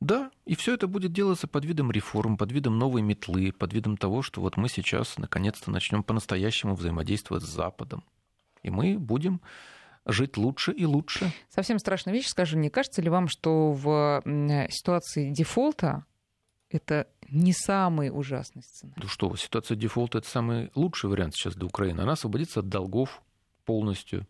Да, 0.00 0.30
и 0.46 0.54
все 0.54 0.72
это 0.72 0.86
будет 0.86 1.12
делаться 1.12 1.46
под 1.46 1.66
видом 1.66 1.92
реформ, 1.92 2.38
под 2.38 2.52
видом 2.52 2.78
новой 2.78 3.02
метлы, 3.02 3.52
под 3.52 3.74
видом 3.74 3.98
того, 3.98 4.22
что 4.22 4.40
вот 4.40 4.56
мы 4.56 4.70
сейчас 4.70 5.18
наконец-то 5.18 5.70
начнем 5.70 6.02
по-настоящему 6.02 6.74
взаимодействовать 6.74 7.44
с 7.44 7.48
Западом. 7.48 8.02
И 8.62 8.70
мы 8.70 8.98
будем 8.98 9.42
жить 10.06 10.38
лучше 10.38 10.72
и 10.72 10.86
лучше. 10.86 11.30
Совсем 11.50 11.78
страшная 11.78 12.14
вещь, 12.14 12.28
скажу, 12.28 12.56
не 12.56 12.70
кажется 12.70 13.02
ли 13.02 13.10
вам, 13.10 13.28
что 13.28 13.72
в 13.72 14.22
ситуации 14.70 15.30
дефолта 15.32 16.06
это 16.68 17.06
не 17.28 17.52
самый 17.52 18.10
ужасный 18.10 18.62
сценарий. 18.62 19.00
Ну 19.02 19.08
что, 19.08 19.34
ситуация 19.36 19.76
дефолта– 19.76 20.18
это 20.18 20.28
самый 20.28 20.70
лучший 20.74 21.10
вариант 21.10 21.34
сейчас 21.34 21.54
для 21.54 21.66
Украины. 21.66 22.00
Она 22.00 22.12
освободится 22.12 22.60
от 22.60 22.68
долгов 22.68 23.22
полностью. 23.64 24.26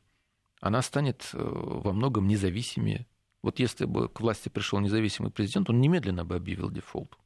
Она 0.61 0.83
станет 0.83 1.31
э, 1.33 1.39
во 1.39 1.93
многом 1.93 2.27
независимее. 2.27 3.07
Вот 3.43 3.59
если 3.59 3.85
бы 3.85 4.09
к 4.09 4.21
власти 4.21 4.49
пришел 4.49 4.81
независимый 4.81 5.31
президент, 5.31 5.71
он 5.71 5.81
немедленно 5.81 6.25
бы 6.25 6.35
объявил 6.35 6.71
дефолт. 6.71 7.17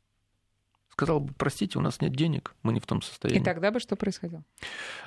Сказал 0.90 1.20
бы, 1.20 1.32
простите, 1.32 1.78
у 1.78 1.82
нас 1.82 2.00
нет 2.00 2.12
денег, 2.12 2.54
мы 2.62 2.72
не 2.72 2.80
в 2.80 2.86
том 2.86 3.00
состоянии. 3.00 3.40
И 3.40 3.44
тогда 3.44 3.70
бы 3.70 3.80
что 3.80 3.96
происходило? 3.96 4.42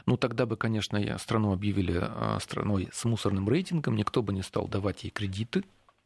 Ну, 0.05 0.18
тогда 0.18 0.45
бы, 0.45 0.57
конечно, 0.57 1.18
страну 1.20 1.53
объявили 1.53 1.99
э, 2.01 2.39
страной 2.39 2.89
с 2.91 3.05
мусорным 3.05 3.47
рейтингом, 3.47 3.95
никто 3.95 4.24
бы 4.24 4.34
не 4.34 4.41
стал 4.41 4.68
давать 4.68 5.03
ей 5.03 5.11
кредиты, 5.11 5.64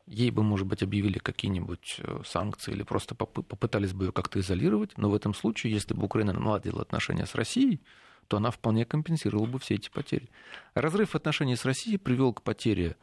ей 0.08 0.32
бы, 0.32 0.42
может 0.42 0.66
быть, 0.66 0.82
объявили 0.82 1.20
какие-нибудь 1.20 1.98
э, 2.00 2.22
санкции 2.26 2.72
или 2.72 2.84
просто 2.84 3.14
попытались 3.14 3.94
бы 3.94 4.06
ее 4.06 4.12
как-то 4.12 4.40
изолировать, 4.40 4.98
но 4.98 5.10
в 5.10 5.16
этом 5.16 5.34
случае, 5.34 5.74
если 5.74 5.94
бы 5.94 6.06
Украина 6.06 6.34
наладила 6.34 6.82
отношения 6.82 7.26
с 7.26 7.36
Россией, 7.36 7.82
то 8.28 8.38
она 8.38 8.52
вполне 8.52 8.86
компенсировала 8.86 9.46
бы 9.46 9.60
все 9.60 9.76
эти 9.76 9.90
потери. 9.90 10.30
Разрыв 10.74 11.16
отношений 11.16 11.56
с 11.56 11.66
Россией 11.66 11.98
привел 11.98 12.34
к 12.34 12.42
потере 12.42 12.98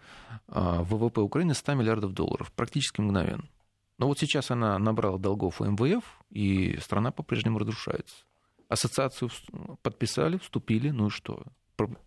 а, 0.49 0.83
ВВП 0.83 1.21
Украины 1.21 1.55
100 1.55 1.75
миллиардов 1.75 2.13
долларов, 2.13 2.53
практически 2.53 3.01
мгновенно. 3.01 3.49
Но 3.99 4.09
вот 4.09 4.19
сейчас 4.19 4.51
она 4.51 4.79
набрала 4.79 5.19
долгов 5.19 5.61
у 5.61 5.65
МВФ, 5.65 6.05
и 6.31 6.79
страна 6.81 7.11
по-прежнему 7.11 7.59
разрушается. 7.59 8.17
Ассоциацию 8.69 9.31
подписали, 9.83 10.37
вступили, 10.39 10.91
ну 10.91 11.07
и 11.07 11.11
что? 11.11 11.45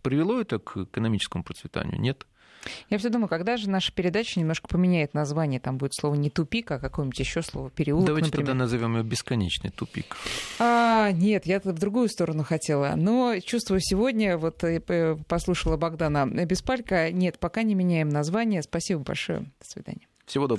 Привело 0.02 0.40
это 0.40 0.58
к 0.58 0.76
экономическому 0.76 1.44
процветанию? 1.44 2.00
Нет. 2.00 2.26
Я 2.90 2.98
все 2.98 3.08
думаю, 3.08 3.28
когда 3.28 3.56
же 3.56 3.68
наша 3.68 3.92
передача 3.92 4.38
немножко 4.40 4.68
поменяет 4.68 5.14
название, 5.14 5.60
там 5.60 5.78
будет 5.78 5.94
слово 5.94 6.14
не 6.14 6.30
тупик, 6.30 6.70
а 6.70 6.78
какое-нибудь 6.78 7.18
еще 7.18 7.42
слово 7.42 7.70
переулок. 7.70 8.06
Давайте 8.06 8.28
например. 8.28 8.46
тогда 8.46 8.58
назовем 8.58 8.96
ее 8.96 9.02
бесконечный 9.02 9.70
тупик. 9.70 10.16
А, 10.58 11.10
нет, 11.12 11.46
я 11.46 11.60
в 11.60 11.72
другую 11.72 12.08
сторону 12.08 12.44
хотела. 12.44 12.94
Но 12.96 13.38
чувствую 13.40 13.80
сегодня, 13.80 14.36
вот 14.38 14.64
э, 14.64 15.16
послушала 15.28 15.76
Богдана 15.76 16.26
Беспалька, 16.26 17.10
нет, 17.10 17.38
пока 17.38 17.62
не 17.62 17.74
меняем 17.74 18.08
название. 18.08 18.62
Спасибо 18.62 19.00
большое. 19.00 19.40
До 19.60 19.66
свидания. 19.66 20.06
Всего 20.26 20.46
доброго. 20.46 20.56